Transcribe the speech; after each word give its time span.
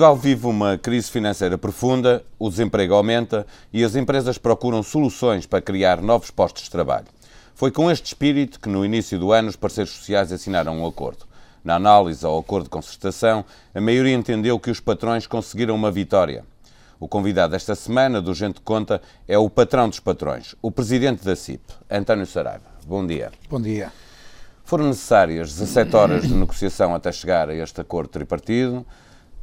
Portugal 0.00 0.16
vive 0.16 0.46
uma 0.46 0.78
crise 0.78 1.10
financeira 1.10 1.58
profunda, 1.58 2.24
o 2.38 2.48
desemprego 2.48 2.94
aumenta 2.94 3.46
e 3.70 3.84
as 3.84 3.94
empresas 3.94 4.38
procuram 4.38 4.82
soluções 4.82 5.44
para 5.44 5.60
criar 5.60 6.00
novos 6.00 6.30
postos 6.30 6.62
de 6.62 6.70
trabalho. 6.70 7.04
Foi 7.54 7.70
com 7.70 7.90
este 7.90 8.06
espírito 8.06 8.58
que, 8.58 8.70
no 8.70 8.82
início 8.82 9.18
do 9.18 9.30
ano, 9.30 9.50
os 9.50 9.56
parceiros 9.56 9.92
sociais 9.92 10.32
assinaram 10.32 10.80
um 10.80 10.86
acordo. 10.86 11.26
Na 11.62 11.74
análise 11.74 12.24
ao 12.24 12.38
acordo 12.38 12.64
de 12.64 12.70
concertação, 12.70 13.44
a 13.74 13.78
maioria 13.82 14.14
entendeu 14.14 14.58
que 14.58 14.70
os 14.70 14.80
patrões 14.80 15.26
conseguiram 15.26 15.74
uma 15.74 15.90
vitória. 15.90 16.46
O 16.98 17.06
convidado 17.06 17.54
esta 17.54 17.74
semana 17.74 18.22
do 18.22 18.32
Gente 18.32 18.62
Conta 18.62 19.02
é 19.28 19.36
o 19.36 19.50
patrão 19.50 19.86
dos 19.86 20.00
patrões, 20.00 20.54
o 20.62 20.72
presidente 20.72 21.22
da 21.22 21.36
CIP, 21.36 21.74
António 21.90 22.24
Saraiva. 22.24 22.64
Bom 22.86 23.06
dia. 23.06 23.30
Bom 23.50 23.60
dia. 23.60 23.92
Foram 24.64 24.86
necessárias 24.86 25.50
17 25.50 25.94
horas 25.94 26.22
de 26.26 26.32
negociação 26.32 26.94
até 26.94 27.12
chegar 27.12 27.50
a 27.50 27.54
este 27.54 27.82
acordo 27.82 28.08
tripartido. 28.08 28.86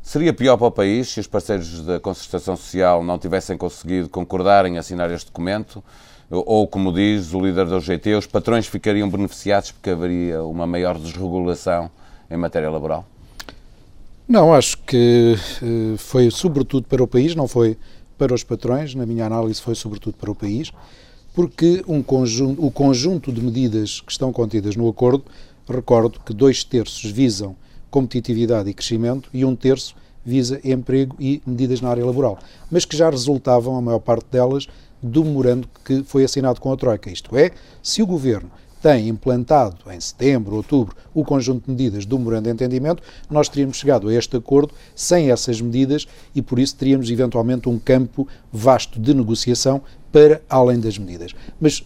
Seria 0.07 0.31
pior 0.31 0.55
para 0.55 0.67
o 0.67 0.71
país 0.71 1.09
se 1.09 1.19
os 1.19 1.27
parceiros 1.27 1.81
da 1.81 1.99
concertação 1.99 2.55
social 2.55 3.03
não 3.03 3.19
tivessem 3.19 3.57
conseguido 3.57 4.07
concordar 4.07 4.65
em 4.65 4.77
assinar 4.77 5.11
este 5.11 5.25
documento? 5.25 5.83
Ou, 6.31 6.65
como 6.65 6.93
diz 6.93 7.33
o 7.33 7.41
líder 7.41 7.65
da 7.65 7.75
UGT, 7.75 8.15
os 8.15 8.25
patrões 8.25 8.67
ficariam 8.67 9.09
beneficiados 9.09 9.73
porque 9.73 9.89
haveria 9.89 10.41
uma 10.43 10.65
maior 10.65 10.97
desregulação 10.97 11.91
em 12.31 12.37
matéria 12.37 12.69
laboral? 12.69 13.05
Não, 14.25 14.53
acho 14.53 14.77
que 14.77 15.35
eh, 15.61 15.97
foi 15.97 16.31
sobretudo 16.31 16.87
para 16.87 17.03
o 17.03 17.07
país, 17.07 17.35
não 17.35 17.45
foi 17.45 17.77
para 18.17 18.33
os 18.33 18.45
patrões. 18.45 18.95
Na 18.95 19.05
minha 19.05 19.25
análise, 19.25 19.61
foi 19.61 19.75
sobretudo 19.75 20.15
para 20.15 20.31
o 20.31 20.35
país, 20.35 20.71
porque 21.35 21.83
um 21.85 22.01
conjunto, 22.01 22.65
o 22.65 22.71
conjunto 22.71 23.29
de 23.29 23.41
medidas 23.41 23.99
que 23.99 24.13
estão 24.13 24.31
contidas 24.31 24.77
no 24.77 24.87
acordo, 24.87 25.25
recordo 25.67 26.17
que 26.21 26.33
dois 26.33 26.63
terços 26.63 27.11
visam 27.11 27.57
competitividade 27.89 28.69
e 28.69 28.73
crescimento 28.73 29.29
e 29.33 29.43
um 29.45 29.55
terço 29.55 29.95
visa 30.25 30.59
emprego 30.63 31.15
e 31.19 31.41
medidas 31.45 31.79
na 31.79 31.89
área 31.89 32.05
laboral, 32.05 32.37
mas 32.69 32.83
que 32.83 32.97
já 32.97 33.09
resultavam, 33.09 33.77
a 33.77 33.81
maior 33.81 33.99
parte 33.99 34.25
delas, 34.29 34.67
do 35.01 35.23
memorando 35.23 35.69
que 35.85 36.03
foi 36.03 36.23
assinado 36.23 36.59
com 36.59 36.71
a 36.71 36.75
Troika. 36.75 37.09
Isto 37.09 37.37
é, 37.37 37.51
se 37.81 38.01
o 38.01 38.07
Governo 38.07 38.51
tem 38.81 39.07
implantado 39.07 39.91
em 39.91 39.99
setembro, 39.99 40.55
outubro, 40.55 40.95
o 41.13 41.23
conjunto 41.23 41.65
de 41.65 41.71
medidas 41.71 42.05
do 42.05 42.17
memorando 42.17 42.43
de 42.43 42.51
entendimento, 42.51 43.01
nós 43.29 43.49
teríamos 43.49 43.77
chegado 43.77 44.09
a 44.09 44.13
este 44.13 44.37
acordo 44.37 44.73
sem 44.95 45.31
essas 45.31 45.59
medidas 45.61 46.07
e 46.35 46.41
por 46.41 46.59
isso 46.59 46.75
teríamos 46.75 47.09
eventualmente 47.09 47.69
um 47.69 47.79
campo 47.79 48.27
vasto 48.51 48.99
de 48.99 49.13
negociação 49.13 49.81
para 50.11 50.41
além 50.49 50.79
das 50.79 50.97
medidas. 50.97 51.33
Mas, 51.59 51.83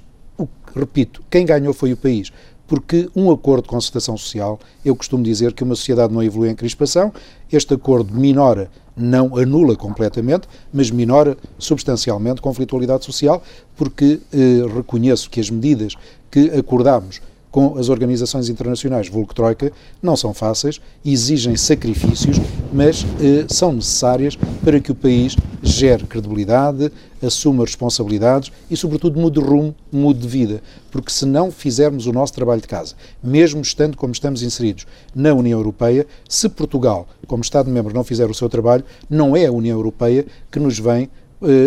repito, 0.75 1.23
quem 1.29 1.45
ganhou 1.45 1.73
foi 1.73 1.93
o 1.93 1.97
país 1.97 2.31
porque 2.71 3.09
um 3.13 3.29
acordo 3.29 3.63
de 3.63 3.67
concertação 3.67 4.15
social, 4.15 4.57
eu 4.85 4.95
costumo 4.95 5.21
dizer 5.21 5.51
que 5.51 5.61
uma 5.61 5.75
sociedade 5.75 6.13
não 6.13 6.23
evolui 6.23 6.49
em 6.49 6.55
crispação, 6.55 7.11
este 7.51 7.73
acordo 7.73 8.17
minora 8.17 8.71
não 8.95 9.35
anula 9.35 9.75
completamente, 9.75 10.47
mas 10.71 10.89
minora 10.89 11.37
substancialmente 11.59 12.41
conflitualidade 12.41 13.03
social, 13.03 13.43
porque 13.75 14.21
eh, 14.31 14.65
reconheço 14.73 15.29
que 15.29 15.41
as 15.41 15.49
medidas 15.49 15.97
que 16.31 16.49
acordámos 16.51 17.19
com 17.51 17.77
as 17.77 17.89
organizações 17.89 18.49
internacionais, 18.49 19.09
vulgo 19.09 19.33
Troika, 19.33 19.71
não 20.01 20.15
são 20.15 20.33
fáceis, 20.33 20.79
exigem 21.05 21.55
sacrifícios, 21.57 22.37
mas 22.71 23.05
eh, 23.19 23.45
são 23.49 23.73
necessárias 23.73 24.37
para 24.63 24.79
que 24.79 24.91
o 24.91 24.95
país 24.95 25.35
gere 25.61 26.05
credibilidade, 26.05 26.91
assuma 27.21 27.65
responsabilidades 27.65 28.51
e, 28.69 28.77
sobretudo, 28.77 29.19
mude 29.19 29.39
rumo, 29.39 29.75
mude 29.91 30.21
de 30.21 30.27
vida. 30.27 30.63
Porque 30.89 31.11
se 31.11 31.25
não 31.25 31.51
fizermos 31.51 32.07
o 32.07 32.13
nosso 32.13 32.33
trabalho 32.33 32.61
de 32.61 32.67
casa, 32.67 32.95
mesmo 33.21 33.61
estando 33.61 33.97
como 33.97 34.13
estamos 34.13 34.41
inseridos 34.41 34.87
na 35.13 35.33
União 35.33 35.59
Europeia, 35.59 36.07
se 36.27 36.49
Portugal, 36.49 37.07
como 37.27 37.43
Estado-membro, 37.43 37.93
não 37.93 38.03
fizer 38.03 38.29
o 38.29 38.33
seu 38.33 38.49
trabalho, 38.49 38.83
não 39.09 39.35
é 39.35 39.45
a 39.45 39.51
União 39.51 39.77
Europeia 39.77 40.25
que 40.49 40.59
nos 40.59 40.79
vem 40.79 41.09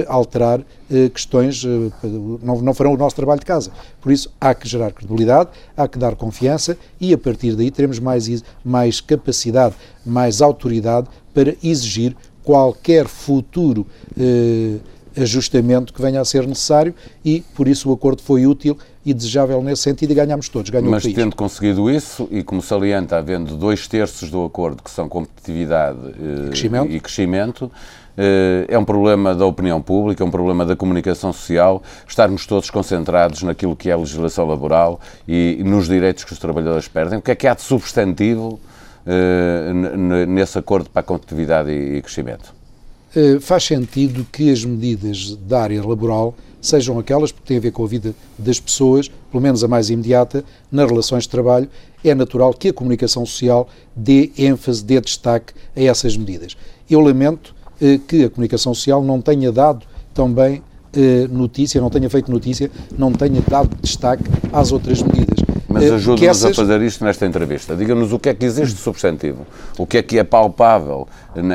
alterar 0.07 0.61
eh, 0.91 1.09
questões, 1.09 1.65
eh, 1.65 1.91
não, 2.43 2.61
não 2.61 2.75
farão 2.75 2.95
o 2.95 2.97
nosso 2.97 3.17
trabalho 3.17 3.41
de 3.41 3.47
casa. 3.47 3.71
Por 4.01 4.13
isso, 4.13 4.33
há 4.41 4.55
que 4.55 4.69
gerar 4.69 4.93
credibilidade, 4.93 5.51
há 5.77 5.89
que 5.89 5.99
dar 5.99 6.15
confiança 6.15 6.77
e, 7.01 7.13
a 7.13 7.19
partir 7.19 7.57
daí, 7.57 7.71
teremos 7.71 7.99
mais, 7.99 8.43
mais 8.65 9.01
capacidade, 9.01 9.75
mais 10.07 10.41
autoridade 10.41 11.09
para 11.33 11.55
exigir 11.63 12.17
qualquer 12.45 13.07
futuro 13.09 13.87
ajustamento 15.17 15.93
que 15.93 16.03
venha 16.03 16.21
a 16.21 16.25
ser 16.25 16.47
necessário 16.47 16.95
e, 17.25 17.43
por 17.55 17.67
isso, 17.69 17.91
o 17.91 17.93
acordo 17.93 18.23
foi 18.23 18.47
útil 18.47 18.77
e 19.05 19.13
desejável 19.13 19.63
nesse 19.63 19.83
sentido 19.83 20.11
e 20.13 20.15
ganhamos 20.15 20.49
todos, 20.49 20.71
ganhou 20.71 20.91
Mas 20.91 21.05
tendo 21.05 21.37
conseguido 21.37 21.91
isso, 21.91 22.27
e 22.31 22.43
como 22.43 22.63
salienta, 22.63 23.19
havendo 23.19 23.57
dois 23.57 23.87
terços 23.87 24.31
do 24.31 24.45
acordo 24.45 24.83
que 24.83 24.91
são 24.91 25.09
competitividade 25.09 25.99
eh, 26.09 26.47
crescimento. 26.49 26.91
e 26.91 27.01
crescimento, 27.01 27.71
eh, 27.71 28.04
é 28.69 28.79
um 28.79 28.85
problema 28.85 29.35
da 29.35 29.45
opinião 29.45 29.83
pública, 29.83 30.23
é 30.23 30.27
um 30.27 30.31
problema 30.31 30.65
da 30.65 30.77
comunicação 30.77 31.33
social, 31.33 31.83
estarmos 32.07 32.47
todos 32.47 32.71
concentrados 32.71 33.43
naquilo 33.43 33.75
que 33.75 33.91
é 33.91 33.93
a 33.93 33.97
legislação 33.97 34.47
laboral 34.47 35.01
e, 35.27 35.61
nos 35.65 35.89
direitos 35.89 36.25
que 36.25 36.33
os 36.33 36.39
trabalhadores 36.39 36.87
perdem. 36.89 37.19
O 37.19 37.23
que 37.23 37.31
é 37.31 37.35
que 37.35 37.47
há 37.47 37.55
de 37.55 37.63
substantivo 37.63 38.61
eh, 39.07 39.71
nesse 40.27 40.59
acordo 40.59 40.89
para 40.89 41.01
a 41.01 41.03
competitividade 41.03 41.71
e, 41.71 42.01
crescimento? 42.01 42.55
Uh, 43.15 43.39
faz 43.39 43.65
sentido 43.65 44.27
que 44.33 44.51
as 44.51 44.65
medidas 44.65 45.37
da 45.37 45.61
área 45.63 45.87
laboral 45.87 46.35
sejam 46.61 46.99
aquelas 46.99 47.31
que 47.31 47.41
têm 47.43 47.59
a 47.59 47.61
ver 47.61 47.71
com 47.71 47.85
a 47.85 47.87
vida 47.87 48.15
das 48.39 48.59
pessoas, 48.59 49.09
pelo 49.31 49.43
menos 49.43 49.63
a 49.63 49.69
mais 49.69 49.91
imediata, 49.91 50.43
nas 50.73 50.89
relações 50.89 51.25
de 51.25 51.29
trabalho. 51.29 51.69
É 52.03 52.15
natural 52.15 52.55
que 52.55 52.69
a 52.69 52.73
comunicação 52.73 53.27
social 53.27 53.69
dê 53.95 54.33
ênfase, 54.39 54.83
dê 54.83 54.99
destaque 55.01 55.53
a 55.77 55.83
essas 55.83 56.17
medidas. 56.17 56.57
Eu 56.89 57.01
lamento 57.01 57.54
eh, 57.54 57.54
que 58.07 58.25
a 58.25 58.31
comunicação 58.31 58.73
social 58.75 59.03
não 59.03 59.21
tenha 59.21 59.51
dado 59.51 59.85
também 60.15 60.63
eh, 60.97 61.27
notícia, 61.29 61.81
não 61.81 61.91
tenha 61.91 62.09
feito 62.09 62.31
notícia, 62.31 62.71
não 62.97 63.11
tenha 63.11 63.41
dado 63.41 63.77
destaque 63.83 64.23
às 64.53 64.71
outras 64.71 65.03
medidas. 65.03 65.41
Mas 65.69 65.83
eh, 65.83 65.95
ajude-nos 65.95 66.37
essas... 66.37 66.53
a 66.53 66.55
fazer 66.55 66.81
isto 66.83 67.05
nesta 67.05 67.27
entrevista. 67.27 67.75
Diga-nos 67.75 68.13
o 68.13 68.19
que 68.19 68.29
é 68.29 68.35
que 68.35 68.47
existe 68.47 68.77
de 68.77 68.81
substantivo, 68.81 69.45
o 69.77 69.87
que 69.89 69.99
é 69.99 70.03
que 70.03 70.19
é 70.21 70.23
palpável 70.23 71.09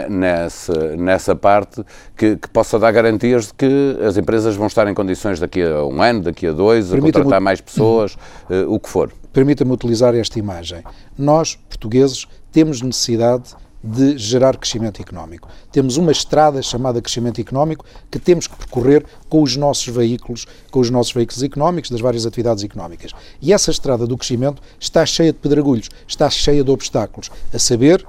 nessa, 0.09 0.97
nessa 0.97 1.35
parte 1.35 1.85
que, 2.18 2.36
que, 2.36 2.50
possa 2.50 2.78
dar 2.78 2.91
garantias 2.91 3.47
de 3.47 3.53
que 3.53 3.97
as 4.06 4.18
empresas 4.18 4.57
vão 4.57 4.68
estar 4.68 4.86
em 4.90 4.94
condições 4.94 5.40
daqui 5.40 5.62
a 5.62 5.86
um 5.86 6.01
ano, 6.01 6.24
daqui 6.24 6.46
a 6.47 6.51
dois, 6.51 6.94
a 6.94 7.00
contratar 7.00 7.40
mais 7.40 7.62
pessoas, 7.62 8.16
uh, 8.50 8.68
o 8.68 8.78
que 8.78 8.90
for. 8.90 9.09
Permita-me 9.31 9.72
utilizar 9.72 10.13
esta 10.16 10.38
imagem. 10.38 10.84
Nós, 11.18 11.56
portugueses, 11.56 12.28
temos 12.51 12.81
necessidade 12.81 13.56
de 13.84 14.17
gerar 14.17 14.57
crescimento 14.57 15.01
económico. 15.01 15.47
Temos 15.72 15.97
uma 15.97 16.12
estrada 16.12 16.62
chamada 16.62 17.01
crescimento 17.01 17.40
económico 17.40 17.85
que 18.12 18.19
temos 18.19 18.47
que 18.47 18.56
percorrer 18.56 19.06
com 19.29 19.41
os 19.41 19.56
nossos 19.56 19.88
veículos, 19.88 20.45
com 20.69 20.79
os 20.79 20.90
nossos 20.90 21.13
veículos 21.13 21.41
económicos, 21.41 21.89
das 21.89 22.01
várias 22.01 22.25
atividades 22.25 22.63
económicas. 22.63 23.12
E 23.41 23.53
essa 23.53 23.72
estrada 23.72 24.06
do 24.06 24.18
crescimento 24.18 24.62
está 24.79 25.06
cheia 25.06 25.31
de 25.31 25.39
pedregulhos, 25.39 25.89
está 26.07 26.29
cheia 26.29 26.63
de 26.63 26.72
obstáculos, 26.72 27.31
a 27.53 27.59
saber, 27.59 28.06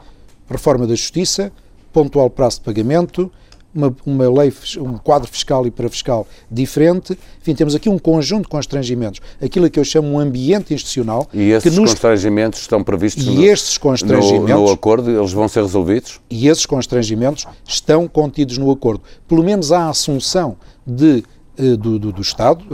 reforma 0.49 0.87
da 0.87 0.95
justiça, 0.95 1.53
pontual 1.93 2.29
prazo 2.31 2.59
de 2.59 2.65
pagamento, 2.65 3.31
uma, 3.75 3.95
uma 4.05 4.31
lei, 4.31 4.53
um 4.79 4.99
quadro 4.99 5.31
fiscal 5.31 5.67
e 5.67 5.71
parafiscal 5.71 6.27
diferente. 6.51 7.19
Enfim, 7.41 7.55
temos 7.55 7.75
aqui 7.75 7.89
um 7.89 7.99
conjunto 7.99 8.43
de 8.43 8.49
constrangimentos, 8.49 9.21
aquilo 9.41 9.69
que 9.71 9.79
eu 9.79 9.85
chamo 9.85 10.09
um 10.09 10.19
ambiente 10.19 10.75
institucional. 10.75 11.29
E 11.33 11.51
esses 11.51 11.77
nos... 11.77 11.91
constrangimentos 11.91 12.61
estão 12.61 12.83
previstos 12.83 13.27
e 13.27 13.31
no, 13.31 13.45
esses 13.45 13.79
constrangimentos, 13.79 14.55
no, 14.55 14.67
no, 14.67 14.73
acordo? 14.73 15.11
Eles 15.11 15.33
vão 15.33 15.49
ser 15.49 15.63
resolvidos? 15.63 16.21
E 16.29 16.49
esses 16.49 16.67
constrangimentos 16.67 17.47
estão 17.67 18.07
contidos 18.09 18.59
no 18.59 18.71
acordo. 18.71 19.03
Pelo 19.29 19.43
menos 19.43 19.73
há 19.73 19.85
a 19.85 19.91
assunção 19.91 20.57
de 20.87 21.23
eh, 21.57 21.77
do, 21.77 21.99
do, 21.99 22.13
do, 22.13 22.23
Estado, 22.23 22.65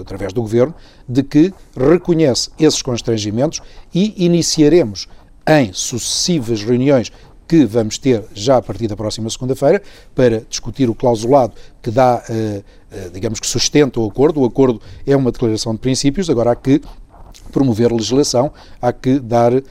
através 0.00 0.32
do 0.32 0.40
Governo, 0.40 0.74
de 1.08 1.22
que 1.22 1.52
reconhece 1.76 2.50
esses 2.58 2.80
constrangimentos 2.82 3.60
e 3.92 4.24
iniciaremos 4.24 5.08
em 5.48 5.72
sucessivas 5.72 6.62
reuniões 6.62 7.10
que 7.48 7.64
vamos 7.64 7.96
ter 7.96 8.22
já 8.34 8.58
a 8.58 8.62
partir 8.62 8.86
da 8.86 8.94
próxima 8.94 9.30
segunda-feira 9.30 9.82
para 10.14 10.42
discutir 10.48 10.90
o 10.90 10.94
clausulado 10.94 11.54
que 11.82 11.90
dá, 11.90 12.22
eh, 12.28 12.62
eh, 12.92 13.10
digamos 13.12 13.40
que 13.40 13.46
sustenta 13.46 13.98
o 13.98 14.06
acordo. 14.06 14.42
O 14.42 14.44
acordo 14.44 14.80
é 15.06 15.16
uma 15.16 15.32
declaração 15.32 15.72
de 15.72 15.78
princípios, 15.78 16.28
agora 16.28 16.52
há 16.52 16.56
que 16.56 16.82
promover 17.50 17.90
legislação, 17.90 18.52
há 18.82 18.92
que 18.92 19.18
dar, 19.18 19.54
eh, 19.54 19.62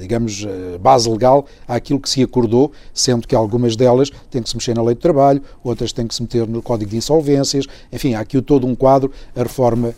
digamos, 0.00 0.46
base 0.80 1.10
legal 1.10 1.44
àquilo 1.68 2.00
que 2.00 2.08
se 2.08 2.22
acordou, 2.22 2.72
sendo 2.94 3.28
que 3.28 3.34
algumas 3.34 3.76
delas 3.76 4.10
têm 4.30 4.42
que 4.42 4.48
se 4.48 4.56
mexer 4.56 4.74
na 4.74 4.82
lei 4.82 4.94
do 4.94 5.00
trabalho, 5.00 5.42
outras 5.62 5.92
têm 5.92 6.06
que 6.06 6.14
se 6.14 6.22
meter 6.22 6.48
no 6.48 6.62
Código 6.62 6.90
de 6.90 6.96
Insolvências, 6.96 7.66
enfim, 7.92 8.14
há 8.14 8.20
aqui 8.20 8.40
todo 8.40 8.66
um 8.66 8.74
quadro, 8.74 9.12
a 9.36 9.42
reforma 9.42 9.94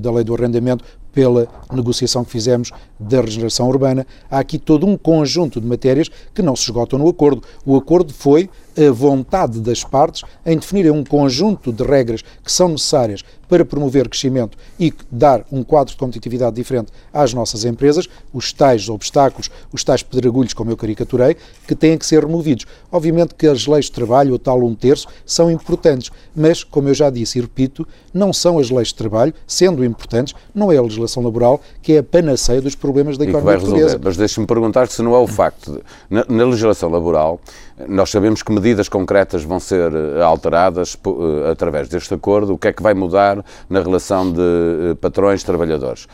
da 0.00 0.10
lei 0.10 0.24
do 0.24 0.34
arrendamento 0.34 0.82
pela 1.12 1.48
negociação 1.72 2.24
que 2.24 2.30
fizemos 2.30 2.70
da 2.98 3.20
regeneração 3.20 3.68
urbana. 3.68 4.06
Há 4.30 4.38
aqui 4.38 4.58
todo 4.58 4.86
um 4.86 4.96
conjunto 4.96 5.60
de 5.60 5.66
matérias 5.66 6.08
que 6.34 6.42
não 6.42 6.54
se 6.54 6.64
esgotam 6.64 6.98
no 6.98 7.08
acordo. 7.08 7.42
O 7.64 7.76
acordo 7.76 8.12
foi 8.12 8.50
a 8.78 8.92
vontade 8.92 9.60
das 9.60 9.82
partes 9.82 10.22
em 10.46 10.56
definirem 10.56 10.92
um 10.92 11.04
conjunto 11.04 11.72
de 11.72 11.82
regras 11.82 12.22
que 12.44 12.52
são 12.52 12.68
necessárias 12.68 13.24
para 13.48 13.64
promover 13.64 14.08
crescimento 14.08 14.56
e 14.78 14.92
dar 15.10 15.44
um 15.50 15.62
quadro 15.62 15.92
de 15.92 15.98
competitividade 15.98 16.54
diferente 16.54 16.92
às 17.12 17.32
nossas 17.32 17.64
empresas, 17.64 18.08
os 18.32 18.52
tais 18.52 18.88
obstáculos, 18.88 19.50
os 19.72 19.82
tais 19.82 20.02
pedragulhos, 20.02 20.52
como 20.52 20.70
eu 20.70 20.76
caricaturei, 20.76 21.36
que 21.66 21.74
têm 21.74 21.96
que 21.96 22.04
ser 22.04 22.24
removidos. 22.24 22.66
Obviamente 22.92 23.34
que 23.34 23.46
as 23.46 23.66
leis 23.66 23.86
de 23.86 23.92
trabalho, 23.92 24.34
o 24.34 24.38
tal 24.38 24.62
um 24.62 24.74
terço, 24.74 25.08
são 25.24 25.50
importantes, 25.50 26.10
mas, 26.36 26.62
como 26.62 26.88
eu 26.88 26.94
já 26.94 27.08
disse 27.08 27.38
e 27.38 27.42
repito, 27.42 27.86
não 28.12 28.32
são 28.32 28.58
as 28.58 28.70
leis 28.70 28.88
de 28.88 28.94
trabalho, 28.96 29.32
sendo 29.46 29.84
importantes, 29.84 30.34
não 30.54 30.70
é 30.70 30.76
a 30.76 30.82
legislação 30.82 31.22
laboral 31.22 31.60
que 31.82 31.94
é 31.94 31.98
a 31.98 32.02
panaceia 32.02 32.60
dos 32.60 32.74
problemas 32.74 33.16
da 33.16 33.24
economia 33.24 33.58
portuguesa. 33.58 34.00
Mas 34.02 34.16
deixe-me 34.16 34.46
perguntar 34.46 34.88
se 34.88 35.02
não 35.02 35.14
é 35.14 35.18
o 35.18 35.26
facto, 35.26 35.72
de, 35.72 35.80
na, 36.10 36.24
na 36.28 36.44
legislação 36.44 36.90
laboral, 36.90 37.40
nós 37.86 38.10
sabemos 38.10 38.42
que 38.42 38.50
medidas 38.50 38.88
concretas 38.88 39.44
vão 39.44 39.60
ser 39.60 39.92
eh, 39.92 40.22
alteradas 40.22 40.94
uh, 41.06 41.50
através 41.50 41.88
deste 41.88 42.12
acordo, 42.14 42.54
o 42.54 42.58
que 42.58 42.68
é 42.68 42.72
que 42.72 42.82
vai 42.82 42.94
mudar 42.94 43.44
na 43.68 43.80
relação 43.80 44.32
de 44.32 44.40
uh, 44.40 44.96
patrões-trabalhadores. 44.96 46.08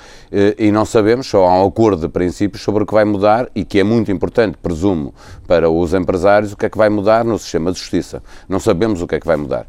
E 0.58 0.70
não 0.70 0.84
sabemos, 0.84 1.26
só 1.26 1.44
há 1.44 1.62
um 1.62 1.68
acordo 1.68 2.02
de 2.02 2.08
princípios 2.08 2.62
sobre 2.62 2.82
o 2.82 2.86
que 2.86 2.92
vai 2.92 3.04
mudar 3.04 3.48
e 3.54 3.64
que 3.64 3.78
é 3.78 3.84
muito 3.84 4.10
importante, 4.10 4.58
presumo, 4.60 5.14
para 5.46 5.70
os 5.70 5.94
empresários, 5.94 6.52
o 6.52 6.56
que 6.56 6.66
é 6.66 6.68
que 6.68 6.76
vai 6.76 6.88
mudar 6.88 7.24
no 7.24 7.38
sistema 7.38 7.70
de 7.70 7.78
justiça. 7.78 8.22
Não 8.48 8.58
sabemos 8.58 9.00
o 9.00 9.06
que 9.06 9.14
é 9.14 9.20
que 9.20 9.26
vai 9.26 9.36
mudar. 9.36 9.66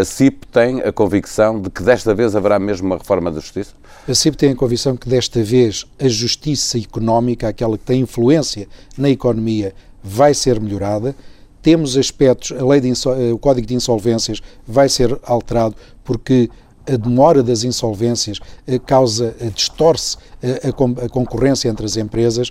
a 0.00 0.04
CIP 0.04 0.46
tem 0.48 0.80
a 0.80 0.92
convicção 0.92 1.60
de 1.60 1.70
que 1.70 1.82
desta 1.82 2.14
vez 2.14 2.34
haverá 2.34 2.58
mesmo 2.58 2.86
uma 2.86 2.98
reforma 2.98 3.30
da 3.30 3.40
justiça? 3.40 3.72
A 4.08 4.14
CIP 4.14 4.36
tem 4.36 4.50
a 4.50 4.56
convicção 4.56 4.96
que 4.96 5.08
desta 5.08 5.42
vez 5.42 5.86
a 6.00 6.08
justiça 6.08 6.78
económica, 6.78 7.48
aquela 7.48 7.78
que 7.78 7.84
tem 7.84 8.00
influência 8.00 8.66
na 8.98 9.08
economia, 9.08 9.72
vai 10.02 10.34
ser 10.34 10.60
melhorada. 10.60 11.14
Temos 11.60 11.96
aspectos, 11.96 12.52
a 12.52 12.64
lei 12.64 12.80
de 12.80 12.92
o 13.32 13.38
Código 13.38 13.66
de 13.66 13.74
Insolvências 13.74 14.40
vai 14.66 14.88
ser 14.88 15.18
alterado 15.24 15.76
porque 16.02 16.50
a 16.86 16.96
demora 16.96 17.42
das 17.42 17.64
insolvências 17.64 18.40
eh, 18.66 18.78
causa, 18.78 19.34
eh, 19.40 19.50
distorce 19.54 20.16
eh, 20.42 20.68
a, 20.68 21.08
concorrência 21.08 21.68
entre 21.68 21.86
as 21.86 21.96
empresas. 21.96 22.50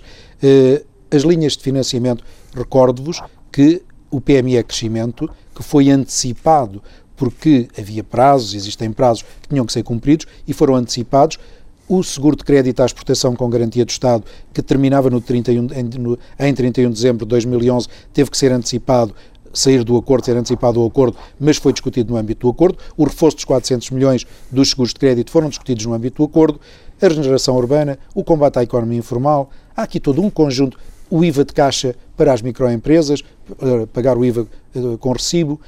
As 1.14 1.22
linhas 1.22 1.56
de 1.56 1.62
financiamento, 1.62 2.24
recordo-vos 2.54 3.20
que 3.50 3.82
o 4.10 4.20
PME 4.20 4.56
é 4.56 4.62
Crescimento, 4.62 5.28
que 5.54 5.62
foi 5.62 5.90
antecipado 5.90 6.82
porque 7.14 7.68
havia 7.78 8.02
prazos, 8.02 8.54
existem 8.54 8.90
prazos 8.90 9.22
que 9.42 9.48
tinham 9.50 9.66
que 9.66 9.72
ser 9.72 9.82
cumpridos 9.82 10.26
e 10.48 10.52
foram 10.52 10.74
antecipados, 10.74 11.38
o 11.88 12.02
seguro 12.02 12.36
de 12.36 12.44
crédito 12.44 12.80
à 12.80 12.86
exportação 12.86 13.34
com 13.34 13.48
garantia 13.50 13.84
do 13.84 13.90
Estado, 13.90 14.24
que 14.52 14.62
terminava 14.62 15.10
no 15.10 15.20
31, 15.20 15.68
em, 15.74 15.82
no, 15.98 16.18
em 16.38 16.54
31 16.54 16.88
de 16.88 16.94
dezembro 16.94 17.26
de 17.26 17.30
2011, 17.30 17.88
teve 18.12 18.30
que 18.30 18.38
ser 18.38 18.52
antecipado 18.52 19.14
sair 19.52 19.84
do 19.84 19.96
acordo, 19.96 20.24
ser 20.24 20.36
antecipado 20.36 20.80
o 20.80 20.86
acordo, 20.86 21.16
mas 21.38 21.58
foi 21.58 21.72
discutido 21.72 22.12
no 22.12 22.18
âmbito 22.18 22.46
do 22.46 22.50
acordo. 22.50 22.78
O 22.96 23.04
reforço 23.04 23.36
dos 23.36 23.44
400 23.44 23.90
milhões 23.90 24.26
dos 24.50 24.70
seguros 24.70 24.92
de 24.92 25.00
crédito 25.00 25.30
foram 25.30 25.48
discutidos 25.48 25.84
no 25.84 25.92
âmbito 25.92 26.22
do 26.22 26.24
acordo. 26.24 26.60
A 27.00 27.08
regeneração 27.08 27.56
urbana, 27.56 27.98
o 28.14 28.24
combate 28.24 28.58
à 28.58 28.62
economia 28.62 28.98
informal. 28.98 29.50
Há 29.76 29.82
aqui 29.82 30.00
todo 30.00 30.22
um 30.22 30.30
conjunto. 30.30 30.78
O 31.10 31.22
IVA 31.24 31.44
de 31.44 31.52
caixa 31.52 31.94
para 32.16 32.32
as 32.32 32.40
microempresas, 32.40 33.22
pagar 33.92 34.16
o 34.16 34.24
IVA 34.24 34.46
eh, 34.74 34.80
com 34.98 35.12
recibo. 35.12 35.60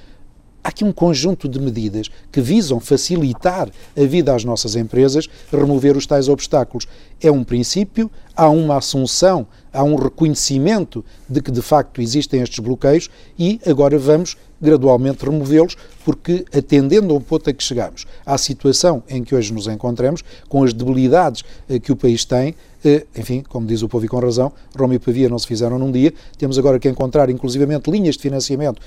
Há 0.65 0.71
aqui 0.71 0.83
um 0.83 0.93
conjunto 0.93 1.47
de 1.47 1.61
medidas 1.61 2.09
que 2.33 2.41
visam 2.41 2.81
facilitar 2.81 3.69
a 3.95 4.05
vida 4.07 4.35
às 4.35 4.45
nossas 4.45 4.77
empresas, 4.77 5.29
remover 5.53 5.95
os 5.95 6.07
tais 6.07 6.27
obstáculos. 6.27 6.89
É 7.21 7.31
um 7.31 7.45
princípio, 7.45 8.11
há 8.35 8.49
uma 8.49 8.79
assunção, 8.79 9.47
há 9.71 9.85
um 9.85 9.95
reconhecimento 9.95 11.05
de 11.29 11.43
que 11.43 11.51
de 11.51 11.61
facto 11.61 12.01
existem 12.01 12.41
estes 12.41 12.61
bloqueios 12.61 13.11
e 13.39 13.61
agora 13.67 13.99
vamos 13.99 14.39
gradualmente 14.59 15.23
removê-los, 15.23 15.77
porque 16.03 16.47
atendendo 16.51 17.13
ao 17.13 17.21
ponto 17.21 17.51
a 17.51 17.53
que 17.53 17.63
chegamos, 17.63 18.07
à 18.25 18.39
situação 18.39 19.03
em 19.07 19.23
que 19.23 19.35
hoje 19.35 19.53
nos 19.53 19.67
encontramos, 19.67 20.25
com 20.49 20.65
as 20.65 20.73
debilidades 20.73 21.45
eh, 21.69 21.79
que 21.79 21.93
o 21.93 21.97
país 21.97 22.25
tem, 22.25 22.55
eh, 22.83 23.05
enfim, 23.15 23.45
como 23.47 23.67
diz 23.67 23.83
o 23.83 23.89
povo 23.89 24.07
e 24.07 24.09
com 24.09 24.19
razão, 24.19 24.51
Roma 24.75 24.95
e 24.95 24.99
Pavia 24.99 25.29
não 25.29 25.39
se 25.39 25.47
fizeram 25.47 25.79
num 25.79 25.93
dia, 25.93 26.15
temos 26.39 26.59
agora 26.59 26.79
que 26.79 26.89
encontrar 26.89 27.29
inclusivamente 27.29 27.91
linhas 27.91 28.15
de 28.15 28.23
financiamento 28.23 28.81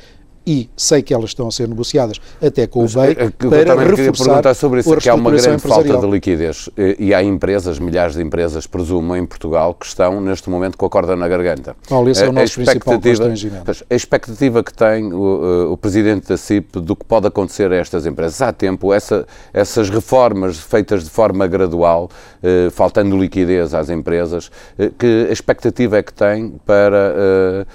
e 0.48 0.70
sei 0.78 1.02
que 1.02 1.14
elas 1.14 1.32
estão 1.32 1.50
a 1.50 1.52
ser 1.52 1.68
negociadas 1.68 2.22
até 2.42 2.66
com 2.66 2.86
o 2.86 2.88
BEI 2.88 3.12
é, 3.12 3.30
para 3.30 3.66
também 3.66 3.88
reforçar 3.88 4.38
perguntar 4.38 4.54
sobre 4.54 4.80
isso, 4.80 4.96
que 4.98 5.10
há 5.10 5.16
uma 5.16 5.32
grande 5.32 5.62
falta 5.62 5.98
de 5.98 6.08
liquidez 6.08 6.70
e 6.98 7.14
há 7.14 7.22
empresas, 7.22 7.78
milhares 7.78 8.16
de 8.16 8.22
empresas, 8.22 8.66
presumo, 8.66 9.16
em 9.16 9.26
Portugal, 9.26 9.74
que 9.74 9.86
estão 9.86 10.22
neste 10.22 10.50
momento 10.50 10.78
com 10.78 10.86
a 10.86 10.90
corda 10.90 11.16
na 11.16 11.28
garganta. 11.28 11.76
Paulo, 11.90 12.10
esse 12.10 12.24
é 12.24 12.30
o 12.30 12.32
nosso 12.32 12.56
principal 12.56 13.02
constrangimento. 13.02 13.72
A 13.90 13.96
expectativa 13.96 14.64
que 14.64 14.74
tem 14.74 15.12
o, 15.12 15.74
o 15.74 15.78
Presidente 15.78 16.30
da 16.30 16.38
CIP 16.38 16.80
do 16.80 16.96
que 16.96 17.04
pode 17.04 17.28
acontecer 17.28 17.72
a 17.72 17.76
estas 17.76 18.06
empresas. 18.06 18.42
Há 18.42 18.54
tempo, 18.54 18.94
essa, 18.94 19.28
essas 19.54 19.90
reformas 19.90 20.58
feitas 20.58 21.04
de 21.04 21.10
forma 21.10 21.46
gradual, 21.48 22.10
eh, 22.42 22.70
faltando 22.72 23.18
liquidez 23.18 23.74
às 23.74 23.90
empresas, 23.90 24.52
eh, 24.78 24.92
que 24.98 25.28
expectativa 25.32 25.98
é 25.98 26.04
que 26.04 26.14
tem 26.14 26.54
para 26.66 27.14
eh, 27.16 27.66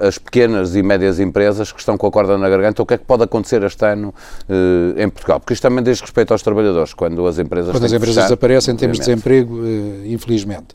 as 0.00 0.18
pequenas 0.18 0.74
e 0.74 0.82
médias 0.82 1.20
empresas 1.20 1.72
que 1.72 1.78
estão 1.78 1.96
com 1.96 2.06
a 2.06 2.09
corda 2.10 2.36
na 2.36 2.48
garganta, 2.48 2.82
o 2.82 2.86
que 2.86 2.94
é 2.94 2.98
que 2.98 3.04
pode 3.04 3.22
acontecer 3.22 3.62
este 3.62 3.84
ano 3.84 4.14
uh, 4.48 5.00
em 5.00 5.08
Portugal? 5.08 5.40
Porque 5.40 5.52
isto 5.52 5.62
também 5.62 5.82
diz 5.82 6.00
respeito 6.00 6.32
aos 6.32 6.42
trabalhadores, 6.42 6.94
quando 6.94 7.26
as 7.26 7.38
empresas 7.38 7.72
Quando 7.72 7.84
as 7.84 7.92
empresas 7.92 8.14
fechar, 8.16 8.28
desaparecem, 8.28 8.76
temos 8.76 8.98
desemprego, 8.98 9.54
uh, 9.56 10.06
infelizmente. 10.06 10.74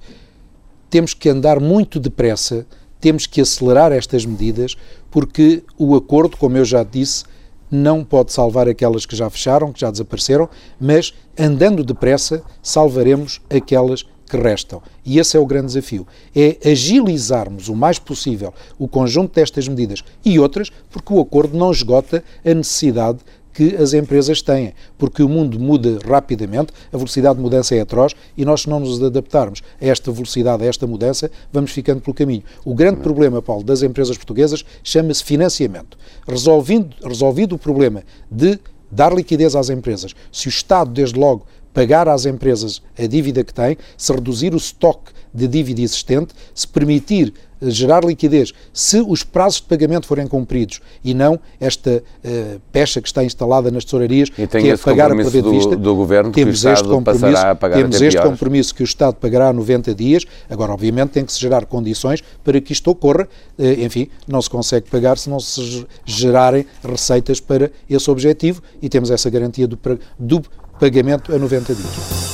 Temos 0.90 1.14
que 1.14 1.30
andar 1.30 1.60
muito 1.60 2.00
depressa, 2.00 2.66
temos 3.00 3.26
que 3.28 3.42
acelerar 3.42 3.92
estas 3.92 4.26
medidas, 4.26 4.76
porque 5.12 5.64
o 5.78 5.96
acordo, 5.96 6.38
como 6.38 6.58
eu 6.58 6.66
já 6.66 6.84
disse, 6.84 7.26
não 7.70 8.04
pode 8.04 8.32
salvar 8.32 8.68
aquelas 8.68 9.06
que 9.06 9.16
já 9.16 9.30
fecharam, 9.30 9.74
que 9.74 9.80
já 9.80 9.92
desapareceram, 9.92 10.50
mas 10.80 11.14
andando 11.38 11.84
depressa 11.84 12.42
salvaremos 12.62 13.42
aquelas 13.50 14.04
que 14.04 14.15
restam. 14.32 14.82
E 15.04 15.20
esse 15.20 15.36
é 15.36 15.40
o 15.40 15.46
grande 15.46 15.68
desafio: 15.68 16.08
é 16.36 16.58
agilizarmos 16.66 17.70
o 17.70 17.76
mais 17.76 18.00
possível 18.00 18.54
o 18.80 18.88
conjunto 18.88 19.34
destas 19.34 19.68
medidas 19.68 20.04
e 20.24 20.40
outras, 20.40 20.72
porque 20.90 21.14
o 21.14 21.20
acordo 21.20 21.58
não 21.58 21.72
esgota 21.72 22.24
a 22.44 22.54
necessidade 22.54 23.20
que 23.56 23.74
as 23.78 23.94
empresas 23.94 24.42
têm, 24.42 24.74
porque 24.98 25.24
o 25.24 25.30
mundo 25.30 25.58
muda 25.58 25.98
rapidamente, 26.06 26.74
a 26.92 26.98
velocidade 26.98 27.38
de 27.38 27.42
mudança 27.42 27.74
é 27.74 27.80
atroz 27.80 28.14
e 28.36 28.44
nós, 28.44 28.64
se 28.64 28.70
não 28.70 28.82
nos 28.82 29.02
adaptarmos 29.02 29.64
a 29.82 29.86
esta 29.86 30.12
velocidade, 30.12 30.64
a 30.64 30.68
esta 30.68 30.86
mudança, 30.86 31.32
vamos 31.54 31.72
ficando 31.72 32.02
pelo 32.02 32.14
caminho. 32.14 32.44
O 32.66 32.76
grande 32.76 33.00
problema, 33.00 33.42
Paulo, 33.42 33.64
das 33.64 33.82
empresas 33.82 34.18
portuguesas 34.18 34.66
chama-se 34.84 35.24
financiamento. 35.24 35.98
Resolvido, 36.28 36.94
resolvido 37.02 37.56
o 37.56 37.58
problema 37.58 38.04
de 38.30 38.60
dar 38.92 39.14
liquidez 39.14 39.56
às 39.56 39.70
empresas, 39.70 40.14
se 40.32 40.48
o 40.48 40.50
Estado, 40.50 40.92
desde 40.92 41.18
logo, 41.18 41.46
pagar 41.76 42.08
às 42.08 42.26
empresas 42.26 42.82
a 42.98 43.06
dívida 43.06 43.44
que 43.44 43.54
têm, 43.54 43.78
se 43.98 44.12
reduzir 44.14 44.54
o 44.54 44.58
estoque 44.58 45.12
de 45.34 45.46
dívida 45.48 45.82
existente, 45.82 46.34
se 46.54 46.66
permitir 46.66 47.34
eh, 47.62 47.70
gerar 47.70 48.06
liquidez, 48.06 48.54
se 48.72 49.02
os 49.02 49.24
prazos 49.24 49.60
de 49.60 49.68
pagamento 49.68 50.08
forem 50.08 50.26
cumpridos 50.26 50.80
e 51.04 51.14
não 51.14 51.38
esta 51.60 52.02
uh, 52.24 52.62
pecha 52.72 53.02
que 53.02 53.08
está 53.08 53.22
instalada 53.26 53.70
nas 53.70 53.84
tesourarias, 53.84 54.30
que 54.30 54.42
é 54.42 54.78
pagar 54.78 55.12
a 55.12 55.16
perder 55.16 55.44
de 55.44 55.50
vista, 55.50 55.76
do, 55.76 55.94
governo 55.94 56.32
temos 56.32 56.62
que 56.62 56.68
o 56.68 56.72
este 56.72 56.88
compromisso, 56.88 57.46
a 57.46 57.54
pagar 57.54 57.76
temos 57.76 58.02
este 58.02 58.22
compromisso 58.22 58.74
que 58.74 58.82
o 58.82 58.86
Estado 58.86 59.16
pagará 59.16 59.52
90 59.52 59.94
dias. 59.94 60.24
Agora, 60.50 60.72
obviamente, 60.72 61.10
tem 61.10 61.26
que 61.26 61.34
se 61.34 61.40
gerar 61.42 61.66
condições 61.66 62.24
para 62.42 62.62
que 62.62 62.72
isto 62.72 62.90
ocorra. 62.90 63.28
Uh, 63.60 63.84
enfim, 63.84 64.08
não 64.26 64.42
se 64.42 64.50
consegue 64.50 64.90
pagar 64.90 65.18
se 65.18 65.30
não 65.30 65.42
se 65.42 65.86
gerarem 66.06 66.66
receitas 66.82 67.42
para 67.42 67.70
esse 67.90 68.10
objetivo 68.10 68.62
e 68.82 68.88
temos 68.88 69.12
essa 69.12 69.30
garantia 69.30 69.68
do, 69.68 69.78
do 70.18 70.42
pagamento 70.80 71.34
a 71.34 71.40
90 71.40 71.74
dias. 71.74 72.26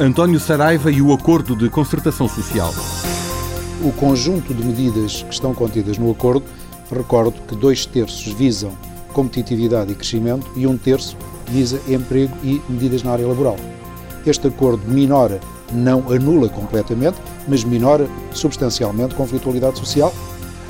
António 0.00 0.38
Saraiva 0.40 0.90
e 0.90 1.00
o 1.00 1.12
Acordo 1.12 1.56
de 1.56 1.70
Concertação 1.70 2.28
Social. 2.28 2.74
O 3.82 3.92
conjunto 3.92 4.52
de 4.52 4.64
medidas 4.64 5.22
que 5.22 5.32
estão 5.32 5.54
contidas 5.54 5.96
no 5.96 6.10
acordo, 6.10 6.44
recordo 6.90 7.40
que 7.46 7.54
dois 7.54 7.86
terços 7.86 8.32
visam 8.32 8.72
competitividade 9.12 9.92
e 9.92 9.94
crescimento 9.94 10.46
e 10.56 10.66
um 10.66 10.76
terço 10.76 11.16
visa 11.46 11.80
emprego 11.88 12.36
e 12.42 12.60
medidas 12.68 13.02
na 13.02 13.12
área 13.12 13.26
laboral. 13.26 13.56
Este 14.26 14.48
acordo 14.48 14.82
minora, 14.88 15.40
não 15.72 16.12
anula 16.12 16.48
completamente, 16.48 17.16
mas 17.48 17.64
minora 17.64 18.08
substancialmente 18.32 19.14
a 19.14 19.16
conflitualidade 19.16 19.78
social. 19.78 20.12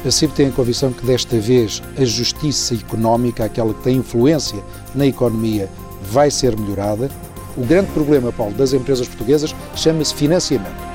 A 0.04 0.10
CIP 0.10 0.34
tem 0.34 0.48
a 0.48 0.52
convicção 0.52 0.92
que 0.92 1.04
desta 1.04 1.38
vez 1.38 1.82
a 1.98 2.04
justiça 2.04 2.74
económica, 2.74 3.44
aquela 3.44 3.74
que 3.74 3.82
tem 3.82 3.96
influência 3.96 4.62
na 4.94 5.06
economia, 5.06 5.68
vai 6.10 6.30
ser 6.30 6.56
melhorada. 6.58 7.10
O 7.56 7.64
grande 7.64 7.90
problema, 7.92 8.32
Paulo, 8.32 8.54
das 8.54 8.72
empresas 8.72 9.08
portuguesas 9.08 9.54
chama-se 9.74 10.14
financiamento. 10.14 10.85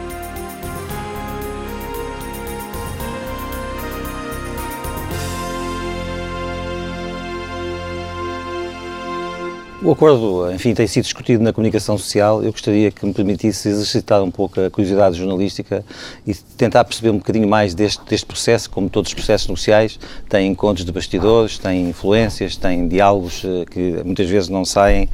O 9.83 9.89
acordo, 9.89 10.51
enfim, 10.51 10.75
tem 10.75 10.85
sido 10.85 11.05
discutido 11.05 11.43
na 11.43 11.51
comunicação 11.51 11.97
social. 11.97 12.43
Eu 12.43 12.51
gostaria 12.51 12.91
que 12.91 13.03
me 13.03 13.11
permitisse 13.11 13.67
exercitar 13.67 14.21
um 14.21 14.29
pouco 14.29 14.61
a 14.61 14.69
curiosidade 14.69 15.17
jornalística 15.17 15.83
e 16.25 16.35
tentar 16.35 16.83
perceber 16.83 17.09
um 17.09 17.17
bocadinho 17.17 17.47
mais 17.47 17.73
deste, 17.73 17.99
deste 18.05 18.27
processo, 18.27 18.69
como 18.69 18.87
todos 18.91 19.09
os 19.09 19.15
processos 19.15 19.47
negociais, 19.47 19.99
tem 20.29 20.51
encontros 20.51 20.85
de 20.85 20.91
bastidores, 20.91 21.57
tem 21.57 21.89
influências, 21.89 22.55
tem 22.55 22.87
diálogos 22.87 23.43
uh, 23.43 23.65
que 23.71 23.99
muitas 24.05 24.29
vezes 24.29 24.49
não 24.49 24.63
saem 24.63 25.09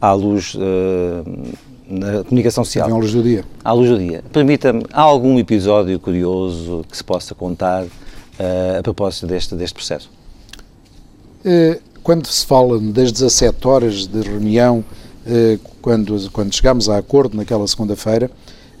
à 0.00 0.14
luz 0.14 0.54
uh, 0.54 1.52
na 1.86 2.24
comunicação 2.24 2.64
social. 2.64 2.88
À 2.88 2.96
luz 2.96 3.12
do 3.12 3.22
dia. 3.22 3.44
À 3.62 3.72
luz 3.72 3.90
do 3.90 3.98
dia. 3.98 4.24
Permita-me, 4.32 4.82
há 4.94 5.02
algum 5.02 5.38
episódio 5.38 6.00
curioso 6.00 6.86
que 6.90 6.96
se 6.96 7.04
possa 7.04 7.34
contar 7.34 7.84
uh, 7.84 8.78
a 8.78 8.82
propósito 8.82 9.26
deste, 9.26 9.54
deste 9.54 9.74
processo? 9.74 10.10
Quando 12.06 12.28
se 12.28 12.46
fala 12.46 12.78
das 12.78 13.10
17 13.10 13.66
horas 13.66 14.06
de 14.06 14.20
reunião, 14.20 14.84
eh, 15.26 15.58
quando, 15.82 16.30
quando 16.30 16.54
chegámos 16.54 16.88
a 16.88 16.98
acordo 16.98 17.36
naquela 17.36 17.66
segunda-feira, 17.66 18.30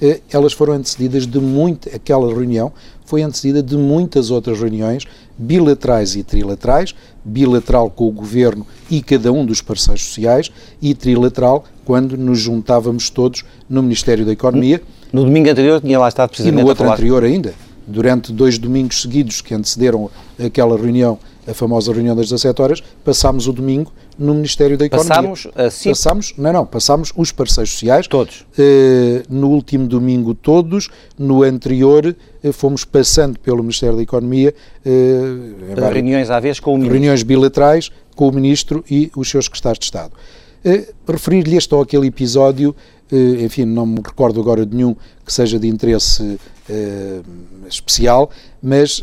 eh, 0.00 0.20
elas 0.30 0.52
foram 0.52 0.74
antecedidas 0.74 1.26
de 1.26 1.40
muito, 1.40 1.88
aquela 1.92 2.32
reunião 2.32 2.72
foi 3.04 3.22
antecedida 3.22 3.64
de 3.64 3.76
muitas 3.76 4.30
outras 4.30 4.60
reuniões 4.60 5.06
bilaterais 5.36 6.14
e 6.14 6.22
trilaterais, 6.22 6.94
bilateral 7.24 7.90
com 7.90 8.06
o 8.06 8.12
governo 8.12 8.64
e 8.88 9.02
cada 9.02 9.32
um 9.32 9.44
dos 9.44 9.60
parceiros 9.60 10.04
sociais 10.04 10.52
e 10.80 10.94
trilateral 10.94 11.64
quando 11.84 12.16
nos 12.16 12.38
juntávamos 12.38 13.10
todos 13.10 13.44
no 13.68 13.82
Ministério 13.82 14.24
da 14.24 14.30
Economia. 14.30 14.80
No 15.12 15.24
domingo 15.24 15.50
anterior 15.50 15.80
tinha 15.80 15.98
lá 15.98 16.06
estado 16.06 16.28
precisamente 16.28 16.60
E 16.60 16.62
no 16.62 16.68
outro 16.68 16.88
anterior 16.88 17.24
ainda, 17.24 17.52
durante 17.88 18.32
dois 18.32 18.56
domingos 18.56 19.02
seguidos 19.02 19.40
que 19.40 19.52
antecederam 19.52 20.08
aquela 20.38 20.76
reunião 20.76 21.18
a 21.46 21.54
famosa 21.54 21.92
reunião 21.92 22.16
das 22.16 22.28
17 22.28 22.60
horas, 22.60 22.82
passámos 23.04 23.46
o 23.46 23.52
domingo 23.52 23.92
no 24.18 24.34
Ministério 24.34 24.76
da 24.76 24.86
Economia. 24.86 25.08
Passámos 25.08 25.48
assim? 25.54 25.88
Passámos, 25.90 26.34
não, 26.36 26.52
não, 26.52 26.66
passámos 26.66 27.12
os 27.16 27.30
parceiros 27.30 27.72
sociais. 27.72 28.06
Todos? 28.08 28.40
Uh, 28.58 29.22
no 29.28 29.50
último 29.50 29.86
domingo 29.86 30.34
todos, 30.34 30.88
no 31.18 31.42
anterior 31.42 32.16
uh, 32.42 32.52
fomos 32.52 32.84
passando 32.84 33.38
pelo 33.38 33.58
Ministério 33.58 33.96
da 33.96 34.02
Economia. 34.02 34.54
Uh, 34.84 35.80
reuniões 35.92 36.30
à 36.30 36.40
vez 36.40 36.58
com 36.58 36.72
o 36.72 36.74
Ministro? 36.74 36.94
Reuniões 36.94 37.22
bilaterais 37.22 37.92
com 38.16 38.28
o 38.28 38.32
Ministro 38.32 38.84
e 38.90 39.10
os 39.14 39.28
seus 39.28 39.44
secretários 39.44 39.78
de 39.78 39.84
Estado. 39.84 40.12
Referir-lhe 41.06 41.56
este 41.56 41.72
ou 41.72 41.80
aquele 41.80 42.08
episódio, 42.08 42.74
enfim, 43.12 43.64
não 43.64 43.86
me 43.86 44.00
recordo 44.04 44.40
agora 44.40 44.66
de 44.66 44.74
nenhum 44.74 44.96
que 45.24 45.32
seja 45.32 45.60
de 45.60 45.68
interesse 45.68 46.40
especial, 47.68 48.30
mas 48.60 49.00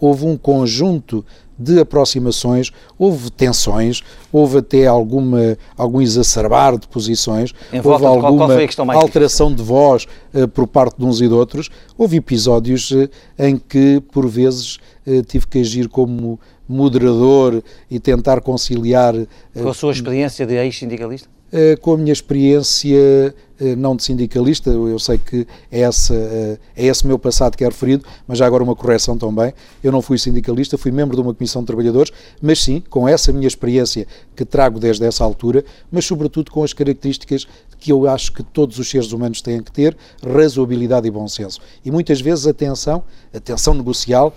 houve 0.00 0.26
um 0.26 0.36
conjunto 0.36 1.24
de 1.58 1.80
aproximações, 1.80 2.70
houve 2.98 3.30
tensões, 3.30 4.02
houve 4.32 4.58
até 4.58 4.86
alguma, 4.86 5.58
algum 5.76 6.00
exacerbar 6.00 6.78
de 6.78 6.86
posições, 6.86 7.52
em 7.72 7.80
houve 7.82 8.06
alguma 8.06 8.54
alteração 8.94 9.52
de 9.52 9.62
voz 9.62 10.06
uh, 10.32 10.46
por 10.48 10.66
parte 10.66 10.98
de 10.98 11.04
uns 11.04 11.20
e 11.20 11.26
de 11.26 11.34
outros. 11.34 11.68
Houve 11.96 12.16
episódios 12.16 12.90
uh, 12.92 13.08
em 13.38 13.56
que, 13.56 14.00
por 14.12 14.28
vezes, 14.28 14.78
uh, 15.06 15.22
tive 15.22 15.46
que 15.46 15.58
agir 15.58 15.88
como 15.88 16.38
moderador 16.68 17.62
e 17.90 17.98
tentar 17.98 18.40
conciliar. 18.40 19.14
Com 19.54 19.68
a 19.68 19.74
sua 19.74 19.92
experiência 19.92 20.46
de 20.46 20.54
ex-sindicalista? 20.54 21.37
Com 21.80 21.94
a 21.94 21.96
minha 21.96 22.12
experiência 22.12 23.34
não 23.76 23.96
de 23.96 24.04
sindicalista, 24.04 24.70
eu 24.70 24.98
sei 24.98 25.18
que 25.18 25.46
é, 25.70 25.80
essa, 25.80 26.14
é 26.14 26.86
esse 26.86 27.06
meu 27.06 27.18
passado 27.18 27.56
que 27.56 27.64
é 27.64 27.66
referido, 27.66 28.04
mas 28.26 28.38
já 28.38 28.46
agora 28.46 28.62
uma 28.62 28.76
correção 28.76 29.18
também. 29.18 29.52
Eu 29.82 29.90
não 29.90 30.00
fui 30.00 30.16
sindicalista, 30.16 30.78
fui 30.78 30.92
membro 30.92 31.16
de 31.16 31.22
uma 31.22 31.34
comissão 31.34 31.62
de 31.62 31.66
trabalhadores, 31.66 32.12
mas 32.40 32.62
sim, 32.62 32.82
com 32.88 33.08
essa 33.08 33.32
minha 33.32 33.48
experiência 33.48 34.06
que 34.36 34.44
trago 34.44 34.78
desde 34.78 35.04
essa 35.04 35.24
altura, 35.24 35.64
mas 35.90 36.04
sobretudo 36.04 36.50
com 36.50 36.62
as 36.62 36.72
características 36.72 37.48
que 37.80 37.90
eu 37.92 38.08
acho 38.08 38.32
que 38.32 38.42
todos 38.42 38.78
os 38.78 38.88
seres 38.88 39.12
humanos 39.12 39.40
têm 39.40 39.62
que 39.62 39.72
ter, 39.72 39.96
razoabilidade 40.24 41.06
e 41.06 41.10
bom 41.10 41.26
senso. 41.26 41.60
E 41.84 41.90
muitas 41.90 42.20
vezes 42.20 42.46
a 42.46 42.52
tensão, 42.52 43.02
a 43.32 43.40
tensão 43.40 43.74
negocial, 43.74 44.34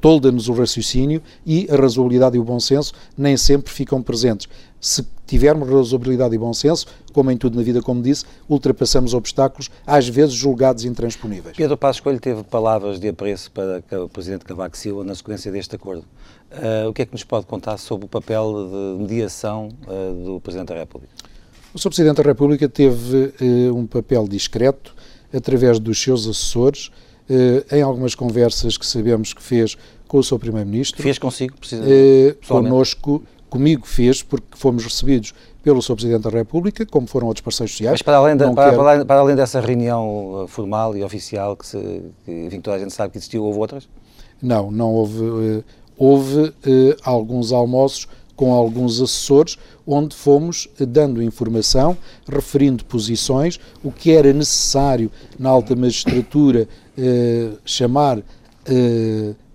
tolda-nos 0.00 0.48
o 0.48 0.52
raciocínio 0.52 1.20
e 1.44 1.66
a 1.70 1.76
razoabilidade 1.76 2.36
e 2.36 2.38
o 2.38 2.44
bom 2.44 2.60
senso 2.60 2.92
nem 3.16 3.36
sempre 3.36 3.72
ficam 3.72 4.02
presentes. 4.02 4.48
Se 4.82 5.06
tivermos 5.28 5.68
razoabilidade 5.68 6.34
e 6.34 6.38
bom 6.38 6.52
senso, 6.52 6.88
como 7.12 7.30
em 7.30 7.36
tudo 7.36 7.56
na 7.56 7.62
vida, 7.62 7.80
como 7.80 8.02
disse, 8.02 8.24
ultrapassamos 8.48 9.14
obstáculos, 9.14 9.70
às 9.86 10.08
vezes 10.08 10.34
julgados 10.34 10.84
intransponíveis. 10.84 11.56
Pedro 11.56 11.76
Passos 11.76 12.00
Coelho 12.00 12.18
teve 12.18 12.42
palavras 12.42 12.98
de 12.98 13.08
apreço 13.08 13.48
para 13.52 14.02
o 14.02 14.08
Presidente 14.08 14.44
Cavaco 14.44 14.76
Silva 14.76 15.04
na 15.04 15.14
sequência 15.14 15.52
deste 15.52 15.76
acordo. 15.76 16.04
Uh, 16.50 16.88
o 16.88 16.92
que 16.92 17.02
é 17.02 17.06
que 17.06 17.12
nos 17.12 17.22
pode 17.22 17.46
contar 17.46 17.78
sobre 17.78 18.06
o 18.06 18.08
papel 18.08 18.52
de 18.98 19.02
mediação 19.04 19.68
uh, 19.86 20.24
do 20.24 20.40
Presidente 20.40 20.70
da 20.70 20.74
República? 20.74 21.12
O 21.72 21.78
Sr. 21.78 21.88
Presidente 21.88 22.16
da 22.16 22.24
República 22.24 22.68
teve 22.68 23.32
uh, 23.40 23.76
um 23.76 23.86
papel 23.86 24.26
discreto 24.26 24.96
através 25.32 25.78
dos 25.78 26.02
seus 26.02 26.26
assessores, 26.26 26.90
em 27.70 27.80
algumas 27.80 28.14
conversas 28.14 28.76
que 28.76 28.84
sabemos 28.84 29.32
que 29.32 29.42
fez 29.42 29.78
com 30.06 30.18
o 30.18 30.22
Sr. 30.22 30.38
Primeiro-Ministro. 30.38 31.02
Fez 31.02 31.18
consigo, 31.18 31.56
precisamente? 31.56 32.36
Conosco, 32.46 33.22
comigo 33.52 33.86
fez, 33.86 34.22
porque 34.22 34.56
fomos 34.56 34.82
recebidos 34.82 35.34
pelo 35.62 35.82
Sr. 35.82 35.94
Presidente 35.94 36.22
da 36.22 36.30
República, 36.30 36.86
como 36.86 37.06
foram 37.06 37.26
outros 37.26 37.44
parceiros 37.44 37.72
sociais. 37.72 37.92
Mas 37.92 38.02
para 38.02 38.16
além, 38.16 38.34
para, 38.34 38.70
quero... 38.70 38.76
para, 38.82 39.04
para 39.04 39.20
além, 39.20 39.36
dessa 39.36 39.60
reunião 39.60 40.44
uh, 40.44 40.48
formal 40.48 40.96
e 40.96 41.04
oficial, 41.04 41.54
que, 41.54 41.66
se, 41.66 42.02
que 42.24 42.58
toda 42.62 42.78
a 42.78 42.80
gente 42.80 42.94
sabe 42.94 43.12
que 43.12 43.18
existiu, 43.18 43.44
houve 43.44 43.58
outras? 43.58 43.86
Não, 44.40 44.70
não 44.70 44.90
houve. 44.90 45.22
Uh, 45.22 45.64
houve 45.98 46.40
uh, 46.40 46.54
alguns 47.04 47.52
almoços 47.52 48.08
com 48.34 48.54
alguns 48.54 49.02
assessores, 49.02 49.58
onde 49.86 50.16
fomos 50.16 50.66
dando 50.88 51.22
informação, 51.22 51.96
referindo 52.26 52.82
posições, 52.86 53.60
o 53.84 53.92
que 53.92 54.12
era 54.12 54.32
necessário 54.32 55.10
na 55.38 55.50
alta 55.50 55.76
magistratura 55.76 56.66
chamar 57.64 58.20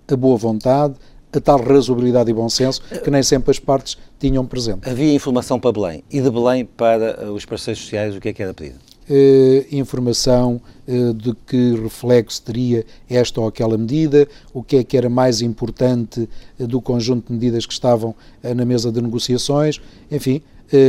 a 0.06 0.16
boa 0.16 0.38
vontade, 0.38 0.94
a 1.32 1.40
tal 1.40 1.60
razoabilidade 1.60 2.30
e 2.30 2.34
bom 2.34 2.48
senso 2.48 2.82
que 3.02 3.10
nem 3.10 3.22
sempre 3.22 3.50
as 3.50 3.58
partes 3.58 3.98
tinham 4.18 4.44
presente. 4.46 4.88
Havia 4.88 5.12
informação 5.14 5.60
para 5.60 5.72
Belém 5.72 6.04
e 6.10 6.20
de 6.20 6.30
Belém 6.30 6.64
para 6.64 7.22
eh, 7.22 7.30
os 7.30 7.44
parceiros 7.44 7.82
sociais 7.82 8.16
o 8.16 8.20
que 8.20 8.28
é 8.28 8.32
que 8.32 8.42
era 8.42 8.54
pedido? 8.54 8.78
Uh, 9.10 9.64
informação 9.72 10.60
uh, 10.86 11.14
de 11.14 11.34
que 11.46 11.74
reflexo 11.82 12.42
teria 12.42 12.84
esta 13.08 13.40
ou 13.40 13.48
aquela 13.48 13.78
medida, 13.78 14.28
o 14.52 14.62
que 14.62 14.76
é 14.76 14.84
que 14.84 14.98
era 14.98 15.08
mais 15.08 15.40
importante 15.40 16.28
do 16.58 16.80
conjunto 16.80 17.28
de 17.28 17.32
medidas 17.32 17.64
que 17.64 17.72
estavam 17.72 18.14
na 18.42 18.66
mesa 18.66 18.92
de 18.92 19.00
negociações, 19.00 19.80
enfim, 20.10 20.42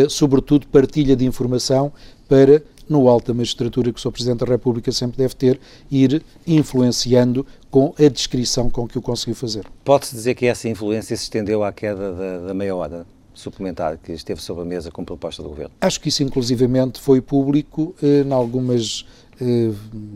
sobretudo 0.10 0.68
partilha 0.68 1.16
de 1.16 1.26
informação 1.26 1.94
para 2.28 2.62
no 2.90 3.08
alto 3.08 3.28
da 3.28 3.34
magistratura 3.34 3.94
que 3.94 4.00
o 4.00 4.02
Sr. 4.02 4.12
Presidente 4.12 4.40
da 4.40 4.48
República 4.48 4.92
sempre 4.92 5.18
deve 5.18 5.36
ter, 5.36 5.60
ir 5.92 6.24
influenciando 6.46 7.46
com 7.70 7.94
a 7.98 8.10
descrição 8.10 8.70
com 8.70 8.88
que 8.88 8.98
o 8.98 9.02
conseguiu 9.02 9.36
fazer. 9.36 9.66
Pode-se 9.86 10.16
dizer 10.16 10.34
que 10.34 10.48
essa 10.48 10.68
influência 10.68 11.16
se 11.16 11.24
estendeu 11.24 11.64
à 11.64 11.72
queda 11.72 12.12
da, 12.12 12.48
da 12.48 12.54
meia 12.54 12.76
hora 12.76 13.06
suplementar 13.34 13.98
que 13.98 14.12
esteve 14.12 14.42
sobre 14.42 14.64
a 14.64 14.66
mesa 14.66 14.92
com 14.92 15.06
proposta 15.06 15.42
do 15.42 15.50
Governo? 15.50 15.72
Acho 15.80 16.02
que 16.02 16.10
isso 16.10 16.24
inclusivamente 16.24 17.00
foi 17.00 17.22
público 17.22 17.96
eh, 18.02 18.24
em 18.26 18.34
algumas 18.34 19.06
eh, 19.40 19.72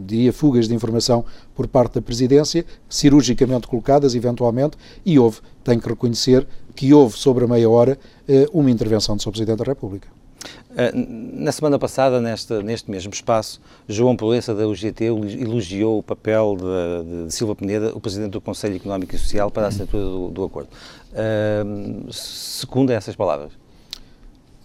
diria 0.05 0.33
fugas 0.33 0.67
de 0.67 0.75
informação 0.75 1.23
por 1.55 1.67
parte 1.67 1.95
da 1.95 2.01
Presidência, 2.01 2.65
cirurgicamente 2.89 3.67
colocadas 3.67 4.15
eventualmente, 4.15 4.77
e 5.05 5.17
houve, 5.17 5.39
tenho 5.63 5.79
que 5.79 5.87
reconhecer, 5.87 6.45
que 6.75 6.93
houve 6.93 7.17
sobre 7.17 7.45
a 7.45 7.47
meia 7.47 7.69
hora 7.69 7.97
eh, 8.27 8.45
uma 8.51 8.69
intervenção 8.69 9.15
do 9.15 9.21
Sr. 9.21 9.31
Presidente 9.31 9.59
da 9.59 9.65
República. 9.65 10.22
Eh, 10.75 10.91
na 10.95 11.51
semana 11.51 11.77
passada, 11.77 12.19
neste, 12.19 12.53
neste 12.63 12.89
mesmo 12.89 13.13
espaço, 13.13 13.61
João 13.87 14.15
Proença 14.15 14.55
da 14.55 14.67
UGT 14.67 15.03
elogiou 15.03 15.99
o 15.99 16.03
papel 16.03 16.57
de, 16.57 17.25
de, 17.27 17.33
Silva 17.33 17.55
Peneda, 17.55 17.91
o 17.95 17.99
Presidente 17.99 18.31
do 18.31 18.41
Conselho 18.41 18.75
Económico 18.75 19.15
e 19.15 19.17
Social, 19.19 19.51
para 19.51 19.65
a 19.65 19.67
assinatura 19.67 20.03
do, 20.03 20.29
do 20.29 20.43
acordo. 20.43 20.69
Uh, 21.13 22.09
essas 22.91 23.15
palavras. 23.15 23.51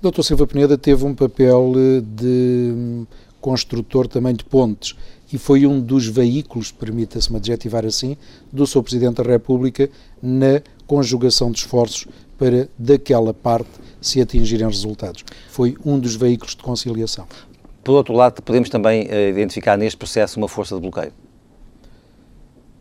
Dr. 0.01 0.23
Silva 0.23 0.47
Peneda 0.47 0.79
teve 0.79 1.05
um 1.05 1.15
papel 1.15 1.73
eh, 1.77 2.01
de 2.01 2.73
hum, 2.73 3.07
construtor 3.41 4.07
também 4.07 4.33
de 4.33 4.45
pontes 4.45 4.95
e 5.33 5.37
foi 5.37 5.67
um 5.67 5.81
dos 5.81 6.07
veículos, 6.07 6.71
permita-se-me 6.71 7.37
adjetivar 7.37 7.85
assim, 7.85 8.17
do 8.53 8.67
Sr. 8.67 8.83
Presidente 8.83 9.17
da 9.17 9.25
República 9.25 9.91
na 10.23 10.63
conjugação 10.87 11.51
de 11.51 11.59
esforços 11.59 12.07
para, 12.39 12.69
daquela 12.79 13.35
parte, 13.35 13.71
se 14.01 14.21
atingirem 14.21 14.67
resultados. 14.67 15.25
Foi 15.51 15.77
um 15.85 15.99
dos 15.99 16.15
veículos 16.15 16.55
de 16.55 16.63
conciliação. 16.63 17.27
Por 17.83 17.93
outro 17.93 18.15
lado, 18.15 18.43
podemos 18.43 18.69
também 18.69 19.07
uh, 19.07 19.31
identificar 19.31 19.77
neste 19.77 19.97
processo 19.97 20.39
uma 20.39 20.49
força 20.49 20.75
de 20.75 20.81
bloqueio? 20.81 21.13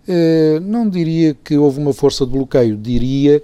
Uh, 0.08 0.60
não 0.62 0.90
diria 0.90 1.34
que 1.34 1.58
houve 1.58 1.80
uma 1.80 1.94
força 1.94 2.26
de 2.26 2.32
bloqueio, 2.32 2.78
diria 2.78 3.42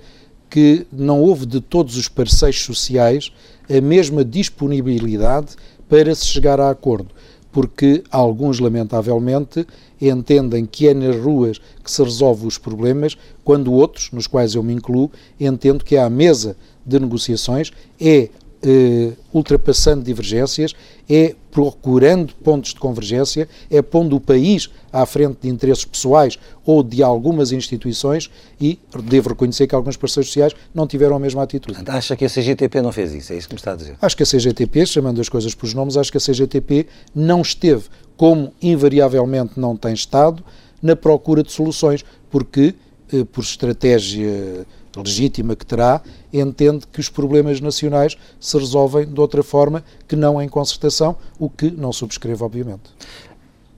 que 0.50 0.86
não 0.91 1.22
houve 1.22 1.46
de 1.46 1.60
todos 1.60 1.98
os 1.98 2.08
parceiros 2.08 2.62
sociais 2.62 3.32
a 3.67 3.82
mesma 3.82 4.24
disponibilidade 4.24 5.55
para 5.89 6.13
se 6.13 6.27
chegar 6.27 6.60
a 6.60 6.70
acordo, 6.70 7.10
porque 7.53 8.03
alguns, 8.10 8.60
lamentavelmente, 8.60 9.65
entendem 10.01 10.65
que 10.65 10.88
é 10.88 10.93
nas 10.93 11.15
ruas 11.15 11.60
que 11.81 11.89
se 11.89 12.03
resolve 12.03 12.48
os 12.48 12.57
problemas, 12.57 13.15
quando 13.43 13.72
outros, 13.72 14.10
nos 14.12 14.25
quais 14.25 14.55
eu 14.55 14.63
me 14.63 14.74
incluo, 14.74 15.12
entendo 15.39 15.86
que 15.86 15.95
à 15.95 16.10
mesa 16.10 16.57
de 16.83 17.00
negociações 17.00 17.72
é 18.01 18.29
eh, 18.65 19.12
ultrapassando 19.34 20.03
divergências, 20.03 20.74
é 21.10 21.36
procurando 21.51 22.34
pontos 22.36 22.74
de 22.74 22.79
convergência, 22.79 23.48
é 23.70 23.82
pondo 23.82 24.15
o 24.15 24.20
país 24.20 24.70
à 24.91 25.05
frente 25.05 25.39
de 25.41 25.50
interesses 25.50 25.84
pessoais 25.84 26.39
ou 26.65 26.82
de 26.82 27.03
algumas 27.03 27.51
instituições 27.51 28.32
e 28.60 28.79
devo 29.03 29.29
reconhecer 29.29 29.67
que 29.67 29.75
alguns 29.75 29.98
parceiros 29.98 30.29
sociais 30.29 30.53
não 30.74 30.88
tiveram 30.88 31.15
a 31.15 31.20
mesma 31.20 31.43
atitude. 31.43 31.77
Acha 31.88 32.15
que 32.15 32.25
a 32.25 32.29
CGTP 32.29 32.82
não 32.82 32.91
fez 32.91 33.13
isso? 33.13 33.34
É 33.34 33.38
isso 33.38 33.48
que 33.48 33.53
me 33.53 33.60
está 33.60 33.74
a 33.74 33.75
dizer? 33.75 33.98
Acho 34.01 34.15
que 34.15 34.24
a 34.24 34.25
CGTP, 34.25 34.86
chamando 34.86 35.20
as 35.20 35.27
coisas 35.27 35.53
pelos 35.53 35.74
nomes, 35.74 35.98
acho 35.98 36.12
que 36.12 36.17
a 36.17 36.22
CGTP 36.22 36.88
não 37.13 37.41
esteve, 37.41 37.84
como 38.15 38.53
invariavelmente 38.62 39.60
não 39.60 39.75
tem 39.75 39.93
estado, 39.93 40.43
na 40.82 40.96
procura 40.96 41.43
de 41.43 41.51
soluções, 41.51 42.03
porque, 42.32 42.75
eh, 43.12 43.24
por 43.25 43.43
estratégia 43.43 44.65
legítima 44.95 45.55
que 45.55 45.65
terá, 45.65 46.01
entende 46.31 46.85
que 46.88 47.00
os 47.00 47.09
problemas 47.09 47.59
nacionais 47.59 48.17
se 48.39 48.57
resolvem 48.57 49.05
de 49.05 49.19
outra 49.19 49.43
forma 49.43 49.83
que 50.07 50.15
não 50.15 50.41
em 50.41 50.47
concertação, 50.47 51.15
o 51.39 51.50
que 51.50 51.71
não 51.71 51.91
subscrevo, 51.91 52.45
obviamente. 52.45 52.91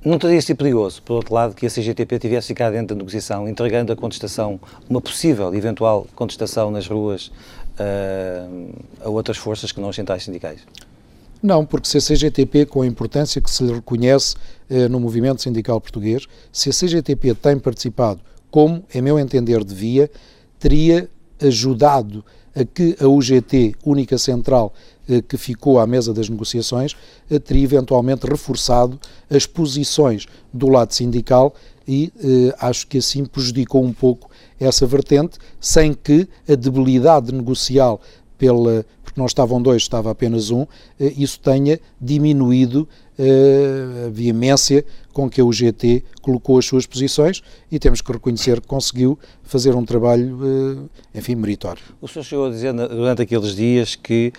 Não 0.03 0.19
teria 0.19 0.39
sido 0.39 0.57
perigoso, 0.57 1.01
por 1.01 1.15
outro 1.15 1.34
lado, 1.34 1.55
que 1.55 1.65
a 1.65 1.69
CGTP 1.69 2.19
tivesse 2.19 2.50
ficado 2.50 2.74
dentro 2.74 2.89
da 2.89 2.95
negociação, 2.95 3.48
entregando 3.48 3.91
a 3.91 3.95
contestação, 3.95 4.60
uma 4.88 5.01
possível, 5.01 5.53
eventual 5.55 6.05
contestação 6.15 6.69
nas 6.69 6.88
ruas 6.88 7.31
uh, 7.79 8.74
a 9.03 9.10
outras 9.10 9.38
forças 9.38 9.72
que 9.72 9.81
não 9.81 9.89
os 9.89 9.95
centrais 9.95 10.24
sindicais? 10.24 10.62
Não, 11.41 11.65
porque 11.65 11.88
se 11.88 11.98
a 11.98 12.01
CGTP, 12.01 12.65
com 12.65 12.81
a 12.81 12.88
importância 12.88 13.41
que 13.41 13.50
se 13.50 13.63
lhe 13.63 13.74
reconhece 13.74 14.36
eh, 14.69 14.88
no 14.88 15.00
movimento 15.00 15.43
sindical 15.43 15.79
português, 15.79 16.25
se 16.51 16.69
a 16.69 16.72
CGTP 16.72 17.36
tem 17.36 17.60
participado, 17.60 18.19
como, 18.50 18.84
em 18.93 19.01
meu 19.01 19.19
entender, 19.19 19.63
devia, 19.63 20.10
teria 20.65 21.07
ajudado 21.39 22.25
a 22.55 22.65
que 22.65 22.98
a 23.00 23.07
UGT, 23.07 23.75
única 23.86 24.17
central 24.17 24.74
eh, 25.07 25.22
que 25.22 25.38
ficou 25.38 25.79
à 25.79 25.86
mesa 25.86 26.12
das 26.12 26.27
negociações, 26.27 26.95
eh, 27.29 27.38
teria 27.38 27.65
eventualmente 27.65 28.25
reforçado 28.25 29.00
as 29.29 29.45
posições 29.45 30.25
do 30.51 30.67
lado 30.67 30.91
sindical 30.91 31.53
e 31.88 32.12
eh, 32.17 32.55
acho 32.60 32.88
que 32.88 32.98
assim 32.98 33.25
prejudicou 33.25 33.84
um 33.84 33.93
pouco 33.93 34.27
essa 34.60 34.88
vertente, 34.88 35.38
sem 35.60 35.93
que 35.93 36.27
a 36.50 36.55
debilidade 36.55 37.31
negocial 37.31 38.01
pela, 38.36 38.84
porque 39.03 39.19
não 39.19 39.27
estavam 39.27 39.62
dois, 39.62 39.84
estava 39.84 40.10
apenas 40.10 40.50
um, 40.50 40.65
eh, 41.00 41.13
isso 41.15 41.39
tenha 41.39 41.79
diminuído 42.01 42.88
eh, 43.19 44.07
a 44.07 44.10
veemência 44.10 44.84
com 45.15 45.29
que 45.29 45.39
a 45.39 45.45
UGT 45.45 46.03
colocou 46.22 46.60
as 46.60 46.65
suas 46.65 46.86
posições 46.86 47.41
e 47.72 47.79
temos 47.79 48.01
que 48.01 48.12
reconhecer 48.12 48.60
que 48.60 48.67
conseguiu 48.67 49.17
fazer 49.43 49.74
um 49.74 49.86
trabalho, 49.86 50.38
eh, 51.13 51.19
enfim, 51.19 51.36
meritório. 51.36 51.81
O 52.01 52.07
senhor 52.07 52.24
chegou 52.25 52.45
a 52.48 52.50
dizer 52.50 52.74
durante 52.74 53.22
aqueles 53.22 53.55
dias 53.55 53.95
que 53.95 54.34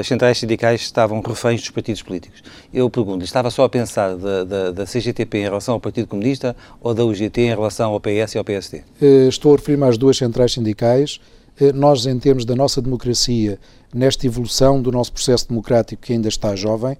as 0.00 0.06
centrais 0.06 0.38
sindicais 0.38 0.80
estavam 0.80 1.20
reféns 1.20 1.60
dos 1.60 1.68
partidos 1.68 2.00
políticos. 2.00 2.42
Eu 2.72 2.88
pergunto, 2.88 3.22
estava 3.22 3.50
só 3.50 3.64
a 3.64 3.68
pensar 3.68 4.16
da, 4.16 4.44
da, 4.44 4.70
da, 4.70 4.84
CGTP 4.86 5.38
em 5.38 5.42
relação 5.42 5.74
ao 5.74 5.80
Partido 5.80 6.06
Comunista 6.06 6.56
ou 6.80 6.94
da 6.94 7.04
UGT 7.04 7.42
em 7.42 7.48
relação 7.48 7.92
ao 7.92 8.00
PS 8.00 8.34
e 8.34 8.38
ao 8.38 8.44
PSD? 8.44 8.82
Estou 9.28 9.52
a 9.52 9.56
referir-me 9.56 9.84
às 9.84 9.98
duas 9.98 10.16
centrais 10.16 10.52
sindicais 10.52 11.20
eh, 11.60 11.72
nós, 11.72 12.06
em 12.06 12.18
termos 12.18 12.44
da 12.44 12.56
nossa 12.56 12.80
democracia, 12.82 13.58
nesta 13.94 14.26
evolução 14.26 14.82
do 14.82 14.90
nosso 14.90 15.12
processo 15.12 15.48
democrático 15.48 16.02
que 16.02 16.12
ainda 16.12 16.28
está 16.28 16.56
jovem, 16.56 16.96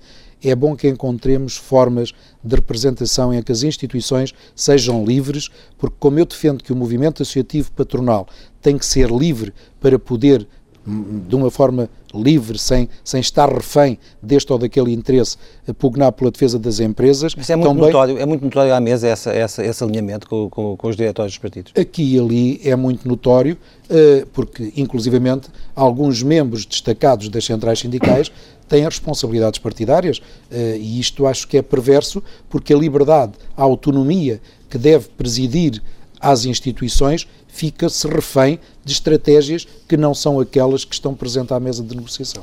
é 0.51 0.55
bom 0.55 0.77
que 0.77 0.89
encontremos 0.89 1.57
formas 1.57 2.13
de 2.43 2.55
representação 2.57 3.33
em 3.33 3.43
que 3.43 3.53
as 3.53 3.63
instituições 3.63 4.35
sejam 4.55 5.05
livres, 5.05 5.49
porque, 5.79 5.97
como 5.99 6.19
eu 6.19 6.27
defendo 6.27 6.63
que 6.63 6.73
o 6.73 6.77
movimento 6.77 7.23
associativo 7.23 7.73
patronal 7.73 8.27
tem 8.61 8.79
que 8.79 8.87
ser 8.87 9.11
livre 9.11 9.53
para 9.81 9.99
poder 9.99 10.47
de 10.87 11.35
uma 11.35 11.51
forma 11.51 11.89
livre, 12.15 12.59
sem, 12.59 12.89
sem 13.03 13.21
estar 13.21 13.53
refém 13.53 13.99
deste 14.23 14.53
ou 14.53 14.59
daquele 14.59 14.93
interesse, 14.93 15.37
pugnar 15.79 16.13
pela 16.13 16.31
defesa 16.31 16.59
das 16.59 16.79
empresas. 16.79 17.35
Mas 17.35 17.49
é 17.51 17.57
muito, 17.57 17.69
também, 17.69 17.85
notório, 17.87 18.19
é 18.19 18.27
muito 18.27 18.45
notório 18.45 18.75
à 18.75 18.81
mesa 18.81 19.09
essa, 19.09 19.31
essa, 19.33 19.65
esse 19.65 19.83
alinhamento 19.83 20.29
com, 20.29 20.49
com, 20.49 20.77
com, 20.77 20.89
os 20.89 20.97
diretórios 20.97 21.33
dos 21.33 21.39
partidos? 21.39 21.73
Aqui 21.77 22.15
e 22.15 22.21
ali 22.21 22.61
é 22.65 22.77
muito 22.77 23.09
notório, 23.09 23.57
eh, 23.89 24.27
porque, 24.33 24.73
inclusivamente, 24.77 25.49
alguns 25.75 26.23
membros 26.23 26.67
destacados 26.67 27.29
das 27.29 27.45
centrais 27.45 27.81
sindicais 27.81 28.31
têm 28.69 28.85
responsabilidades 28.85 29.59
partidárias, 29.59 30.21
eh, 30.51 30.77
e 30.79 31.01
isto 31.01 31.27
acho 31.27 31.49
que 31.49 31.57
é 31.57 31.63
perverso, 31.63 32.23
porque 32.49 32.73
a 32.73 32.77
liberdade, 32.77 33.33
a 33.57 33.63
autonomia 33.63 34.41
que 34.69 34.79
deve 34.79 35.09
presidir 35.09 35.83
às 36.21 36.45
instituições 36.45 37.29
fica-se 37.55 38.09
refém 38.09 38.59
de 38.85 38.93
estratégias 38.93 39.65
que 39.89 39.97
não 39.97 40.13
são 40.13 40.41
aquelas 40.41 40.85
que 40.85 40.93
estão 40.93 41.15
presentes 41.15 41.53
à 41.53 41.61
mesa 41.61 41.85
de 41.85 41.95
negociação. 41.95 42.43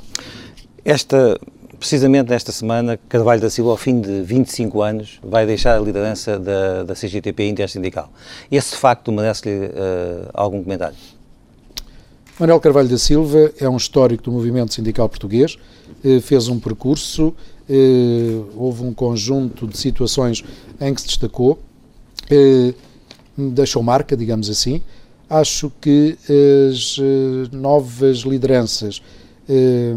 Esta, 0.86 1.38
precisamente 1.78 2.30
nesta 2.30 2.54
semana, 2.54 2.98
Carvalho 3.10 3.42
da 3.42 3.50
Silva, 3.50 3.72
ao 3.72 3.78
fim 3.78 4.00
de 4.00 4.22
25 4.22 4.82
anos, 4.82 5.20
vai 5.22 5.46
deixar 5.46 5.78
a 5.78 5.82
liderança 5.82 6.40
da, 6.40 6.84
da 6.84 6.96
CGTP 6.96 7.46
intersindical. 7.50 8.10
Esse 8.50 8.78
facto 8.78 9.12
merece-lhe 9.12 9.66
uh, 9.66 10.30
algum 10.34 10.64
comentário? 10.64 10.96
Manuel 12.40 12.62
Carvalho 12.62 12.88
da 12.88 12.98
Silva 12.98 13.52
é 13.60 13.68
um 13.68 13.76
histórico 13.76 14.24
do 14.24 14.32
movimento 14.32 14.74
sindical 14.74 15.10
português, 15.10 15.58
eh, 16.04 16.20
fez 16.22 16.48
um 16.48 16.60
percurso, 16.60 17.36
eh, 17.70 18.42
houve 18.56 18.84
um 18.84 18.94
conjunto 18.94 19.68
de 19.68 19.78
situações 19.78 20.44
em 20.80 20.92
que 20.92 21.02
se 21.02 21.08
destacou, 21.08 21.60
deixou 23.38 23.84
marca, 23.84 24.18
digamos 24.18 24.50
assim, 24.50 24.82
acho 25.32 25.72
que 25.80 26.18
as 26.70 26.98
eh, 27.00 27.56
novas 27.56 28.18
lideranças, 28.18 29.02
eh, 29.48 29.94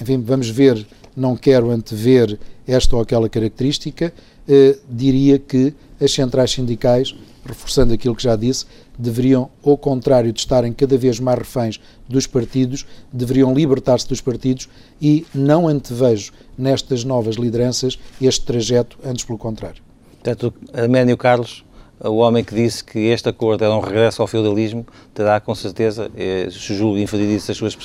enfim, 0.00 0.22
vamos 0.22 0.48
ver, 0.48 0.86
não 1.16 1.36
quero 1.36 1.72
antever 1.72 2.38
esta 2.64 2.94
ou 2.94 3.02
aquela 3.02 3.28
característica, 3.28 4.14
eh, 4.48 4.78
diria 4.88 5.40
que 5.40 5.74
as 6.00 6.12
centrais 6.12 6.52
sindicais, 6.52 7.16
reforçando 7.44 7.92
aquilo 7.92 8.14
que 8.14 8.22
já 8.22 8.36
disse, 8.36 8.64
deveriam, 8.96 9.50
ao 9.64 9.76
contrário 9.76 10.32
de 10.32 10.38
estarem 10.38 10.72
cada 10.72 10.96
vez 10.96 11.18
mais 11.18 11.38
reféns 11.38 11.80
dos 12.08 12.28
partidos, 12.28 12.86
deveriam 13.12 13.52
libertar-se 13.52 14.06
dos 14.06 14.20
partidos 14.20 14.68
e 15.02 15.26
não 15.34 15.66
antevejo 15.66 16.32
nestas 16.56 17.02
novas 17.02 17.34
lideranças 17.34 17.98
este 18.20 18.46
trajeto, 18.46 18.96
antes 19.04 19.24
pelo 19.24 19.38
contrário. 19.38 19.82
Portanto, 20.22 20.54
Aménio 20.72 21.16
Carlos 21.16 21.64
o 22.00 22.16
homem 22.16 22.44
que 22.44 22.54
disse 22.54 22.82
que 22.82 22.98
este 22.98 23.28
acordo 23.28 23.64
era 23.64 23.74
um 23.74 23.80
regresso 23.80 24.22
ao 24.22 24.28
feudalismo 24.28 24.86
terá, 25.12 25.40
com 25.40 25.54
certeza, 25.54 26.10
eh, 26.16 26.48
se 26.50 26.74
julgo 26.74 26.98
inferir 26.98 27.28
isso 27.28 27.50
as 27.50 27.56
suas 27.56 27.76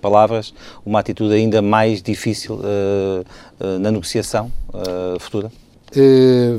palavras, 0.00 0.52
uma 0.84 0.98
atitude 0.98 1.34
ainda 1.34 1.62
mais 1.62 2.02
difícil 2.02 2.56
uh, 2.56 3.24
uh, 3.60 3.78
na 3.78 3.90
negociação 3.90 4.50
futura? 5.18 5.50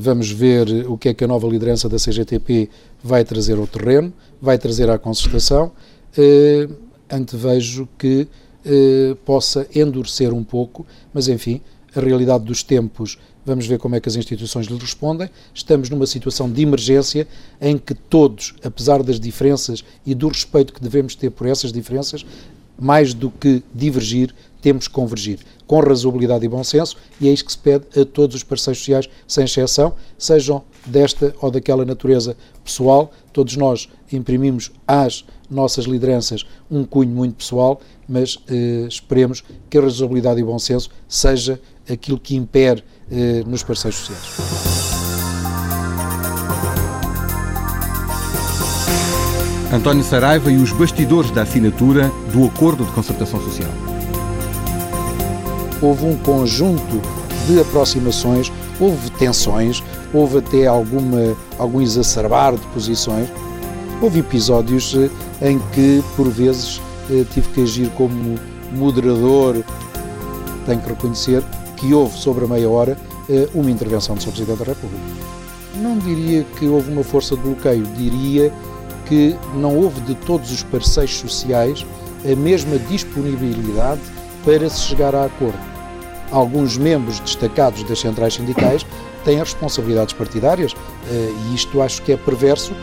vamos 0.02 0.30
ver 0.30 0.86
o 0.90 0.98
que 0.98 1.08
é 1.08 1.14
que 1.14 1.24
a 1.24 1.28
nova 1.28 1.48
liderança 1.48 1.88
da 1.88 1.96
CGTP 1.96 2.70
vai 3.02 3.24
trazer 3.24 3.58
ao 3.58 3.66
terreno, 3.66 4.12
vai 4.42 4.58
trazer 4.58 4.90
à 4.90 5.00
concertação. 5.00 5.72
antevejo 7.10 7.88
que 7.98 8.28
possa 9.24 9.66
endurecer 9.74 10.34
um 10.34 10.44
pouco, 10.44 10.86
mas 11.14 11.30
enfim, 11.30 11.62
a 11.96 12.02
realidade 12.02 12.44
dos 12.44 12.62
tempos 12.62 13.18
Vamos 13.46 13.66
ver 13.66 13.80
como 13.80 13.96
é 13.96 14.00
que 14.00 14.08
as 14.08 14.16
instituições 14.16 14.68
lhe 14.68 14.78
respondem. 14.78 15.30
Estamos 15.54 15.90
numa 15.90 16.06
situação 16.06 16.52
de 16.52 16.62
emergência 16.62 17.28
em 17.60 17.78
que 17.78 17.96
todos, 17.96 18.54
apesar 18.64 19.02
das 19.02 19.20
diferenças 19.20 19.84
e 20.06 20.14
do 20.14 20.28
respeito 20.28 20.74
que 20.74 20.82
devemos 20.82 21.16
ter 21.16 21.32
por 21.32 21.48
essas 21.48 21.72
diferenças, 21.72 22.24
mais 22.80 23.14
do 23.14 23.32
que 23.32 23.64
divergir, 23.74 24.34
temos 24.62 24.88
que 24.88 24.94
convergir 24.94 25.40
com 25.66 25.80
razoabilidade 25.80 26.46
e 26.46 26.50
bom 26.50 26.64
senso, 26.64 26.98
e 27.20 27.30
é 27.30 27.32
isso 27.32 27.46
que 27.46 27.52
se 27.52 27.58
pede 27.58 27.86
a 28.00 28.06
todos 28.06 28.36
os 28.36 28.44
parceiros 28.44 28.80
sociais, 28.80 29.10
sem 29.28 29.46
exceção, 29.46 29.94
sejam 30.18 30.64
desta 30.86 31.34
ou 31.42 31.50
daquela 31.50 31.86
natureza 31.86 32.36
pessoal. 32.64 33.12
Todos 33.32 33.56
nós 33.56 33.90
imprimimos 34.12 34.72
às 34.86 35.26
nossas 35.50 35.86
lideranças 35.86 36.46
um 36.70 36.84
cunho 36.84 37.10
muito 37.10 37.36
pessoal, 37.36 37.82
mas 38.08 38.38
eh, 38.50 38.86
esperemos 38.88 39.44
que 39.70 39.78
a 39.78 39.82
razoabilidade 39.82 40.42
e 40.42 40.44
bom 40.44 40.60
senso 40.60 40.90
seja 41.08 41.60
aquilo 41.90 42.20
que 42.20 42.36
impere 42.36 42.84
nos 43.46 43.64
parceiros 43.64 44.00
sociais. 44.00 44.92
António 49.74 50.04
Saraiva 50.04 50.52
e 50.52 50.58
os 50.58 50.74
bastidores 50.74 51.32
da 51.32 51.44
assinatura 51.44 52.12
do 52.34 52.46
Acordo 52.46 52.84
de 52.84 52.92
Concertação 52.92 53.42
Social. 53.42 53.70
Houve 55.82 56.06
um 56.06 56.18
conjunto 56.18 57.02
de 57.48 57.60
aproximações, 57.60 58.52
houve 58.80 59.10
tensões, 59.12 59.82
houve 60.14 60.40
até 60.40 60.68
alguma, 60.68 61.38
algum 61.58 61.82
exacerbar 61.82 62.54
de 62.54 62.68
posições. 62.68 63.30
Houve 64.02 64.20
episódios 64.20 64.94
eh, 64.96 65.50
em 65.50 65.58
que, 65.72 66.04
por 66.18 66.28
vezes, 66.28 66.82
eh, 67.10 67.24
tive 67.34 67.48
que 67.50 67.62
agir 67.62 67.90
como 67.92 68.38
moderador. 68.74 69.64
Tenho 70.66 70.82
que 70.82 70.90
reconhecer 70.90 71.42
que 71.82 71.96
houve 71.96 72.16
sobre 72.16 72.46
a 72.46 72.48
meia 72.48 72.70
hora 72.70 72.96
eh, 73.28 73.50
uma 73.56 73.72
intervenção 73.72 74.16
do 74.16 74.22
Sr. 74.22 74.32
Presidente 74.32 74.60
da 74.60 74.66
República. 74.66 75.04
Não 75.76 75.98
diria 75.98 76.44
que 76.60 76.68
houve 76.68 76.92
uma 76.92 77.04
força 77.04 77.36
de 77.36 77.42
bloqueio, 77.42 77.84
diria 77.98 78.54
que 79.08 79.36
não 79.56 79.76
houve 79.76 80.00
de 80.02 80.14
todos 80.14 80.52
os 80.52 80.62
parceiros 80.62 81.18
sociais 81.18 81.84
a 82.24 82.36
mesma 82.36 82.78
disponibilidade 82.78 84.00
para 84.46 84.70
se 84.70 84.82
chegar 84.82 85.16
a 85.16 85.26
acordo. 85.26 85.60
Alguns 86.32 86.78
membros 86.78 87.20
destacados 87.20 87.84
das 87.84 88.00
centrais 88.00 88.36
sindicais 88.36 88.86
têm 89.26 89.40
responsabilidades 89.40 90.14
partidárias 90.14 90.76
eh, 91.10 91.34
e 91.50 91.56
isto 91.56 91.82
acho 91.82 92.04
que 92.04 92.12
é 92.12 92.18
perverso. 92.18 92.74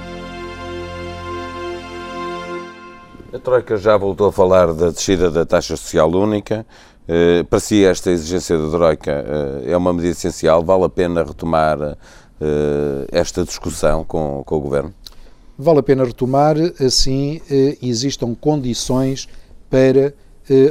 A 3.33 3.39
Troika 3.39 3.77
já 3.77 3.97
voltou 3.97 4.27
a 4.27 4.33
falar 4.33 4.73
da 4.73 4.91
descida 4.91 5.31
da 5.31 5.47
taxa 5.47 5.77
social 5.77 6.11
única. 6.11 6.67
Eh, 7.09 7.42
para 7.44 7.59
si, 7.59 7.85
esta 7.85 8.11
exigência 8.11 8.59
da 8.59 8.68
Troika 8.68 9.11
eh, 9.11 9.73
é 9.73 9.77
uma 9.77 9.92
medida 9.92 10.12
essencial? 10.12 10.62
Vale 10.62 10.85
a 10.85 10.88
pena 10.88 11.25
retomar 11.25 11.97
esta 13.11 13.44
discussão 13.44 14.05
com, 14.05 14.44
com 14.47 14.57
o 14.57 14.61
Governo? 14.61 14.94
Vale 15.59 15.81
a 15.81 15.83
pena 15.83 16.05
retomar, 16.05 16.55
assim 16.79 17.40
existam 17.83 18.33
condições 18.33 19.29
para 19.68 20.14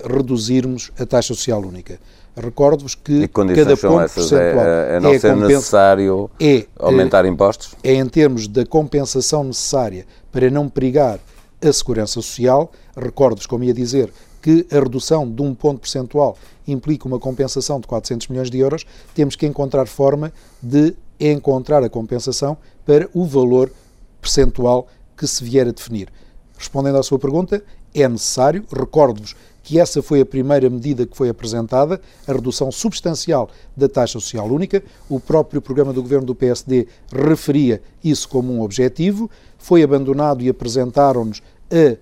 reduzirmos 0.05 0.91
a 0.97 1.05
taxa 1.05 1.33
social 1.33 1.59
única. 1.59 1.99
Recordo-vos 2.37 2.93
que 2.93 3.27
cada 3.27 3.75
ponto 3.75 4.01
essas? 4.01 4.31
É, 4.31 4.37
percentual 4.37 4.65
é, 4.65 4.95
é 4.95 4.99
não 4.99 5.11
é 5.11 5.19
ser 5.19 5.35
necessário 5.35 6.29
é, 6.39 6.67
aumentar 6.77 7.25
impostos? 7.25 7.73
É 7.83 7.95
em 7.95 8.07
termos 8.07 8.47
da 8.47 8.63
compensação 8.63 9.43
necessária 9.43 10.05
para 10.31 10.47
não 10.51 10.69
perigar 10.69 11.19
a 11.59 11.73
segurança 11.73 12.13
social. 12.13 12.71
Recordo-vos, 12.95 13.47
como 13.47 13.63
ia 13.63 13.73
dizer, 13.73 14.13
que 14.41 14.65
a 14.71 14.75
redução 14.75 15.29
de 15.29 15.41
um 15.41 15.53
ponto 15.53 15.79
percentual 15.79 16.37
implica 16.67 17.07
uma 17.07 17.19
compensação 17.19 17.79
de 17.79 17.87
400 17.87 18.27
milhões 18.27 18.49
de 18.49 18.57
euros. 18.59 18.85
Temos 19.13 19.35
que 19.35 19.45
encontrar 19.45 19.87
forma 19.87 20.31
de 20.61 20.95
encontrar 21.19 21.83
a 21.83 21.89
compensação 21.89 22.57
para 22.85 23.09
o 23.13 23.25
valor 23.25 23.71
percentual 24.21 24.87
que 25.15 25.27
se 25.27 25.43
vier 25.43 25.67
a 25.67 25.71
definir. 25.71 26.09
Respondendo 26.57 26.97
à 26.97 27.03
sua 27.03 27.19
pergunta, 27.19 27.63
é 27.93 28.07
necessário, 28.07 28.63
recordo-vos 28.71 29.35
que 29.63 29.79
essa 29.79 30.01
foi 30.01 30.21
a 30.21 30.25
primeira 30.25 30.69
medida 30.69 31.05
que 31.05 31.17
foi 31.17 31.27
apresentada, 31.27 31.99
a 32.25 32.31
redução 32.31 32.71
substancial 32.71 33.49
da 33.75 33.89
taxa 33.89 34.13
social 34.13 34.47
única. 34.47 34.81
O 35.09 35.19
próprio 35.19 35.61
programa 35.61 35.91
do 35.91 36.01
governo 36.01 36.25
do 36.25 36.33
PSD 36.33 36.87
referia 37.11 37.81
isso 38.01 38.29
como 38.29 38.53
um 38.53 38.61
objetivo. 38.61 39.29
Foi 39.57 39.83
abandonado 39.83 40.41
e 40.41 40.47
apresentaram-nos 40.47 41.41
a, 41.69 41.97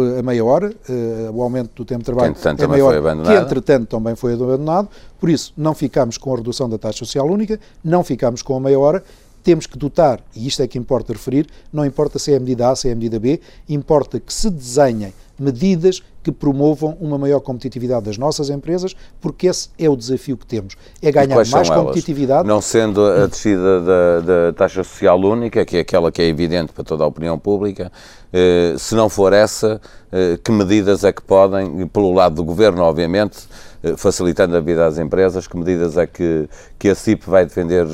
a 0.00 0.22
meia 0.22 0.44
hora, 0.44 0.74
a, 0.88 1.30
o 1.30 1.42
aumento 1.42 1.70
do 1.74 1.84
tempo 1.84 2.00
de 2.00 2.06
trabalho 2.06 2.34
que, 2.34 2.64
a 2.64 2.68
meia 2.68 2.84
hora, 2.84 3.16
que 3.24 3.32
entretanto 3.34 3.88
também 3.88 4.14
foi 4.14 4.34
abandonado. 4.34 4.88
Por 5.20 5.28
isso, 5.28 5.52
não 5.56 5.74
ficamos 5.74 6.16
com 6.16 6.32
a 6.32 6.36
redução 6.36 6.68
da 6.68 6.78
taxa 6.78 6.98
social 6.98 7.26
única, 7.26 7.58
não 7.84 8.02
ficamos 8.02 8.42
com 8.42 8.56
a 8.56 8.60
meia 8.60 8.78
hora, 8.78 9.02
temos 9.42 9.66
que 9.66 9.76
dotar, 9.76 10.20
e 10.34 10.46
isto 10.46 10.62
é 10.62 10.68
que 10.68 10.78
importa 10.78 11.12
referir, 11.12 11.46
não 11.72 11.84
importa 11.84 12.18
se 12.18 12.32
é 12.32 12.36
a 12.36 12.40
medida 12.40 12.70
A, 12.70 12.76
se 12.76 12.88
é 12.88 12.92
a 12.92 12.94
medida 12.94 13.18
B, 13.18 13.40
importa 13.68 14.20
que 14.20 14.32
se 14.32 14.48
desenhem 14.48 15.12
medidas 15.38 16.02
que 16.22 16.30
promovam 16.30 16.96
uma 17.00 17.18
maior 17.18 17.40
competitividade 17.40 18.06
das 18.06 18.16
nossas 18.16 18.48
empresas, 18.48 18.94
porque 19.20 19.48
esse 19.48 19.68
é 19.78 19.88
o 19.88 19.96
desafio 19.96 20.36
que 20.36 20.46
temos. 20.46 20.76
É 21.00 21.10
ganhar 21.10 21.44
mais 21.50 21.68
competitividade. 21.68 22.46
Não 22.46 22.60
sendo 22.60 23.04
a 23.04 23.26
descida 23.26 23.80
da, 23.80 24.20
da, 24.20 24.52
taxa 24.52 24.84
social 24.84 25.18
única, 25.20 25.64
que 25.64 25.76
é 25.76 25.80
aquela 25.80 26.12
que 26.12 26.22
é 26.22 26.26
evidente 26.26 26.72
para 26.72 26.84
toda 26.84 27.04
a 27.04 27.06
opinião 27.06 27.38
pública, 27.38 27.90
eh, 28.32 28.74
se 28.78 28.94
não 28.94 29.08
for 29.08 29.32
essa, 29.32 29.80
eh, 30.10 30.38
que 30.42 30.52
medidas 30.52 31.04
é 31.04 31.12
que 31.12 31.22
podem, 31.22 31.86
pelo 31.88 32.14
lado 32.14 32.36
do 32.36 32.44
governo, 32.44 32.82
obviamente, 32.82 33.40
eh, 33.82 33.94
facilitando 33.96 34.56
a 34.56 34.60
vida 34.60 34.86
às 34.86 34.98
empresas, 34.98 35.46
que 35.46 35.56
medidas 35.56 35.96
é 35.96 36.06
que, 36.06 36.48
que 36.78 36.88
a 36.88 36.94
CIP 36.94 37.28
vai 37.28 37.44
defender? 37.44 37.86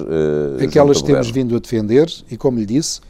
Aquelas 0.62 1.00
que 1.00 1.06
temos 1.08 1.30
vindo 1.30 1.56
a 1.56 1.58
defender, 1.58 2.06
e 2.30 2.36
como 2.36 2.58
lhe 2.58 2.66
disse, 2.66 3.00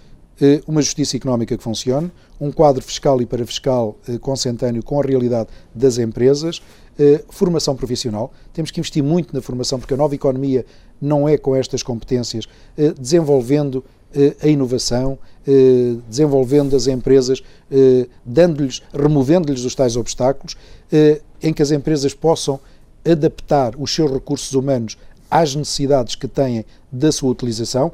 uma 0.67 0.81
justiça 0.81 1.17
económica 1.17 1.57
que 1.57 1.63
funcione, 1.63 2.11
um 2.41 2.53
quadro 2.53 2.83
fiscal 2.83 3.21
e 3.21 3.27
parafiscal 3.27 3.97
eh, 4.09 4.19
consentâneo 4.19 4.83
com 4.83 5.01
a 5.01 5.03
realidade 5.03 5.49
das 5.75 5.99
empresas, 5.99 6.63
eh, 6.99 7.25
formação 7.29 7.75
profissional. 7.75 8.33
Temos 8.53 8.71
que 8.71 8.79
investir 8.79 9.03
muito 9.03 9.35
na 9.35 9.41
formação, 9.41 9.79
porque 9.79 9.95
a 9.95 9.97
nova 9.97 10.15
economia 10.15 10.65
não 11.01 11.29
é 11.29 11.37
com 11.37 11.55
estas 11.55 11.83
competências, 11.83 12.47
desenvolvendo 12.99 13.85
a 14.43 14.49
inovação, 14.49 15.17
desenvolvendo 16.09 16.75
as 16.75 16.89
empresas, 16.89 17.41
dando-lhes, 18.27 18.83
removendo-lhes 18.93 19.65
os 19.65 19.77
tais 19.77 19.95
obstáculos, 19.95 20.57
em 21.41 21.53
que 21.53 21.63
as 21.63 21.71
empresas 21.71 22.15
possam 22.15 22.59
adaptar 23.09 23.77
os 23.79 23.95
seus 23.95 24.11
recursos 24.11 24.53
humanos 24.55 24.99
às 25.31 25.55
necessidades 25.55 26.17
que 26.17 26.27
têm 26.27 26.65
da 26.91 27.13
sua 27.13 27.31
utilização 27.31 27.93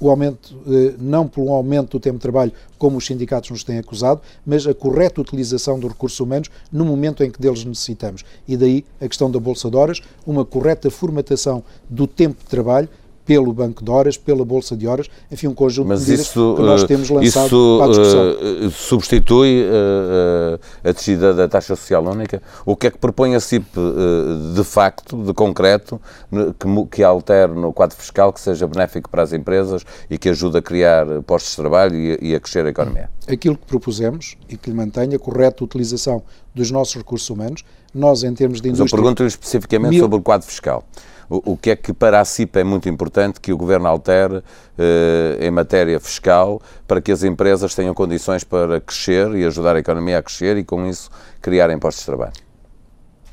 o 0.00 0.10
aumento, 0.10 0.56
eh, 0.66 0.94
não 0.98 1.30
um 1.36 1.52
aumento 1.52 1.92
do 1.92 2.00
tempo 2.00 2.16
de 2.16 2.22
trabalho, 2.22 2.52
como 2.78 2.98
os 2.98 3.06
sindicatos 3.06 3.50
nos 3.50 3.64
têm 3.64 3.78
acusado, 3.78 4.20
mas 4.44 4.66
a 4.66 4.74
correta 4.74 5.20
utilização 5.20 5.78
dos 5.78 5.90
recursos 5.90 6.18
humanos 6.20 6.50
no 6.70 6.84
momento 6.84 7.22
em 7.22 7.30
que 7.30 7.40
deles 7.40 7.64
necessitamos. 7.64 8.24
E 8.46 8.56
daí 8.56 8.84
a 9.00 9.08
questão 9.08 9.30
da 9.30 9.38
Bolsa 9.38 9.70
de 9.70 9.76
Horas, 9.76 10.00
uma 10.26 10.44
correta 10.44 10.90
formatação 10.90 11.62
do 11.88 12.06
tempo 12.06 12.42
de 12.42 12.48
trabalho 12.48 12.88
pelo 13.24 13.52
Banco 13.52 13.82
de 13.82 13.90
Horas, 13.90 14.16
pela 14.16 14.44
Bolsa 14.44 14.76
de 14.76 14.86
Horas, 14.86 15.08
enfim, 15.30 15.46
um 15.46 15.54
conjunto 15.54 15.88
Mas 15.88 16.00
de 16.00 16.10
medidas 16.10 16.26
isso, 16.26 16.54
que 16.56 16.62
nós 16.62 16.82
eh, 16.82 16.86
temos 16.86 17.10
lançado 17.10 17.46
isso, 17.46 17.78
para 17.78 17.84
a 17.84 17.88
discussão. 17.88 18.66
Uh, 18.66 18.70
substitui 18.70 19.64
uh, 19.64 20.60
a 20.88 20.92
descida 20.92 21.32
da 21.32 21.48
taxa 21.48 21.74
social 21.74 22.04
única? 22.04 22.42
O 22.66 22.76
que 22.76 22.88
é 22.88 22.90
que 22.90 22.98
propõe 22.98 23.34
a 23.34 23.40
CIP 23.40 23.66
uh, 23.78 24.54
de 24.54 24.64
facto, 24.64 25.22
de 25.22 25.32
concreto, 25.32 26.00
que, 26.30 26.96
que 26.96 27.02
altere 27.02 27.52
no 27.52 27.72
quadro 27.72 27.96
fiscal, 27.96 28.32
que 28.32 28.40
seja 28.40 28.66
benéfico 28.66 29.08
para 29.08 29.22
as 29.22 29.32
empresas 29.32 29.84
e 30.10 30.18
que 30.18 30.28
ajude 30.28 30.58
a 30.58 30.62
criar 30.62 31.06
postos 31.26 31.52
de 31.52 31.56
trabalho 31.56 31.96
e, 31.96 32.18
e 32.20 32.34
a 32.34 32.40
crescer 32.40 32.66
a 32.66 32.68
economia? 32.68 33.08
Aquilo 33.26 33.56
que 33.56 33.66
propusemos 33.66 34.36
e 34.48 34.56
que 34.56 34.68
lhe 34.68 34.76
mantenha 34.76 35.16
a 35.16 35.18
correta 35.18 35.64
utilização 35.64 36.22
dos 36.54 36.70
nossos 36.70 36.94
recursos 36.94 37.28
humanos, 37.30 37.64
nós 37.94 38.22
em 38.22 38.34
termos 38.34 38.60
de 38.60 38.68
indústria... 38.68 38.84
Mas 38.84 38.92
eu 38.92 38.98
pergunto-lhe 38.98 39.28
especificamente 39.28 39.90
mil... 39.92 40.00
sobre 40.00 40.18
o 40.18 40.22
quadro 40.22 40.46
fiscal 40.46 40.84
o, 41.28 41.56
que 41.56 41.70
é 41.70 41.76
que 41.76 41.92
para 41.92 42.20
a 42.20 42.24
CIP 42.24 42.58
é 42.58 42.64
muito 42.64 42.88
importante 42.88 43.40
que 43.40 43.52
o 43.52 43.56
Governo 43.56 43.86
altere 43.86 44.42
eh, 44.78 45.38
em 45.40 45.50
matéria 45.50 45.98
fiscal 45.98 46.60
para 46.86 47.00
que 47.00 47.10
as 47.10 47.22
empresas 47.22 47.74
tenham 47.74 47.94
condições 47.94 48.44
para 48.44 48.80
crescer 48.80 49.34
e 49.34 49.44
ajudar 49.44 49.76
a 49.76 49.78
economia 49.78 50.18
a 50.18 50.22
crescer 50.22 50.56
e, 50.56 50.64
com 50.64 50.86
isso, 50.86 51.10
criar 51.40 51.70
impostos 51.70 52.02
de 52.02 52.06
trabalho? 52.06 52.32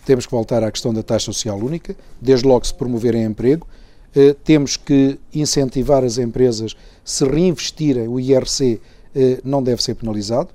Temos 0.06 0.26
que 0.26 0.32
voltar 0.32 0.64
à 0.64 0.72
questão 0.72 0.94
da 0.94 1.04
taxa 1.04 1.26
social 1.26 1.58
única, 1.58 1.96
desde 2.20 2.48
logo 2.48 2.66
se 2.66 2.74
promoverem 2.74 3.24
emprego. 3.24 3.68
Eh, 4.16 4.36
temos 4.44 4.78
que 4.78 5.20
incentivar 5.34 6.04
as 6.04 6.18
empresas, 6.18 6.76
se 7.04 7.24
reinvestirem, 7.26 8.08
o 8.08 8.20
IRC 8.20 8.82
eh, 9.16 9.40
não 9.44 9.62
deve 9.62 9.84
ser 9.84 9.96
penalizado. 9.96 10.50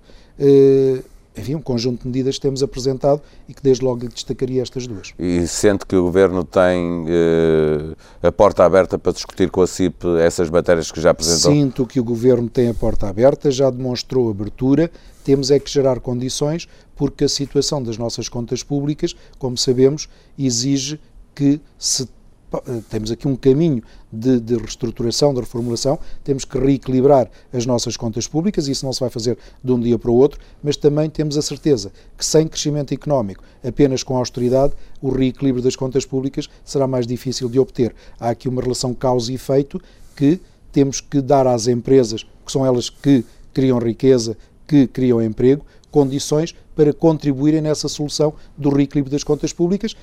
Enfim, 1.36 1.54
um 1.54 1.60
conjunto 1.60 2.02
de 2.02 2.08
medidas 2.08 2.36
que 2.36 2.40
temos 2.40 2.62
apresentado 2.62 3.20
e 3.48 3.52
que 3.52 3.62
desde 3.62 3.84
logo 3.84 4.00
lhe 4.00 4.08
destacaria 4.08 4.62
estas 4.62 4.86
duas. 4.86 5.12
E 5.18 5.46
sente 5.46 5.84
que 5.84 5.94
o 5.94 6.04
Governo 6.04 6.42
tem 6.44 7.04
eh, 7.08 7.94
a 8.26 8.32
porta 8.32 8.64
aberta 8.64 8.98
para 8.98 9.12
discutir 9.12 9.50
com 9.50 9.60
a 9.60 9.66
CIP 9.66 10.06
essas 10.20 10.48
matérias 10.48 10.90
que 10.90 11.00
já 11.00 11.10
apresentou? 11.10 11.52
Sinto 11.52 11.86
que 11.86 12.00
o 12.00 12.04
Governo 12.04 12.48
tem 12.48 12.68
a 12.68 12.74
porta 12.74 13.08
aberta, 13.08 13.50
já 13.50 13.68
demonstrou 13.68 14.30
abertura, 14.30 14.90
temos 15.24 15.50
é 15.50 15.58
que 15.58 15.70
gerar 15.70 16.00
condições, 16.00 16.66
porque 16.94 17.24
a 17.24 17.28
situação 17.28 17.82
das 17.82 17.98
nossas 17.98 18.28
contas 18.28 18.62
públicas, 18.62 19.14
como 19.38 19.58
sabemos, 19.58 20.08
exige 20.38 20.98
que 21.34 21.60
se 21.78 22.08
temos 22.88 23.10
aqui 23.10 23.26
um 23.26 23.36
caminho 23.36 23.82
de, 24.12 24.40
de, 24.40 24.56
reestruturação, 24.56 25.34
de 25.34 25.40
reformulação, 25.40 25.98
temos 26.22 26.44
que 26.44 26.58
reequilibrar 26.58 27.28
as 27.52 27.66
nossas 27.66 27.96
contas 27.96 28.26
públicas, 28.26 28.68
isso 28.68 28.84
não 28.84 28.92
se 28.92 29.00
vai 29.00 29.10
fazer 29.10 29.36
de 29.62 29.72
um 29.72 29.80
dia 29.80 29.98
para 29.98 30.10
o 30.10 30.14
outro, 30.14 30.40
mas 30.62 30.76
também 30.76 31.10
temos 31.10 31.36
a 31.36 31.42
certeza 31.42 31.92
que 32.16 32.24
sem 32.24 32.46
crescimento 32.46 32.94
económico, 32.94 33.42
apenas 33.66 34.02
com 34.02 34.16
austeridade, 34.16 34.74
o 35.02 35.10
reequilíbrio 35.10 35.62
das 35.62 35.76
contas 35.76 36.04
públicas 36.04 36.48
será 36.64 36.86
mais 36.86 37.06
difícil 37.06 37.48
de 37.48 37.58
obter. 37.58 37.94
Há 38.18 38.30
aqui 38.30 38.48
uma 38.48 38.62
relação 38.62 38.94
causa 38.94 39.32
e 39.32 39.34
efeito 39.34 39.80
que 40.14 40.40
temos 40.72 41.00
que 41.00 41.20
dar 41.20 41.46
às 41.46 41.66
empresas, 41.66 42.22
que 42.22 42.52
são 42.52 42.64
elas 42.64 42.88
que 42.88 43.24
criam 43.52 43.78
riqueza, 43.78 44.36
que 44.66 44.86
criam 44.86 45.22
emprego, 45.22 45.64
condições 45.96 46.54
para 46.74 46.92
contribuírem 46.92 47.62
nessa 47.62 47.88
solução 47.88 48.34
do 48.54 48.68
reequilíbrio 48.68 49.10
das 49.10 49.24
contas 49.24 49.50
públicas. 49.50 49.96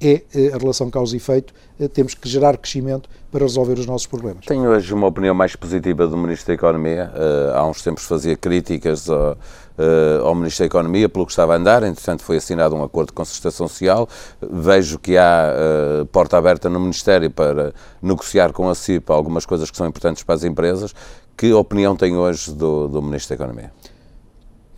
É, 0.00 0.22
é 0.32 0.54
a 0.54 0.58
relação 0.58 0.88
causa 0.88 1.12
e 1.12 1.16
efeito. 1.16 1.52
É, 1.80 1.88
temos 1.88 2.14
que 2.14 2.28
gerar 2.28 2.56
crescimento 2.56 3.08
para 3.32 3.40
resolver 3.40 3.72
os 3.72 3.84
nossos 3.84 4.06
problemas. 4.06 4.44
Tenho 4.46 4.70
hoje 4.70 4.94
uma 4.94 5.08
opinião 5.08 5.34
mais 5.34 5.56
positiva 5.56 6.06
do 6.06 6.16
Ministro 6.16 6.46
da 6.46 6.54
Economia. 6.54 7.10
Eh, 7.12 7.52
há 7.52 7.66
uns 7.66 7.82
tempos 7.82 8.04
fazia 8.04 8.36
críticas 8.36 9.10
ao, 9.10 9.36
eh, 9.76 10.20
ao 10.22 10.34
Ministro 10.36 10.62
da 10.62 10.66
Economia 10.66 11.08
pelo 11.08 11.26
que 11.26 11.32
estava 11.32 11.54
a 11.54 11.56
andar, 11.56 11.82
entretanto 11.82 12.22
foi 12.22 12.36
assinado 12.36 12.76
um 12.76 12.82
acordo 12.84 13.08
de 13.08 13.14
concertação 13.14 13.66
social. 13.66 14.08
Vejo 14.40 15.00
que 15.00 15.16
há 15.16 15.52
eh, 15.52 16.04
porta 16.12 16.38
aberta 16.38 16.68
no 16.68 16.78
Ministério 16.78 17.30
para 17.30 17.72
negociar 18.00 18.52
com 18.52 18.68
a 18.68 18.74
CIP 18.74 19.10
algumas 19.10 19.44
coisas 19.44 19.68
que 19.68 19.76
são 19.76 19.86
importantes 19.86 20.22
para 20.22 20.36
as 20.36 20.44
empresas. 20.44 20.94
Que 21.36 21.52
opinião 21.52 21.96
tem 21.96 22.16
hoje 22.16 22.52
do, 22.52 22.86
do 22.86 23.02
Ministro 23.02 23.36
da 23.36 23.44
Economia? 23.44 23.72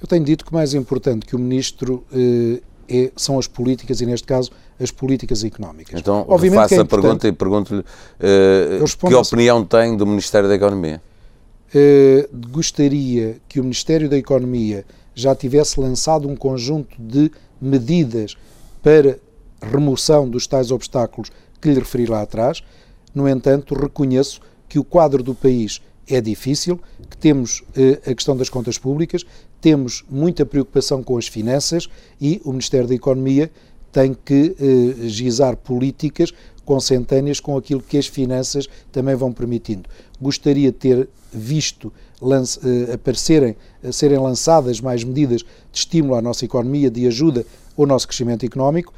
Eu 0.03 0.09
tenho 0.09 0.25
dito 0.25 0.45
que 0.45 0.53
mais 0.53 0.75
importante 0.75 1.25
que 1.25 1.37
o 1.37 1.39
Ministro 1.39 2.05
eh, 2.13 2.61
é, 2.89 3.13
são 3.17 3.39
as 3.39 3.47
políticas 3.47 4.01
e, 4.01 4.07
neste 4.07 4.27
caso, 4.27 4.51
as 4.81 4.91
políticas 4.91 5.45
económicas. 5.45 6.01
Então, 6.01 6.25
Obviamente 6.29 6.61
faça 6.61 6.75
é 6.75 6.79
a 6.81 6.85
pergunta 6.85 7.29
e 7.29 7.33
pergunto-lhe 7.33 7.85
eh, 8.19 8.81
que 9.07 9.15
opinião 9.15 9.65
tem 9.65 9.97
do 9.97 10.05
Ministério 10.05 10.49
da 10.49 10.57
Economia? 10.57 11.01
Eh, 11.73 12.29
gostaria 12.51 13.37
que 13.49 13.61
o 13.61 13.63
Ministério 13.63 14.09
da 14.09 14.19
Economia 14.19 14.85
já 15.15 15.37
tivesse 15.37 15.79
lançado 15.79 16.29
um 16.29 16.35
conjunto 16.35 17.01
de 17.01 17.31
medidas 17.61 18.37
para 18.83 19.19
remoção 19.63 20.29
dos 20.29 20.49
tais 20.49 20.73
obstáculos 20.73 21.31
que 21.61 21.69
lhe 21.69 21.79
referi 21.79 22.07
lá 22.07 22.23
atrás. 22.23 22.63
No 23.15 23.29
entanto, 23.29 23.75
reconheço 23.75 24.41
que 24.69 24.81
o 24.81 24.85
quadro 24.85 25.23
do 25.23 25.35
país 25.35 25.81
é 26.15 26.21
difícil, 26.21 26.81
que 27.11 27.17
temos 27.17 27.63
eh, 27.77 28.01
a 28.11 28.15
questão 28.15 28.37
das 28.37 28.49
contas 28.49 28.79
públicas, 28.79 29.25
temos 29.61 30.05
muita 30.11 30.45
preocupação 30.45 31.03
com 31.03 31.17
as 31.17 31.27
finanças 31.27 31.89
e 32.21 32.41
o 32.45 32.51
Ministério 32.51 32.89
da 32.89 32.95
Economia 32.95 33.51
tem 33.93 34.15
que 34.15 34.57
eh, 34.59 35.09
gizar 35.09 35.57
políticas 35.57 36.33
consentâneas 36.65 37.41
com 37.41 37.57
aquilo 37.57 37.83
que 37.83 37.99
as 37.99 38.07
finanças 38.07 38.69
também 38.91 39.15
vão 39.15 39.33
permitindo. 39.33 39.89
Gostaria 40.21 40.73
de 40.73 40.79
ter 40.79 41.09
visto 41.33 41.93
lance, 42.21 42.59
eh, 42.65 42.95
aparecerem, 42.95 43.57
eh, 43.83 43.93
serem 43.93 44.19
lançadas 44.19 44.81
mais 44.81 45.05
medidas 45.05 45.43
de 45.43 45.79
estímulo 45.79 46.15
à 46.15 46.23
nossa 46.23 46.45
economia, 46.45 46.91
de 46.91 47.07
ajuda 47.07 47.45
ao 47.77 47.87
nosso 47.87 48.07
crescimento 48.07 48.47
económico. 48.47 48.93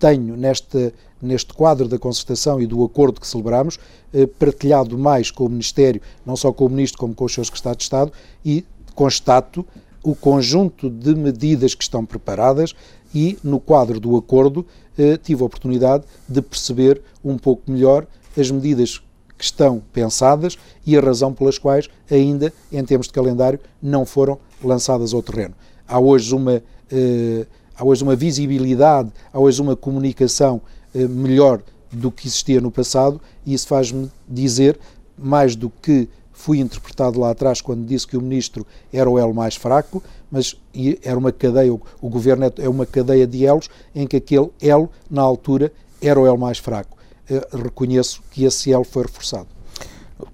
Tenho 0.00 0.36
neste, 0.36 0.92
neste 1.22 1.54
quadro 1.54 1.86
da 1.86 1.98
concertação 1.98 2.60
e 2.60 2.66
do 2.66 2.82
acordo 2.82 3.20
que 3.20 3.26
celebramos 3.26 3.78
eh, 4.12 4.26
partilhado 4.26 4.98
mais 4.98 5.30
com 5.30 5.44
o 5.44 5.48
Ministério, 5.48 6.00
não 6.26 6.34
só 6.34 6.52
com 6.52 6.66
o 6.66 6.68
Ministro, 6.68 6.98
como 6.98 7.14
com 7.14 7.26
os 7.26 7.32
seus 7.32 7.46
secretários 7.46 7.78
de 7.78 7.84
Estado, 7.84 8.12
e 8.44 8.64
constato 8.94 9.64
o 10.02 10.14
conjunto 10.14 10.90
de 10.90 11.14
medidas 11.14 11.74
que 11.74 11.82
estão 11.82 12.04
preparadas 12.04 12.74
e, 13.14 13.38
no 13.44 13.60
quadro 13.60 14.00
do 14.00 14.16
acordo, 14.16 14.66
eh, 14.98 15.16
tive 15.16 15.42
a 15.42 15.46
oportunidade 15.46 16.04
de 16.28 16.40
perceber 16.40 17.02
um 17.24 17.36
pouco 17.36 17.70
melhor 17.70 18.06
as 18.36 18.50
medidas 18.50 19.02
que 19.36 19.44
estão 19.44 19.82
pensadas 19.92 20.56
e 20.86 20.96
a 20.96 21.00
razão 21.00 21.32
pelas 21.32 21.58
quais 21.58 21.88
ainda, 22.10 22.52
em 22.70 22.84
termos 22.84 23.06
de 23.06 23.12
calendário, 23.12 23.60
não 23.82 24.04
foram 24.04 24.38
lançadas 24.62 25.12
ao 25.12 25.22
terreno. 25.22 25.54
Há 25.86 25.98
hoje 25.98 26.34
uma, 26.34 26.62
eh, 26.90 27.46
há 27.80 27.84
hoje 27.84 28.04
uma 28.04 28.14
visibilidade, 28.14 29.10
há 29.32 29.38
hoje 29.38 29.62
uma 29.62 29.74
comunicação 29.74 30.60
eh, 30.94 31.08
melhor 31.08 31.62
do 31.90 32.10
que 32.10 32.28
existia 32.28 32.60
no 32.60 32.70
passado 32.70 33.18
e 33.44 33.54
isso 33.54 33.66
faz-me 33.66 34.10
dizer, 34.28 34.78
mais 35.16 35.56
do 35.56 35.70
que 35.70 36.06
fui 36.30 36.58
interpretado 36.60 37.18
lá 37.18 37.30
atrás 37.30 37.62
quando 37.62 37.86
disse 37.86 38.06
que 38.06 38.18
o 38.18 38.20
ministro 38.20 38.66
era 38.92 39.08
o 39.08 39.18
elo 39.18 39.32
mais 39.32 39.56
fraco, 39.56 40.02
mas 40.30 40.54
era 41.02 41.18
uma 41.18 41.32
cadeia, 41.32 41.72
o 41.72 42.08
governo 42.08 42.44
é, 42.44 42.52
é 42.58 42.68
uma 42.68 42.84
cadeia 42.84 43.26
de 43.26 43.46
elos 43.46 43.70
em 43.94 44.06
que 44.06 44.16
aquele 44.16 44.50
elo, 44.60 44.90
na 45.10 45.22
altura, 45.22 45.72
era 46.02 46.20
o 46.20 46.26
elo 46.26 46.38
mais 46.38 46.58
fraco. 46.58 46.98
Eh, 47.30 47.46
reconheço 47.52 48.22
que 48.30 48.44
esse 48.44 48.70
elo 48.70 48.84
foi 48.84 49.04
reforçado. 49.04 49.48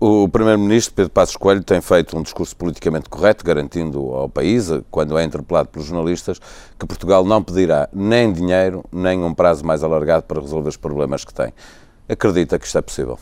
O 0.00 0.28
Primeiro-Ministro 0.28 0.94
Pedro 0.94 1.10
Passos 1.10 1.36
Coelho 1.36 1.62
tem 1.62 1.80
feito 1.80 2.16
um 2.16 2.22
discurso 2.22 2.56
politicamente 2.56 3.08
correto, 3.08 3.44
garantindo 3.44 3.98
ao 4.12 4.28
país, 4.28 4.68
quando 4.90 5.16
é 5.16 5.24
interpelado 5.24 5.68
pelos 5.68 5.86
jornalistas, 5.86 6.40
que 6.78 6.86
Portugal 6.86 7.24
não 7.24 7.42
pedirá 7.42 7.88
nem 7.92 8.32
dinheiro, 8.32 8.84
nem 8.92 9.22
um 9.22 9.34
prazo 9.34 9.64
mais 9.64 9.82
alargado 9.82 10.24
para 10.24 10.40
resolver 10.40 10.68
os 10.68 10.76
problemas 10.76 11.24
que 11.24 11.32
tem. 11.32 11.52
Acredita 12.08 12.58
que 12.58 12.66
isto 12.66 12.78
é 12.78 12.82
possível? 12.82 13.18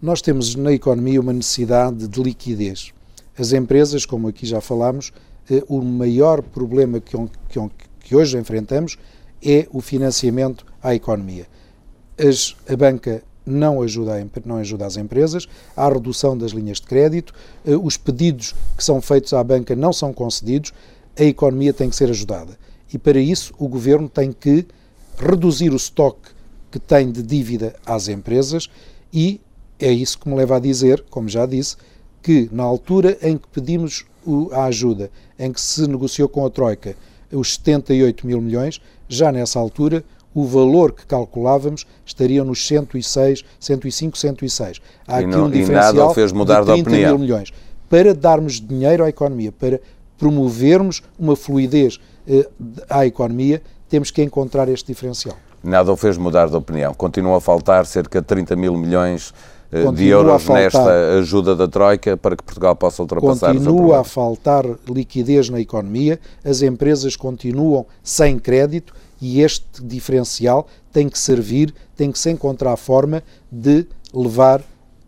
Nós 0.00 0.22
temos 0.22 0.54
na 0.54 0.72
economia 0.72 1.20
uma 1.20 1.32
necessidade 1.32 2.08
de 2.08 2.22
liquidez. 2.22 2.92
As 3.38 3.52
empresas, 3.52 4.06
como 4.06 4.28
aqui 4.28 4.46
já 4.46 4.60
falámos, 4.60 5.12
eh, 5.50 5.62
o 5.68 5.82
maior 5.82 6.42
problema 6.42 7.00
que, 7.00 8.14
hoje 8.14 8.38
enfrentamos 8.38 8.98
é 9.42 9.66
o 9.70 9.80
financiamento 9.80 10.64
à 10.82 10.94
economia. 10.94 11.46
As, 12.18 12.56
a 12.68 12.76
banca 12.76 13.22
não 13.50 13.82
ajuda, 13.82 14.14
a, 14.14 14.48
não 14.48 14.56
ajuda 14.56 14.86
as 14.86 14.96
empresas, 14.96 15.46
há 15.76 15.88
redução 15.88 16.36
das 16.36 16.52
linhas 16.52 16.78
de 16.80 16.86
crédito, 16.86 17.34
eh, 17.66 17.76
os 17.76 17.96
pedidos 17.96 18.54
que 18.76 18.84
são 18.84 19.00
feitos 19.00 19.32
à 19.32 19.42
banca 19.42 19.74
não 19.76 19.92
são 19.92 20.12
concedidos, 20.12 20.72
a 21.18 21.24
economia 21.24 21.72
tem 21.72 21.90
que 21.90 21.96
ser 21.96 22.10
ajudada. 22.10 22.58
E 22.92 22.98
para 22.98 23.18
isso 23.18 23.52
o 23.58 23.68
governo 23.68 24.08
tem 24.08 24.32
que 24.32 24.66
reduzir 25.16 25.72
o 25.72 25.76
estoque 25.76 26.30
que 26.70 26.78
tem 26.78 27.10
de 27.10 27.22
dívida 27.22 27.74
às 27.84 28.08
empresas 28.08 28.68
e 29.12 29.40
é 29.78 29.90
isso 29.90 30.18
que 30.18 30.28
me 30.28 30.36
leva 30.36 30.56
a 30.56 30.60
dizer, 30.60 31.04
como 31.10 31.28
já 31.28 31.46
disse, 31.46 31.76
que 32.22 32.48
na 32.52 32.62
altura 32.62 33.16
em 33.22 33.36
que 33.36 33.48
pedimos 33.48 34.04
a 34.52 34.64
ajuda, 34.64 35.10
em 35.38 35.52
que 35.52 35.60
se 35.60 35.86
negociou 35.88 36.28
com 36.28 36.44
a 36.44 36.50
Troika 36.50 36.94
os 37.32 37.54
78 37.54 38.26
mil 38.26 38.40
milhões, 38.40 38.80
já 39.08 39.32
nessa 39.32 39.58
altura 39.58 40.04
o 40.34 40.44
valor 40.44 40.92
que 40.92 41.04
calculávamos 41.06 41.86
estaria 42.04 42.44
nos 42.44 42.66
106, 42.66 43.44
105, 43.58 44.16
106. 44.16 44.80
Há 45.06 45.20
e 45.20 45.24
aqui 45.24 45.30
não, 45.30 45.46
um 45.46 45.50
diferencial 45.50 45.94
e 45.94 45.98
nada 45.98 46.14
fez 46.14 46.32
mudar 46.32 46.64
de 46.64 46.82
30 46.82 46.90
mil 46.90 47.18
milhões. 47.18 47.52
Para 47.88 48.14
darmos 48.14 48.60
dinheiro 48.60 49.04
à 49.04 49.08
economia, 49.08 49.50
para 49.50 49.80
promovermos 50.16 51.02
uma 51.18 51.34
fluidez 51.34 51.98
eh, 52.28 52.48
à 52.88 53.06
economia, 53.06 53.60
temos 53.88 54.10
que 54.10 54.22
encontrar 54.22 54.68
este 54.68 54.86
diferencial. 54.86 55.36
Nada 55.62 55.92
o 55.92 55.96
fez 55.96 56.16
mudar 56.16 56.48
de 56.48 56.56
opinião. 56.56 56.94
Continua 56.94 57.38
a 57.38 57.40
faltar 57.40 57.84
cerca 57.84 58.20
de 58.20 58.26
30 58.26 58.54
mil 58.54 58.76
milhões 58.76 59.34
Continua 59.70 59.92
de 59.94 60.06
euros 60.08 60.48
nesta 60.48 61.18
ajuda 61.18 61.54
da 61.54 61.68
Troika 61.68 62.16
para 62.16 62.34
que 62.34 62.42
Portugal 62.42 62.74
possa 62.74 63.02
ultrapassar 63.02 63.54
Continua 63.54 64.00
a 64.00 64.04
faltar 64.04 64.64
liquidez 64.88 65.48
na 65.48 65.60
economia, 65.60 66.18
as 66.44 66.60
empresas 66.60 67.14
continuam 67.14 67.86
sem 68.02 68.36
crédito 68.36 68.92
e 69.20 69.40
este 69.40 69.82
diferencial 69.82 70.66
tem 70.92 71.08
que 71.08 71.18
servir, 71.18 71.74
tem 71.96 72.10
que 72.10 72.18
se 72.18 72.30
encontrar 72.30 72.72
a 72.72 72.76
forma 72.76 73.22
de 73.50 73.86
levar 74.12 74.62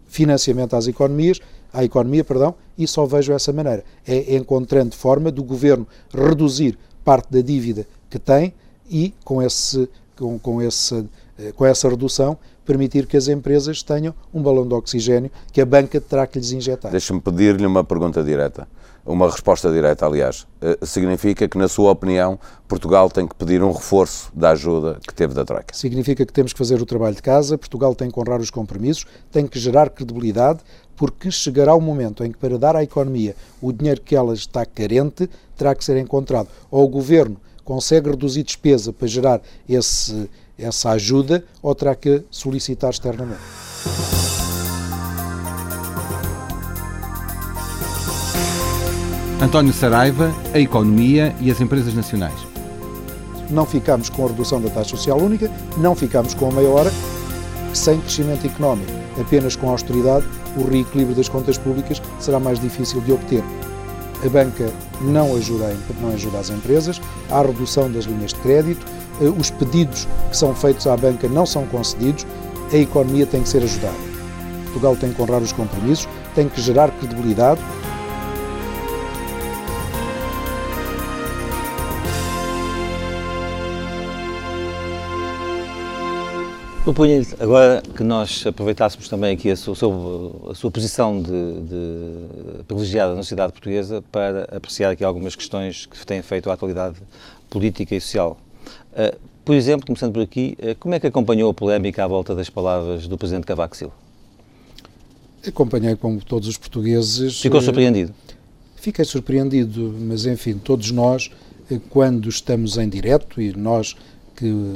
financiamento 0.07 0.75
às 0.75 0.87
economias, 0.87 1.41
à 1.73 1.83
economia, 1.83 2.23
perdão, 2.23 2.55
e 2.77 2.87
só 2.87 3.07
vejo 3.07 3.33
essa 3.33 3.53
maneira. 3.53 3.85
É 4.07 4.37
encontrando 4.37 4.95
forma 4.95 5.31
do 5.31 5.43
governo 5.43 5.87
reduzir 6.13 6.79
parte 7.05 7.33
da 7.33 7.41
dívida 7.41 7.87
que 8.11 8.19
tem 8.19 8.53
e 8.91 9.15
com, 9.25 9.43
esse, 9.43 9.89
com, 10.17 10.39
com, 10.39 10.61
esse, 10.61 11.05
eh, 11.39 11.53
com 11.53 11.65
essa 11.65 11.89
redução 11.89 12.37
permitir 12.65 13.07
que 13.07 13.17
as 13.17 13.27
empresas 13.29 13.83
tenham 13.83 14.15
um 14.33 14.43
balão 14.43 14.67
de 14.67 14.75
oxigênio 14.75 15.31
que 15.53 15.61
a 15.61 15.67
banca 15.67 16.01
terá 16.01 16.27
que 16.27 16.39
lhes 16.39 16.53
injetar. 16.53 16.91
Deixa-me 16.91 17.21
pedir-lhe 17.21 17.67
uma 17.67 17.83
pergunta 17.83 18.23
direta, 18.23 18.69
uma 19.05 19.31
resposta 19.31 19.71
direta, 19.73 20.07
aliás. 20.07 20.47
Uh, 20.61 20.85
significa 20.87 21.49
que, 21.49 21.59
na 21.59 21.69
sua 21.69 21.91
opinião, 21.91 22.39
Portugal 22.69 23.11
tem 23.11 23.27
que 23.27 23.35
pedir 23.35 23.63
um 23.63 23.73
reforço 23.73 24.31
da 24.35 24.51
ajuda 24.51 24.99
que 25.07 25.15
teve 25.15 25.35
da 25.35 25.45
Troika? 25.45 25.75
Significa 25.75 26.25
que 26.25 26.33
temos 26.33 26.53
que 26.53 26.59
fazer 26.59 26.81
o 26.81 26.87
trabalho 26.87 27.15
de 27.15 27.23
casa, 27.23 27.59
Portugal 27.59 27.95
tem 27.95 28.11
que 28.11 28.19
honrar 28.19 28.41
os 28.41 28.51
compromissos, 28.51 29.07
tem 29.31 29.47
que 29.47 29.59
gerar 29.59 29.91
credibilidade, 29.91 30.61
porque 30.97 31.31
chegará 31.31 31.75
o 31.75 31.81
momento 31.81 32.25
em 32.25 32.31
que, 32.31 32.39
para 32.39 32.59
dar 32.59 32.77
à 32.77 32.83
economia 32.83 33.35
o 33.61 33.73
dinheiro 33.73 34.01
que 34.01 34.15
ela 34.15 34.35
está 34.35 34.65
carente, 34.65 35.29
terá 35.57 35.75
que 35.75 35.85
ser 35.85 35.97
encontrado. 35.97 36.49
Ou 36.71 36.85
o 36.85 36.89
governo 36.89 37.37
consegue 37.65 38.11
reduzir 38.11 38.43
despesa 38.43 38.93
para 38.93 39.09
gerar 39.09 39.41
esse 39.69 40.29
essa 40.59 40.91
ajuda 40.91 41.45
ou 41.63 41.75
terá 41.75 41.95
que 41.95 42.23
solicitar 42.31 42.91
externamente. 42.91 43.41
António 49.43 49.73
Saraiva, 49.73 50.33
a 50.55 50.61
economia 50.61 51.35
e 51.41 51.51
as 51.51 51.61
empresas 51.61 51.93
nacionais. 51.95 52.47
Não 53.51 53.67
ficamos 53.67 54.09
com 54.09 54.25
a 54.25 54.29
redução 54.29 54.61
da 54.61 54.71
taxa 54.71 54.91
social 54.91 55.19
única, 55.19 55.51
não 55.77 55.97
ficamos 55.97 56.33
com 56.33 56.49
a 56.49 56.53
meia 56.53 56.69
hora, 56.69 56.93
sem 57.75 58.01
crescimento 58.01 58.47
económico, 58.47 58.93
apenas 59.21 59.57
com 59.57 59.69
austeridade, 59.69 60.25
o 60.57 60.63
reequilíbrio 60.63 61.17
das 61.17 61.29
contas 61.29 61.59
públicas 61.59 62.01
será 62.21 62.39
mais 62.39 62.61
difícil 62.61 63.01
de 63.01 63.13
obter. 63.13 63.43
A 64.25 64.29
banca 64.29 64.73
não 65.01 65.35
ajuda, 65.35 65.77
não 66.01 66.11
ajuda 66.11 66.39
as 66.39 66.49
empresas, 66.49 67.01
há 67.29 67.43
redução 67.43 67.91
das 67.91 68.05
linhas 68.05 68.33
de 68.33 68.39
crédito, 68.39 68.87
eh, 69.21 69.25
os 69.25 69.51
pedidos 69.51 70.07
que 70.31 70.37
são 70.37 70.55
feitos 70.55 70.87
à 70.87 70.97
banca 70.97 71.29
não 71.29 71.45
são 71.45 71.67
concedidos, 71.67 72.25
a 72.73 72.77
economia 72.77 73.27
tem 73.27 73.43
que 73.43 73.49
ser 73.49 73.65
ajudada. 73.65 74.13
Portugal 74.67 74.95
tem 74.95 75.13
que 75.13 75.21
honrar 75.21 75.43
os 75.43 75.53
compromissos, 75.53 76.09
tem 76.33 76.49
que 76.49 76.61
gerar 76.63 76.93
credibilidade. 76.93 77.61
Proponho-lhe 86.85 87.27
agora 87.39 87.81
que 87.81 88.03
nós 88.03 88.45
aproveitássemos 88.45 89.09
também 89.09 89.35
aqui 89.35 89.51
a 89.51 89.57
sua, 89.57 89.75
a 90.51 90.55
sua 90.55 90.71
posição 90.71 91.23
de, 91.23 91.31
de, 91.31 92.65
privilegiada 92.67 93.15
na 93.15 93.23
sociedade 93.23 93.53
portuguesa 93.53 94.03
para 94.11 94.45
apreciar 94.55 94.91
aqui 94.91 95.05
algumas 95.05 95.37
questões 95.37 95.87
que 95.87 96.05
têm 96.05 96.23
feito 96.23 96.51
à 96.51 96.55
atualidade 96.55 96.97
política 97.49 97.95
e 97.95 98.01
social 98.01 98.37
Uh, 98.93 99.19
por 99.45 99.55
exemplo, 99.55 99.87
começando 99.87 100.13
por 100.13 100.23
aqui, 100.23 100.57
uh, 100.61 100.77
como 100.79 100.95
é 100.95 101.01
que 101.01 101.07
acompanhou 101.07 101.51
a 101.51 101.55
polémica 101.55 102.05
à 102.05 102.07
volta 102.07 102.35
das 102.35 102.49
palavras 102.51 103.09
do 103.09 103.17
Presidente 103.19 103.45
Cavaco 103.45 103.77
Silva? 103.77 103.95
Acompanhei 105.47 105.97
como 105.97 106.23
todos 106.23 106.47
os 106.47 106.57
portugueses. 106.57 107.41
Ficou 107.41 107.59
eh, 107.59 107.63
surpreendido? 107.63 108.15
Fiquei 108.77 109.05
surpreendido, 109.05 109.95
mas 109.99 110.27
enfim, 110.27 110.59
todos 110.59 110.91
nós, 110.91 111.31
quando 111.91 112.29
estamos 112.29 112.77
em 112.77 112.89
direto, 112.89 113.41
e 113.41 113.53
nós 113.53 113.97
que 114.37 114.75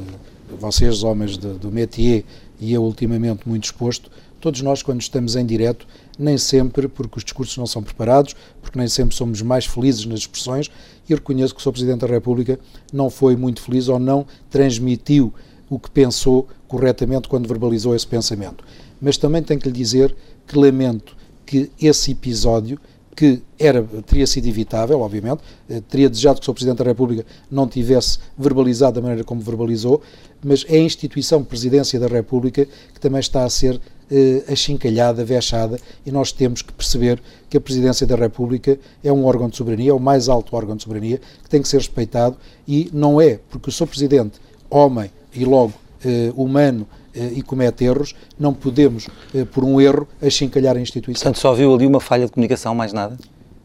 vocês, 0.55 1.03
homens 1.03 1.37
de, 1.37 1.53
do 1.53 1.71
métier, 1.71 2.23
e 2.59 2.73
eu 2.73 2.83
ultimamente 2.83 3.47
muito 3.47 3.65
exposto, 3.65 4.09
todos 4.39 4.61
nós, 4.61 4.81
quando 4.81 5.01
estamos 5.01 5.35
em 5.35 5.45
direto, 5.45 5.87
nem 6.17 6.37
sempre 6.37 6.87
porque 6.87 7.17
os 7.17 7.23
discursos 7.23 7.57
não 7.57 7.67
são 7.67 7.83
preparados, 7.83 8.35
porque 8.61 8.77
nem 8.77 8.87
sempre 8.87 9.15
somos 9.15 9.41
mais 9.41 9.65
felizes 9.65 10.05
nas 10.05 10.19
expressões, 10.19 10.69
e 11.07 11.13
reconheço 11.13 11.53
que 11.53 11.59
o 11.59 11.63
Sr. 11.63 11.71
Presidente 11.71 12.01
da 12.01 12.07
República 12.07 12.59
não 12.91 13.09
foi 13.09 13.35
muito 13.35 13.61
feliz 13.61 13.87
ou 13.87 13.99
não 13.99 14.25
transmitiu 14.49 15.33
o 15.69 15.77
que 15.79 15.89
pensou 15.89 16.47
corretamente 16.67 17.27
quando 17.27 17.47
verbalizou 17.47 17.95
esse 17.95 18.07
pensamento. 18.07 18.63
Mas 19.01 19.17
também 19.17 19.43
tenho 19.43 19.59
que 19.59 19.67
lhe 19.67 19.73
dizer 19.73 20.15
que 20.45 20.57
lamento 20.57 21.15
que 21.45 21.71
esse 21.79 22.11
episódio 22.11 22.79
que 23.17 23.41
era, 23.57 23.81
teria 24.05 24.27
sido 24.27 24.47
evitável, 24.47 25.01
obviamente, 25.01 25.41
eh, 25.67 25.81
teria 25.89 26.07
desejado 26.07 26.39
que 26.39 26.43
o 26.43 26.45
Sr. 26.45 26.53
Presidente 26.53 26.77
da 26.77 26.83
República 26.83 27.25
não 27.49 27.67
tivesse 27.67 28.19
verbalizado 28.37 28.93
da 28.93 29.01
maneira 29.01 29.23
como 29.23 29.41
verbalizou, 29.41 30.03
mas 30.43 30.65
é 30.67 30.77
a 30.77 30.81
instituição 30.81 31.43
Presidência 31.43 31.99
da 31.99 32.07
República 32.07 32.65
que 32.93 32.99
também 32.99 33.19
está 33.19 33.43
a 33.43 33.49
ser 33.49 33.79
eh, 34.09 34.43
achincalhada, 34.47 35.25
vexada, 35.25 35.79
e 36.05 36.11
nós 36.11 36.31
temos 36.31 36.61
que 36.61 36.71
perceber 36.71 37.21
que 37.49 37.57
a 37.57 37.61
Presidência 37.61 38.07
da 38.07 38.15
República 38.15 38.79
é 39.03 39.11
um 39.11 39.25
órgão 39.25 39.49
de 39.49 39.57
soberania, 39.57 39.91
é 39.91 39.93
o 39.93 39.99
mais 39.99 40.29
alto 40.29 40.55
órgão 40.55 40.75
de 40.75 40.83
soberania, 40.83 41.19
que 41.43 41.49
tem 41.49 41.61
que 41.61 41.67
ser 41.67 41.77
respeitado, 41.77 42.37
e 42.67 42.89
não 42.93 43.19
é 43.19 43.39
porque 43.49 43.69
o 43.69 43.71
Sr. 43.71 43.87
Presidente, 43.87 44.39
homem 44.69 45.11
e 45.33 45.43
logo 45.45 45.73
eh, 46.03 46.31
humano, 46.35 46.87
eh, 47.17 47.33
e 47.35 47.41
comete 47.41 47.83
erros, 47.83 48.13
não 48.39 48.53
podemos, 48.53 49.07
eh, 49.33 49.43
por 49.43 49.63
um 49.63 49.81
erro, 49.81 50.07
achincalhar 50.21 50.77
a 50.77 50.79
instituição. 50.79 51.23
Portanto, 51.23 51.41
só 51.41 51.53
viu 51.53 51.73
ali 51.73 51.87
uma 51.87 51.99
falha 51.99 52.25
de 52.27 52.31
comunicação, 52.31 52.75
mais 52.75 52.93
nada? 52.93 53.17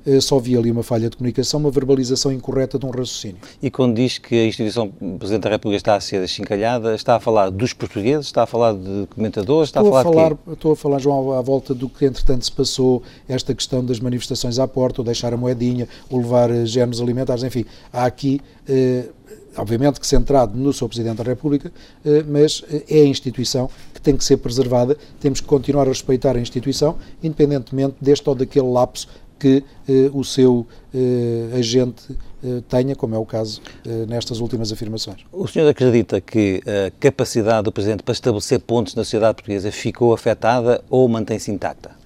Eh, 0.06 0.20
só 0.20 0.38
vi 0.38 0.56
ali 0.56 0.70
uma 0.70 0.82
falha 0.82 1.08
de 1.08 1.16
comunicação, 1.16 1.60
uma 1.60 1.70
verbalização 1.70 2.32
incorreta 2.32 2.78
de 2.78 2.86
um 2.86 2.90
raciocínio. 2.90 3.36
E 3.62 3.70
quando 3.70 3.96
diz 3.96 4.18
que 4.18 4.34
a 4.34 4.46
instituição 4.46 4.88
Presidente 5.18 5.42
da 5.42 5.50
República 5.50 5.76
está 5.76 5.94
a 5.94 6.00
ser 6.00 6.22
achincalhada, 6.22 6.94
está 6.94 7.16
a 7.16 7.20
falar 7.20 7.50
dos 7.50 7.72
portugueses, 7.72 8.26
está 8.26 8.42
a 8.42 8.46
falar 8.46 8.74
de 8.74 9.06
comentadores, 9.14 9.68
está 9.68 9.80
estou 9.80 9.96
a 9.96 10.02
falar, 10.02 10.10
a 10.10 10.14
falar 10.14 10.38
de 10.46 10.52
Estou 10.52 10.72
a 10.72 10.76
falar, 10.76 10.98
João, 10.98 11.32
à 11.32 11.40
volta 11.40 11.74
do 11.74 11.88
que 11.88 12.04
entretanto 12.04 12.44
se 12.44 12.52
passou, 12.52 13.02
esta 13.28 13.54
questão 13.54 13.84
das 13.84 14.00
manifestações 14.00 14.58
à 14.58 14.66
porta, 14.66 15.00
ou 15.00 15.04
deixar 15.04 15.32
a 15.32 15.36
moedinha, 15.36 15.88
ou 16.10 16.18
levar 16.18 16.50
géneros 16.66 17.00
alimentares, 17.00 17.42
enfim, 17.42 17.64
há 17.92 18.04
aqui... 18.04 18.40
Eh, 18.68 19.06
obviamente 19.56 20.00
que 20.00 20.06
centrado 20.06 20.56
no 20.56 20.72
Sr. 20.72 20.88
Presidente 20.88 21.16
da 21.18 21.24
República, 21.24 21.70
eh, 22.04 22.24
mas 22.26 22.64
eh, 22.70 22.84
é 22.88 23.00
a 23.02 23.04
instituição 23.04 23.68
que 23.92 24.00
tem 24.00 24.16
que 24.16 24.24
ser 24.24 24.38
preservada, 24.38 24.96
temos 25.20 25.40
que 25.40 25.46
continuar 25.46 25.82
a 25.82 25.88
respeitar 25.88 26.36
a 26.36 26.40
instituição, 26.40 26.96
independentemente 27.22 27.96
deste 28.00 28.28
ou 28.28 28.34
daquele 28.34 28.68
lapso 28.68 29.08
que 29.42 29.64
eh, 29.88 30.08
o 30.14 30.22
seu 30.22 30.64
agente 31.58 32.16
tenha, 32.68 32.94
como 32.94 33.14
é 33.14 33.18
o 33.18 33.24
caso 33.24 33.62
nestas 34.06 34.40
últimas 34.40 34.70
afirmações. 34.70 35.20
O 35.32 35.48
senhor 35.48 35.66
acredita 35.68 36.20
que 36.20 36.60
a 36.66 36.90
capacidade 37.00 37.64
do 37.64 37.72
Presidente 37.72 38.02
para 38.02 38.12
estabelecer 38.12 38.60
pontos 38.60 38.94
na 38.94 39.04
sociedade 39.04 39.36
portuguesa 39.36 39.72
ficou 39.72 40.12
afetada 40.12 40.84
ou 40.90 41.08
mantém-se 41.08 41.50
intacta? 41.50 42.02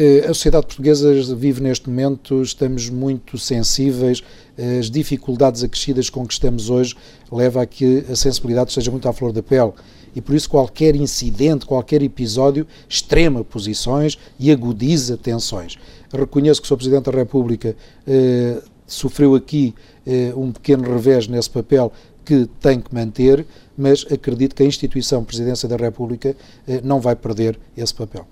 Eh, 0.00 0.24
a 0.28 0.28
sociedade 0.28 0.64
portuguesa 0.66 1.34
vive 1.34 1.60
neste 1.60 1.90
momento, 1.90 2.40
estamos 2.40 2.88
muito 2.88 3.36
sensíveis, 3.36 4.22
eh, 4.56 4.78
as 4.78 4.88
dificuldades 4.88 5.64
acrescidas 5.64 6.08
com 6.08 6.24
que 6.24 6.32
estamos 6.32 6.70
hoje 6.70 6.94
leva 7.32 7.62
a 7.62 7.66
que 7.66 8.04
a 8.08 8.14
sensibilidade 8.14 8.70
esteja 8.70 8.92
muito 8.92 9.08
à 9.08 9.12
flor 9.12 9.32
da 9.32 9.42
pele 9.42 9.72
e 10.14 10.20
por 10.20 10.34
isso 10.34 10.48
qualquer 10.48 10.94
incidente, 10.94 11.66
qualquer 11.66 12.02
episódio 12.02 12.66
extrema 12.88 13.44
posições 13.44 14.18
e 14.38 14.50
agudiza 14.50 15.16
tensões. 15.16 15.76
Reconheço 16.12 16.60
que 16.60 16.66
o 16.66 16.68
Sr. 16.68 16.76
Presidente 16.76 17.10
da 17.10 17.16
República 17.16 17.76
eh, 18.06 18.62
sofreu 18.86 19.34
aqui 19.34 19.74
eh, 20.06 20.32
um 20.36 20.50
pequeno 20.52 20.84
revés 20.90 21.28
nesse 21.28 21.50
papel 21.50 21.92
que 22.24 22.48
tem 22.60 22.80
que 22.80 22.94
manter, 22.94 23.46
mas 23.76 24.04
acredito 24.10 24.54
que 24.54 24.62
a 24.62 24.66
instituição 24.66 25.24
Presidência 25.24 25.68
da 25.68 25.76
República 25.76 26.36
eh, 26.66 26.80
não 26.82 27.00
vai 27.00 27.16
perder 27.16 27.58
esse 27.76 27.94
papel. 27.94 28.26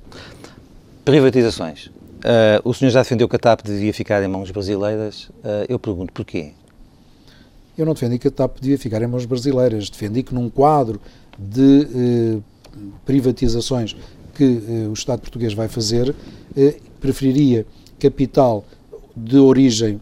Privatizações. 1.04 1.86
Uh, 1.86 2.58
o 2.64 2.74
senhor 2.74 2.90
já 2.90 3.02
defendeu 3.02 3.28
que 3.28 3.36
a 3.36 3.38
TAP 3.38 3.62
devia 3.62 3.94
ficar 3.94 4.22
em 4.22 4.26
mãos 4.26 4.50
brasileiras. 4.50 5.28
Uh, 5.44 5.64
eu 5.68 5.78
pergunto 5.78 6.12
porquê? 6.12 6.52
Eu 7.78 7.86
não 7.86 7.94
defendi 7.94 8.18
que 8.18 8.26
a 8.26 8.30
TAP 8.30 8.58
devia 8.60 8.78
ficar 8.78 9.00
em 9.02 9.06
mãos 9.06 9.24
brasileiras. 9.26 9.88
Defendi 9.88 10.22
que 10.22 10.34
num 10.34 10.50
quadro 10.50 11.00
de 11.38 12.40
uh, 12.40 12.42
privatizações 13.04 13.96
que 14.34 14.44
o 14.90 14.92
Estado 14.92 15.20
português 15.20 15.54
vai 15.54 15.66
fazer, 15.66 16.14
preferiria 17.00 17.64
capital 17.98 18.66
de 19.16 19.38
origem 19.38 19.98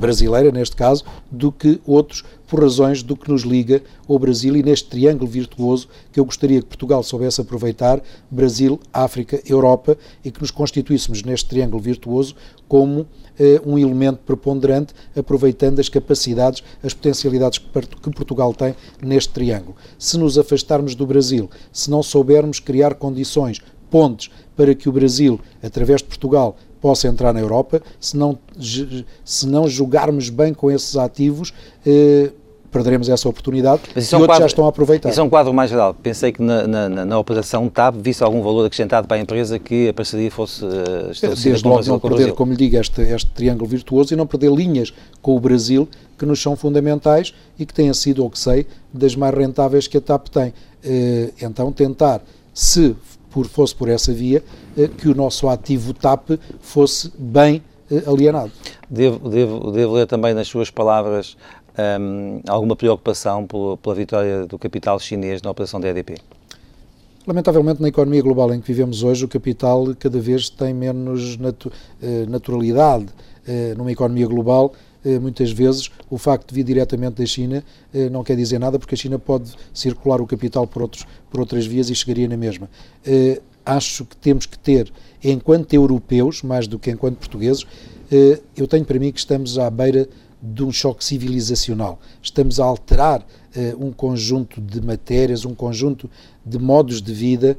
brasileira, 0.00 0.50
neste 0.50 0.76
caso, 0.76 1.04
do 1.30 1.50
que 1.50 1.80
outros 1.86 2.24
por 2.46 2.62
razões 2.62 3.02
do 3.02 3.14
que 3.14 3.30
nos 3.30 3.42
liga 3.42 3.82
ao 4.08 4.18
Brasil 4.18 4.56
e 4.56 4.62
neste 4.62 4.88
triângulo 4.88 5.30
virtuoso 5.30 5.88
que 6.10 6.18
eu 6.18 6.24
gostaria 6.24 6.60
que 6.60 6.66
Portugal 6.66 7.02
soubesse 7.02 7.40
aproveitar, 7.40 8.02
Brasil, 8.30 8.80
África, 8.92 9.40
Europa, 9.46 9.96
e 10.24 10.30
que 10.30 10.40
nos 10.40 10.50
constituíssemos 10.50 11.22
neste 11.22 11.48
triângulo 11.48 11.80
virtuoso 11.80 12.34
como 12.66 13.06
eh, 13.38 13.60
um 13.64 13.78
elemento 13.78 14.20
preponderante, 14.24 14.94
aproveitando 15.14 15.78
as 15.78 15.88
capacidades, 15.88 16.62
as 16.82 16.94
potencialidades 16.94 17.58
que 17.58 18.10
Portugal 18.10 18.54
tem 18.54 18.74
neste 19.02 19.32
triângulo. 19.32 19.76
Se 19.98 20.16
nos 20.16 20.38
afastarmos 20.38 20.94
do 20.94 21.06
Brasil, 21.06 21.50
se 21.70 21.90
não 21.90 22.02
soubermos 22.02 22.60
criar 22.60 22.94
condições, 22.94 23.60
pontes, 23.90 24.30
para 24.56 24.74
que 24.74 24.88
o 24.88 24.92
Brasil, 24.92 25.40
através 25.62 26.00
de 26.00 26.08
Portugal, 26.08 26.56
possa 26.80 27.08
entrar 27.08 27.32
na 27.32 27.40
Europa, 27.40 27.82
se 28.00 28.16
não, 28.16 28.38
se 29.24 29.46
não 29.46 29.68
jogarmos 29.68 30.30
bem 30.30 30.54
com 30.54 30.70
esses 30.70 30.96
ativos, 30.96 31.52
eh, 31.86 32.30
perderemos 32.70 33.08
essa 33.08 33.28
oportunidade 33.28 33.82
e 33.96 33.98
é 33.98 34.16
um 34.16 34.20
outros 34.20 34.26
quadro, 34.26 34.38
já 34.40 34.46
estão 34.46 34.66
a 34.66 34.68
aproveitar. 34.68 35.08
Isso 35.08 35.20
é 35.20 35.22
um 35.22 35.28
quadro 35.28 35.52
mais 35.52 35.70
geral. 35.70 35.94
Pensei 35.94 36.32
que 36.32 36.42
na, 36.42 36.66
na, 36.66 36.88
na 37.04 37.18
operação 37.18 37.68
TAP 37.68 37.96
visse 37.96 38.22
algum 38.22 38.42
valor 38.42 38.66
acrescentado 38.66 39.06
para 39.06 39.16
a 39.16 39.20
empresa 39.20 39.58
que 39.58 39.88
a 39.88 39.94
parceria 39.94 40.30
fosse 40.30 40.64
uh, 40.64 41.10
estabelecida 41.10 41.50
Desde 41.50 41.68
logo 41.68 41.84
não 41.86 41.98
perder, 41.98 42.32
como 42.34 42.52
lhe 42.52 42.58
digo, 42.58 42.76
este, 42.76 43.02
este 43.02 43.30
triângulo 43.30 43.68
virtuoso 43.68 44.12
e 44.12 44.16
não 44.16 44.26
perder 44.26 44.52
linhas 44.52 44.92
com 45.22 45.36
o 45.36 45.40
Brasil 45.40 45.88
que 46.18 46.26
nos 46.26 46.42
são 46.42 46.56
fundamentais 46.56 47.32
e 47.58 47.64
que 47.64 47.72
têm 47.72 47.92
sido, 47.94 48.22
ou 48.22 48.30
que 48.30 48.38
sei, 48.38 48.66
das 48.92 49.14
mais 49.14 49.34
rentáveis 49.34 49.86
que 49.86 49.96
a 49.96 50.00
TAP 50.00 50.28
tem. 50.28 50.48
Uh, 50.48 51.32
então 51.40 51.72
tentar, 51.72 52.22
se 52.52 52.94
por, 53.30 53.46
fosse 53.46 53.74
por 53.74 53.88
essa 53.88 54.12
via, 54.12 54.42
uh, 54.76 54.88
que 54.88 55.08
o 55.08 55.14
nosso 55.14 55.48
ativo 55.48 55.92
TAP 55.94 56.30
fosse 56.60 57.12
bem 57.18 57.62
alienado. 58.06 58.52
Devo, 58.90 59.28
devo, 59.30 59.70
devo 59.70 59.94
ler 59.94 60.06
também 60.06 60.34
nas 60.34 60.46
suas 60.46 60.70
palavras 60.70 61.36
um, 61.78 62.40
alguma 62.48 62.74
preocupação 62.74 63.46
pela, 63.46 63.76
pela 63.76 63.94
vitória 63.94 64.46
do 64.46 64.58
capital 64.58 64.98
chinês 64.98 65.40
na 65.40 65.50
operação 65.50 65.80
da 65.80 65.88
EDP? 65.88 66.16
Lamentavelmente, 67.26 67.82
na 67.82 67.88
economia 67.88 68.22
global 68.22 68.54
em 68.54 68.60
que 68.60 68.66
vivemos 68.66 69.02
hoje, 69.02 69.24
o 69.24 69.28
capital 69.28 69.94
cada 69.98 70.18
vez 70.18 70.48
tem 70.48 70.72
menos 70.72 71.36
natu 71.36 71.70
eh, 72.02 72.24
naturalidade. 72.26 73.06
Eh, 73.46 73.74
numa 73.76 73.92
economia 73.92 74.26
global, 74.26 74.72
eh, 74.72 74.78
muitas 75.20 75.50
vezes 75.50 75.90
o 76.10 76.18
facto 76.18 76.48
de 76.48 76.54
vir 76.54 76.64
diretamente 76.64 77.16
da 77.16 77.26
China 77.26 77.64
não 78.10 78.22
quer 78.22 78.36
dizer 78.36 78.58
nada, 78.58 78.78
porque 78.78 78.94
a 78.94 78.98
China 78.98 79.18
pode 79.18 79.52
circular 79.72 80.20
o 80.20 80.26
capital 80.26 80.66
por, 80.66 80.82
outros, 80.82 81.06
por 81.30 81.40
outras 81.40 81.66
vias 81.66 81.88
e 81.90 81.94
chegaria 81.94 82.28
na 82.28 82.36
mesma. 82.36 82.68
Acho 83.64 84.04
que 84.04 84.16
temos 84.16 84.46
que 84.46 84.58
ter, 84.58 84.92
enquanto 85.22 85.74
europeus, 85.74 86.42
mais 86.42 86.66
do 86.66 86.78
que 86.78 86.90
enquanto 86.90 87.16
portugueses, 87.16 87.66
eu 88.56 88.66
tenho 88.66 88.84
para 88.84 88.98
mim 88.98 89.12
que 89.12 89.18
estamos 89.18 89.58
à 89.58 89.70
beira 89.70 90.08
de 90.40 90.62
um 90.62 90.70
choque 90.70 91.04
civilizacional. 91.04 91.98
Estamos 92.22 92.60
a 92.60 92.64
alterar 92.64 93.26
um 93.78 93.90
conjunto 93.90 94.60
de 94.60 94.80
matérias, 94.80 95.44
um 95.44 95.54
conjunto 95.54 96.08
de 96.46 96.58
modos 96.58 97.02
de 97.02 97.12
vida, 97.12 97.56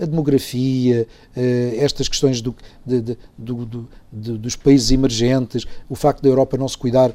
a 0.00 0.04
demografia, 0.04 1.06
uh, 1.36 1.40
estas 1.76 2.08
questões 2.08 2.40
do, 2.40 2.54
de, 2.84 3.00
de, 3.00 3.18
do, 3.36 3.64
do, 3.64 3.88
dos 4.38 4.56
países 4.56 4.90
emergentes, 4.90 5.66
o 5.88 5.94
facto 5.94 6.22
da 6.22 6.28
Europa 6.28 6.56
não 6.56 6.68
se 6.68 6.76
cuidar 6.76 7.12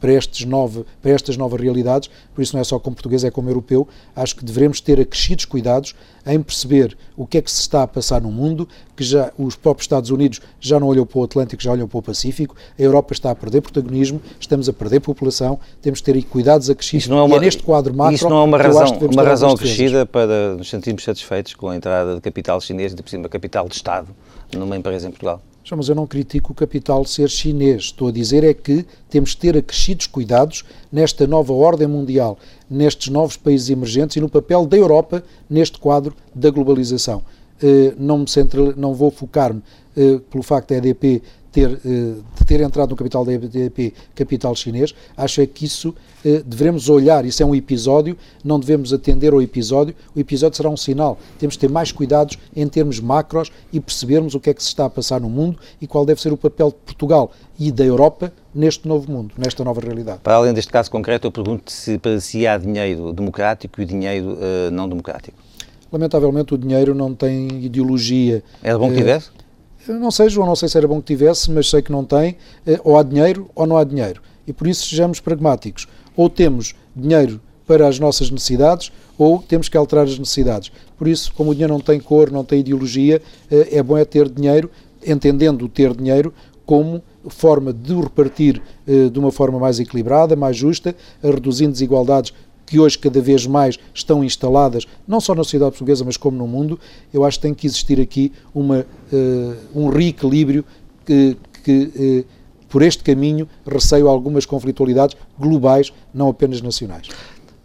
para, 0.00 0.12
estes 0.14 0.46
nove, 0.46 0.82
para 1.02 1.10
estas 1.10 1.36
novas 1.36 1.60
realidades, 1.60 2.08
por 2.34 2.40
isso 2.40 2.54
não 2.54 2.60
é 2.60 2.64
só 2.64 2.78
como 2.78 2.96
português, 2.96 3.22
é 3.22 3.30
como 3.30 3.50
europeu, 3.50 3.86
acho 4.16 4.34
que 4.34 4.44
devemos 4.44 4.80
ter 4.80 4.98
acrescidos 4.98 5.44
cuidados 5.44 5.94
em 6.24 6.40
perceber 6.40 6.96
o 7.16 7.26
que 7.26 7.38
é 7.38 7.42
que 7.42 7.50
se 7.50 7.60
está 7.60 7.82
a 7.82 7.86
passar 7.86 8.20
no 8.20 8.30
mundo, 8.30 8.68
que 8.96 9.02
já 9.02 9.32
os 9.36 9.56
próprios 9.56 9.84
Estados 9.84 10.10
Unidos 10.10 10.40
já 10.60 10.78
não 10.78 10.86
olham 10.86 11.04
para 11.04 11.18
o 11.18 11.24
Atlântico, 11.24 11.62
já 11.62 11.72
olham 11.72 11.88
para 11.88 11.98
o 11.98 12.02
Pacífico, 12.02 12.54
a 12.78 12.82
Europa 12.82 13.12
está 13.12 13.30
a 13.30 13.34
perder 13.34 13.60
protagonismo, 13.60 14.22
estamos 14.38 14.68
a 14.68 14.72
perder 14.72 15.00
população, 15.00 15.58
temos 15.80 15.98
de 15.98 16.04
ter 16.04 16.22
cuidados 16.24 16.70
acrescidos 16.70 17.08
não 17.08 17.18
é 17.18 17.22
uma, 17.22 17.36
é 17.36 17.40
neste 17.40 17.62
quadro 17.62 17.94
macro 17.94 18.14
Isso 18.14 18.28
não 18.28 18.38
é 18.38 18.44
uma 18.44 18.58
razão, 18.58 18.98
uma 18.98 19.22
razão 19.22 19.50
acrescida 19.50 20.06
para 20.06 20.54
nos 20.56 20.70
sentirmos 20.70 21.02
satisfeitos 21.02 21.41
com 21.56 21.68
a 21.70 21.76
entrada 21.76 22.14
de 22.14 22.20
capital 22.20 22.60
chinês, 22.60 22.94
de 22.94 23.02
por 23.02 23.08
cima 23.08 23.28
capital 23.28 23.68
de 23.68 23.74
Estado, 23.74 24.08
numa 24.54 24.76
empresa 24.76 25.08
em 25.08 25.10
Portugal? 25.10 25.42
Mas 25.70 25.88
eu 25.88 25.94
não 25.94 26.06
critico 26.06 26.52
o 26.52 26.54
capital 26.54 27.04
ser 27.04 27.30
chinês. 27.30 27.84
Estou 27.84 28.08
a 28.08 28.12
dizer 28.12 28.44
é 28.44 28.52
que 28.52 28.84
temos 29.08 29.30
de 29.30 29.38
ter 29.38 29.56
acrescidos 29.56 30.06
cuidados 30.06 30.64
nesta 30.90 31.26
nova 31.26 31.52
ordem 31.52 31.86
mundial, 31.86 32.38
nestes 32.68 33.08
novos 33.08 33.36
países 33.36 33.70
emergentes 33.70 34.16
e 34.16 34.20
no 34.20 34.28
papel 34.28 34.66
da 34.66 34.76
Europa 34.76 35.22
neste 35.48 35.78
quadro 35.78 36.14
da 36.34 36.50
globalização. 36.50 37.22
não, 37.96 38.18
me 38.18 38.26
não 38.76 38.92
vou 38.92 39.10
focar-me 39.10 39.62
pelo 40.30 40.42
facto 40.42 40.70
da 40.70 40.76
EDP 40.76 41.22
ter, 41.52 41.76
de 41.76 42.44
ter 42.46 42.60
entrado 42.60 42.90
no 42.90 42.96
capital 42.96 43.24
da 43.24 43.32
EDP, 43.32 43.92
capital 44.14 44.54
chinês, 44.54 44.94
acho 45.16 45.40
é 45.40 45.46
que 45.46 45.64
isso 45.64 45.94
devemos 46.46 46.88
olhar, 46.88 47.24
isso 47.24 47.42
é 47.42 47.46
um 47.46 47.54
episódio, 47.54 48.16
não 48.44 48.58
devemos 48.58 48.92
atender 48.92 49.32
ao 49.32 49.42
episódio, 49.42 49.94
o 50.14 50.20
episódio 50.20 50.56
será 50.56 50.70
um 50.70 50.76
sinal, 50.76 51.18
temos 51.38 51.56
que 51.56 51.60
ter 51.60 51.68
mais 51.68 51.90
cuidados 51.90 52.38
em 52.54 52.66
termos 52.68 53.00
macros 53.00 53.50
e 53.72 53.80
percebermos 53.80 54.34
o 54.34 54.40
que 54.40 54.50
é 54.50 54.54
que 54.54 54.62
se 54.62 54.68
está 54.68 54.86
a 54.86 54.90
passar 54.90 55.20
no 55.20 55.28
mundo 55.28 55.58
e 55.80 55.86
qual 55.86 56.06
deve 56.06 56.20
ser 56.20 56.32
o 56.32 56.36
papel 56.36 56.68
de 56.68 56.76
Portugal 56.86 57.32
e 57.58 57.70
da 57.70 57.84
Europa 57.84 58.32
neste 58.54 58.86
novo 58.86 59.10
mundo, 59.10 59.34
nesta 59.36 59.64
nova 59.64 59.80
realidade. 59.80 60.20
Para 60.22 60.34
além 60.34 60.52
deste 60.52 60.70
caso 60.70 60.90
concreto, 60.90 61.26
eu 61.26 61.32
pergunto 61.32 61.70
se 61.70 61.98
para 61.98 62.20
si 62.20 62.46
há 62.46 62.56
dinheiro 62.58 63.12
democrático 63.12 63.80
e 63.80 63.84
dinheiro 63.84 64.34
uh, 64.34 64.70
não 64.70 64.88
democrático. 64.88 65.36
Lamentavelmente 65.90 66.54
o 66.54 66.58
dinheiro 66.58 66.94
não 66.94 67.14
tem 67.14 67.64
ideologia. 67.64 68.42
Era 68.62 68.78
bom 68.78 68.88
que 68.90 68.96
tivesse? 68.96 69.28
Uh, 69.28 69.41
não 69.88 70.10
sei, 70.10 70.28
João, 70.28 70.46
não 70.46 70.56
sei 70.56 70.68
se 70.68 70.76
era 70.76 70.86
bom 70.86 71.00
que 71.00 71.06
tivesse, 71.06 71.50
mas 71.50 71.68
sei 71.68 71.82
que 71.82 71.92
não 71.92 72.04
tem. 72.04 72.32
Uh, 72.66 72.80
ou 72.84 72.98
há 72.98 73.02
dinheiro 73.02 73.50
ou 73.54 73.66
não 73.66 73.76
há 73.76 73.84
dinheiro. 73.84 74.22
E 74.46 74.52
por 74.52 74.66
isso 74.66 74.86
sejamos 74.86 75.20
pragmáticos. 75.20 75.86
Ou 76.16 76.28
temos 76.28 76.74
dinheiro 76.94 77.40
para 77.66 77.88
as 77.88 77.98
nossas 77.98 78.30
necessidades 78.30 78.92
ou 79.16 79.38
temos 79.40 79.68
que 79.68 79.76
alterar 79.76 80.04
as 80.04 80.18
necessidades. 80.18 80.72
Por 80.98 81.06
isso, 81.06 81.32
como 81.34 81.50
o 81.50 81.54
dinheiro 81.54 81.72
não 81.72 81.80
tem 81.80 82.00
cor, 82.00 82.30
não 82.30 82.44
tem 82.44 82.60
ideologia, 82.60 83.22
é 83.48 83.82
bom 83.82 83.96
é 83.96 84.04
ter 84.04 84.28
dinheiro, 84.28 84.70
entendendo 85.06 85.64
o 85.64 85.68
ter 85.68 85.94
dinheiro 85.94 86.34
como 86.66 87.02
forma 87.28 87.72
de 87.72 87.92
o 87.92 88.00
repartir 88.00 88.60
eh, 88.86 89.08
de 89.08 89.18
uma 89.18 89.30
forma 89.30 89.58
mais 89.58 89.78
equilibrada, 89.78 90.34
mais 90.34 90.56
justa, 90.56 90.94
reduzindo 91.22 91.72
desigualdades 91.72 92.32
que 92.72 92.80
hoje 92.80 92.98
cada 92.98 93.20
vez 93.20 93.46
mais 93.46 93.78
estão 93.92 94.24
instaladas, 94.24 94.86
não 95.06 95.20
só 95.20 95.34
na 95.34 95.44
sociedade 95.44 95.72
portuguesa, 95.72 96.06
mas 96.06 96.16
como 96.16 96.38
no 96.38 96.46
mundo, 96.46 96.80
eu 97.12 97.22
acho 97.22 97.38
que 97.38 97.42
tem 97.42 97.52
que 97.52 97.66
existir 97.66 98.00
aqui 98.00 98.32
uma, 98.54 98.86
uh, 99.12 99.56
um 99.74 99.90
reequilíbrio 99.90 100.64
que, 101.04 101.36
que 101.62 102.24
uh, 102.24 102.26
por 102.70 102.80
este 102.80 103.04
caminho, 103.04 103.46
receio 103.66 104.08
algumas 104.08 104.46
conflitualidades 104.46 105.14
globais, 105.38 105.92
não 106.14 106.30
apenas 106.30 106.62
nacionais. 106.62 107.08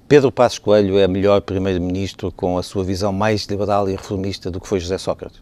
Pedro 0.09 0.29
Passos 0.29 0.59
Coelho 0.59 0.97
é 0.97 1.07
melhor 1.07 1.39
primeiro-ministro 1.39 2.29
com 2.29 2.57
a 2.57 2.63
sua 2.63 2.83
visão 2.83 3.13
mais 3.13 3.45
liberal 3.45 3.87
e 3.87 3.93
reformista 3.93 4.51
do 4.51 4.59
que 4.59 4.67
foi 4.67 4.81
José 4.81 4.97
Sócrates? 4.97 5.41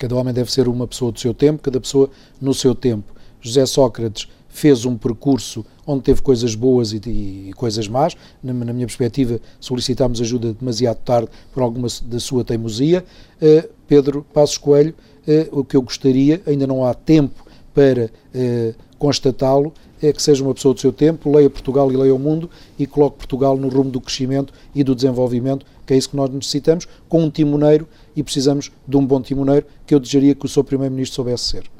Cada 0.00 0.16
homem 0.16 0.34
deve 0.34 0.50
ser 0.50 0.66
uma 0.66 0.88
pessoa 0.88 1.12
do 1.12 1.20
seu 1.20 1.32
tempo, 1.32 1.62
cada 1.62 1.80
pessoa 1.80 2.10
no 2.40 2.52
seu 2.52 2.74
tempo. 2.74 3.14
José 3.40 3.64
Sócrates 3.66 4.26
fez 4.50 4.84
um 4.84 4.96
percurso 4.96 5.64
onde 5.86 6.02
teve 6.02 6.20
coisas 6.20 6.54
boas 6.54 6.92
e, 6.92 7.00
e 7.06 7.52
coisas 7.54 7.88
más. 7.88 8.16
Na, 8.42 8.52
na, 8.52 8.72
minha 8.72 8.86
perspectiva, 8.86 9.40
solicitámos 9.58 10.20
ajuda 10.20 10.52
demasiado 10.52 10.98
tarde 10.98 11.28
por 11.52 11.62
alguma 11.62 11.88
da 12.04 12.20
sua 12.20 12.44
teimosia. 12.44 13.04
Uh, 13.40 13.68
Pedro 13.86 14.26
Passos 14.34 14.58
Coelho, 14.58 14.94
uh, 15.26 15.60
o 15.60 15.64
que 15.64 15.76
eu 15.76 15.82
gostaria, 15.82 16.42
ainda 16.46 16.66
não 16.66 16.84
há 16.84 16.92
tempo 16.94 17.44
para 17.72 18.06
uh, 18.06 18.74
constatá-lo, 18.98 19.72
é 20.02 20.12
que 20.12 20.22
seja 20.22 20.42
uma 20.42 20.54
pessoa 20.54 20.74
do 20.74 20.80
seu 20.80 20.92
tempo, 20.92 21.30
leia 21.30 21.50
Portugal 21.50 21.92
e 21.92 21.96
leia 21.96 22.14
o 22.14 22.18
mundo 22.18 22.48
e 22.78 22.86
coloque 22.86 23.18
Portugal 23.18 23.56
no 23.56 23.68
rumo 23.68 23.90
do 23.90 24.00
crescimento 24.00 24.52
e 24.74 24.82
do 24.82 24.94
desenvolvimento, 24.94 25.66
que 25.86 25.92
é 25.92 25.96
isso 25.96 26.10
que 26.10 26.16
nós 26.16 26.30
necessitamos, 26.30 26.86
com 27.08 27.22
um 27.22 27.30
timoneiro 27.30 27.86
e 28.16 28.22
precisamos 28.22 28.70
de 28.86 28.96
um 28.96 29.04
bom 29.04 29.20
timoneiro 29.20 29.66
que 29.86 29.94
eu 29.94 30.00
desejaria 30.00 30.34
que 30.34 30.46
o 30.46 30.48
seu 30.48 30.64
Primeiro-Ministro 30.64 31.16
soubesse 31.16 31.44
ser. 31.44 31.79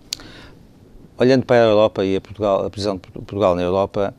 Olhando 1.21 1.45
para 1.45 1.67
a 1.67 1.69
Europa 1.69 2.03
e 2.03 2.17
a, 2.17 2.21
Portugal, 2.21 2.65
a 2.65 2.71
posição 2.71 2.95
de 2.95 3.03
Portugal 3.03 3.55
na 3.55 3.61
Europa, 3.61 4.15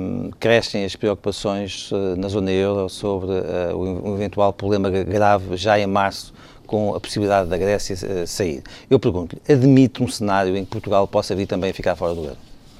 um, 0.00 0.30
crescem 0.38 0.84
as 0.84 0.94
preocupações 0.94 1.90
uh, 1.90 2.14
na 2.16 2.28
zona 2.28 2.52
euro 2.52 2.88
sobre 2.88 3.32
uh, 3.32 3.76
o 3.76 4.14
eventual 4.14 4.52
problema 4.52 4.88
grave 4.88 5.56
já 5.56 5.80
em 5.80 5.86
março 5.88 6.32
com 6.64 6.94
a 6.94 7.00
possibilidade 7.00 7.50
da 7.50 7.58
Grécia 7.58 7.96
uh, 7.96 8.24
sair. 8.24 8.62
Eu 8.88 9.00
pergunto-lhe, 9.00 9.42
admite 9.52 10.00
um 10.00 10.06
cenário 10.06 10.56
em 10.56 10.64
que 10.64 10.70
Portugal 10.70 11.08
possa 11.08 11.34
vir 11.34 11.46
também 11.46 11.70
a 11.70 11.74
ficar 11.74 11.96
fora 11.96 12.14
do 12.14 12.22
euro? 12.22 12.38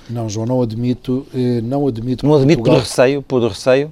Não, 0.08 0.28
João, 0.28 0.46
não 0.46 0.62
admito. 0.62 1.26
Não 1.64 1.88
admito. 1.88 2.24
Não 2.24 2.36
admito 2.36 2.62
Portugal... 2.62 2.80
por 2.80 2.88
receio, 2.88 3.22
por 3.22 3.42
receio? 3.42 3.90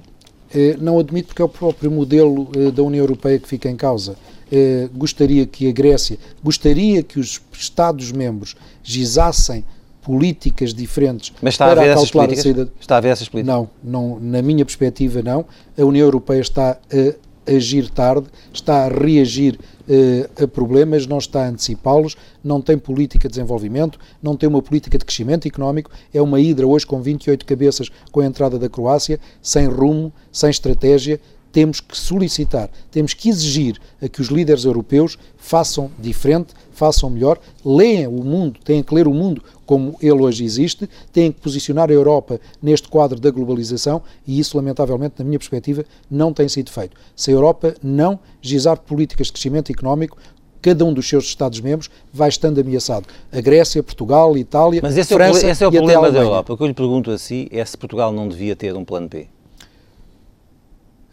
Não 0.79 0.97
admito 0.97 1.27
porque 1.27 1.41
é 1.41 1.45
o 1.45 1.49
próprio 1.49 1.91
modelo 1.91 2.45
da 2.71 2.83
União 2.83 3.03
Europeia 3.03 3.37
que 3.37 3.47
fica 3.47 3.69
em 3.69 3.75
causa. 3.75 4.15
Eh, 4.51 4.89
gostaria 4.93 5.45
que 5.45 5.69
a 5.69 5.71
Grécia, 5.71 6.17
gostaria 6.43 7.01
que 7.01 7.19
os 7.19 7.41
Estados-membros 7.53 8.55
gizassem 8.83 9.63
políticas 10.01 10.73
diferentes 10.73 11.31
Mas 11.41 11.53
está 11.53 11.69
para 11.69 11.91
a, 11.91 11.95
calcular 11.95 12.29
a 12.29 12.35
saída. 12.35 12.69
Está 12.79 12.97
a 12.97 12.99
ver 12.99 13.09
essas 13.09 13.29
políticas? 13.29 13.55
Não, 13.55 13.69
não, 13.81 14.19
na 14.19 14.41
minha 14.41 14.65
perspectiva 14.65 15.21
não. 15.21 15.45
A 15.77 15.85
União 15.85 16.05
Europeia 16.05 16.41
está 16.41 16.71
a 16.71 17.51
agir 17.51 17.89
tarde, 17.89 18.27
está 18.53 18.85
a 18.85 18.89
reagir 18.89 19.57
uh, 19.57 20.43
a 20.43 20.47
problemas, 20.47 21.07
não 21.07 21.17
está 21.17 21.45
a 21.45 21.49
antecipá-los, 21.49 22.15
não 22.43 22.61
tem 22.61 22.77
política 22.77 23.27
de 23.27 23.33
desenvolvimento, 23.33 23.99
não 24.21 24.35
tem 24.35 24.47
uma 24.47 24.61
política 24.61 24.97
de 24.97 25.05
crescimento 25.05 25.47
económico, 25.47 25.91
é 26.13 26.21
uma 26.21 26.39
hidra 26.39 26.67
hoje 26.67 26.85
com 26.85 27.01
28 27.01 27.45
cabeças 27.45 27.89
com 28.11 28.19
a 28.19 28.25
entrada 28.25 28.59
da 28.59 28.69
Croácia, 28.69 29.19
sem 29.41 29.67
rumo, 29.67 30.13
sem 30.31 30.49
estratégia, 30.49 31.19
temos 31.51 31.79
que 31.79 31.97
solicitar, 31.97 32.69
temos 32.89 33.13
que 33.13 33.29
exigir 33.29 33.79
a 34.01 34.07
que 34.07 34.21
os 34.21 34.27
líderes 34.27 34.63
europeus 34.65 35.17
façam 35.37 35.91
diferente, 35.99 36.53
façam 36.71 37.09
melhor, 37.09 37.39
leiam 37.63 38.15
o 38.15 38.23
mundo, 38.23 38.59
têm 38.63 38.81
que 38.81 38.93
ler 38.93 39.07
o 39.07 39.13
mundo 39.13 39.43
como 39.65 39.95
ele 40.01 40.21
hoje 40.21 40.43
existe, 40.43 40.89
têm 41.13 41.31
que 41.31 41.39
posicionar 41.39 41.89
a 41.89 41.93
Europa 41.93 42.39
neste 42.61 42.87
quadro 42.87 43.19
da 43.19 43.29
globalização 43.31 44.01
e 44.25 44.39
isso, 44.39 44.57
lamentavelmente, 44.57 45.15
na 45.19 45.25
minha 45.25 45.39
perspectiva, 45.39 45.85
não 46.09 46.33
tem 46.33 46.47
sido 46.49 46.71
feito. 46.71 46.95
Se 47.15 47.31
a 47.31 47.33
Europa 47.33 47.75
não 47.81 48.19
gizar 48.41 48.79
políticas 48.79 49.27
de 49.27 49.33
crescimento 49.33 49.71
económico, 49.71 50.17
cada 50.61 50.85
um 50.85 50.93
dos 50.93 51.07
seus 51.07 51.25
Estados-membros 51.25 51.89
vai 52.13 52.29
estando 52.29 52.59
ameaçado. 52.61 53.07
A 53.31 53.41
Grécia, 53.41 53.81
Portugal, 53.81 54.37
Itália, 54.37 54.79
Mas 54.83 54.97
esse 54.97 55.13
França 55.13 55.45
é 55.45 55.49
o, 55.49 55.51
esse 55.51 55.63
é 55.63 55.67
o 55.67 55.71
problema 55.71 56.11
da 56.11 56.19
Europa. 56.19 56.53
O 56.53 56.57
que 56.57 56.63
eu 56.63 56.67
lhe 56.67 56.73
pergunto 56.73 57.09
a 57.11 57.17
si 57.17 57.47
é 57.51 57.63
se 57.65 57.77
Portugal 57.77 58.13
não 58.13 58.27
devia 58.27 58.55
ter 58.55 58.75
um 58.75 58.85
plano 58.85 59.07
B. 59.07 59.27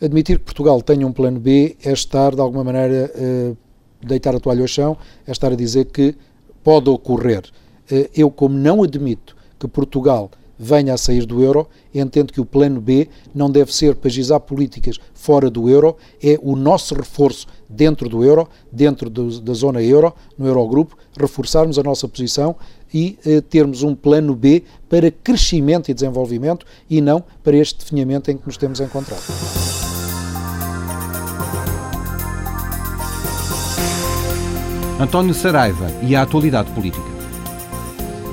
Admitir 0.01 0.39
que 0.39 0.45
Portugal 0.45 0.81
tenha 0.81 1.07
um 1.07 1.13
plano 1.13 1.41
B 1.41 1.77
é 1.83 1.93
estar, 1.93 2.35
de 2.35 2.41
alguma 2.41 2.63
maneira, 2.63 3.13
uh, 3.17 3.57
deitar 4.01 4.35
a 4.35 4.39
toalha 4.39 4.63
ao 4.63 4.69
chão, 4.69 4.97
é 5.27 5.33
estar 5.33 5.51
a 5.51 5.57
dizer 5.57 5.87
que 5.87 6.15
pode 6.63 6.89
ocorrer. 6.89 7.43
Uh, 7.91 8.09
eu, 8.15 8.31
como 8.31 8.57
não 8.57 8.85
admito 8.85 9.37
que 9.59 9.67
Portugal 9.67 10.31
venha 10.59 10.95
a 10.95 10.97
sair 10.97 11.25
do 11.25 11.43
euro, 11.43 11.69
entendo 11.95 12.33
que 12.33 12.41
o 12.41 12.45
plano 12.45 12.81
B 12.81 13.09
não 13.35 13.51
deve 13.51 13.75
ser 13.75 13.95
para 13.95 14.11
gizar 14.11 14.41
políticas 14.41 14.99
fora 15.15 15.49
do 15.49 15.69
euro, 15.69 15.97
é 16.23 16.39
o 16.43 16.57
nosso 16.57 16.95
reforço 16.95 17.47
dentro 17.69 18.09
do 18.09 18.25
euro, 18.25 18.49
dentro 18.71 19.09
do, 19.09 19.41
da 19.41 19.53
zona 19.53 19.81
euro, 19.81 20.13
no 20.37 20.47
Eurogrupo, 20.47 20.97
reforçarmos 21.17 21.79
a 21.79 21.83
nossa 21.83 22.09
posição 22.09 22.57
e 22.93 23.19
eh, 23.25 23.41
termos 23.41 23.83
um 23.83 23.95
plano 23.95 24.35
B 24.35 24.65
para 24.89 25.11
crescimento 25.11 25.91
e 25.91 25.95
desenvolvimento 25.95 26.67
e 26.91 27.01
não 27.01 27.23
para 27.45 27.57
este 27.57 27.79
definhamento 27.79 28.31
em 28.31 28.37
que 28.37 28.47
nos 28.47 28.57
temos 28.57 28.81
encontrado. 28.81 29.68
António 35.01 35.33
Saraiva 35.33 35.87
e 36.03 36.17
a 36.17 36.23
atualidade 36.23 36.73
política. 36.73 37.07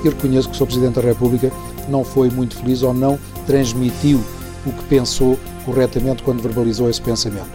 Eu 0.04 0.10
reconheço 0.10 0.48
que 0.48 0.56
o 0.56 0.58
Sr. 0.58 0.66
Presidente 0.66 0.94
da 0.96 1.00
República 1.00 1.52
não 1.88 2.02
foi 2.02 2.28
muito 2.28 2.56
feliz 2.56 2.82
ou 2.82 2.92
não 2.92 3.16
transmitiu 3.46 4.20
o 4.66 4.72
que 4.72 4.82
pensou 4.86 5.38
corretamente 5.64 6.24
quando 6.24 6.42
verbalizou 6.42 6.90
esse 6.90 7.00
pensamento. 7.00 7.50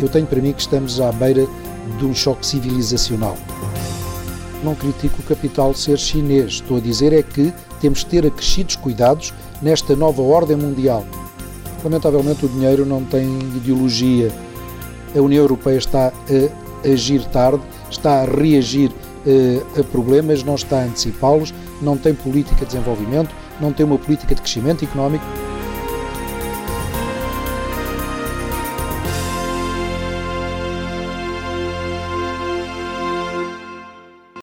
Eu 0.00 0.08
tenho 0.08 0.26
para 0.26 0.40
mim 0.40 0.52
que 0.52 0.60
estamos 0.60 1.00
à 1.00 1.12
beira 1.12 1.46
de 1.98 2.04
um 2.04 2.12
choque 2.12 2.44
civilizacional. 2.44 3.36
Não 4.64 4.74
critico 4.74 5.20
o 5.20 5.24
capital 5.24 5.72
ser 5.72 5.96
chinês, 5.96 6.54
estou 6.54 6.78
a 6.78 6.80
dizer 6.80 7.12
é 7.12 7.22
que 7.22 7.52
temos 7.80 8.02
que 8.02 8.10
ter 8.10 8.26
acrescidos 8.26 8.74
cuidados 8.74 9.32
nesta 9.62 9.94
nova 9.94 10.20
ordem 10.20 10.56
mundial. 10.56 11.06
Lamentavelmente, 11.84 12.44
o 12.44 12.48
dinheiro 12.48 12.84
não 12.84 13.04
tem 13.04 13.38
ideologia. 13.54 14.32
A 15.16 15.20
União 15.20 15.42
Europeia 15.42 15.78
está 15.78 16.08
a 16.08 16.88
agir 16.88 17.24
tarde 17.26 17.62
está 17.90 18.22
a 18.22 18.24
reagir 18.24 18.90
uh, 18.90 19.80
a 19.80 19.84
problemas, 19.84 20.42
não 20.42 20.54
está 20.54 20.80
a 20.80 20.84
antecipá-los, 20.84 21.52
não 21.82 21.96
tem 21.96 22.14
política 22.14 22.64
de 22.64 22.66
desenvolvimento, 22.66 23.34
não 23.60 23.72
tem 23.72 23.84
uma 23.84 23.98
política 23.98 24.34
de 24.34 24.40
crescimento 24.40 24.84
económico 24.84 25.24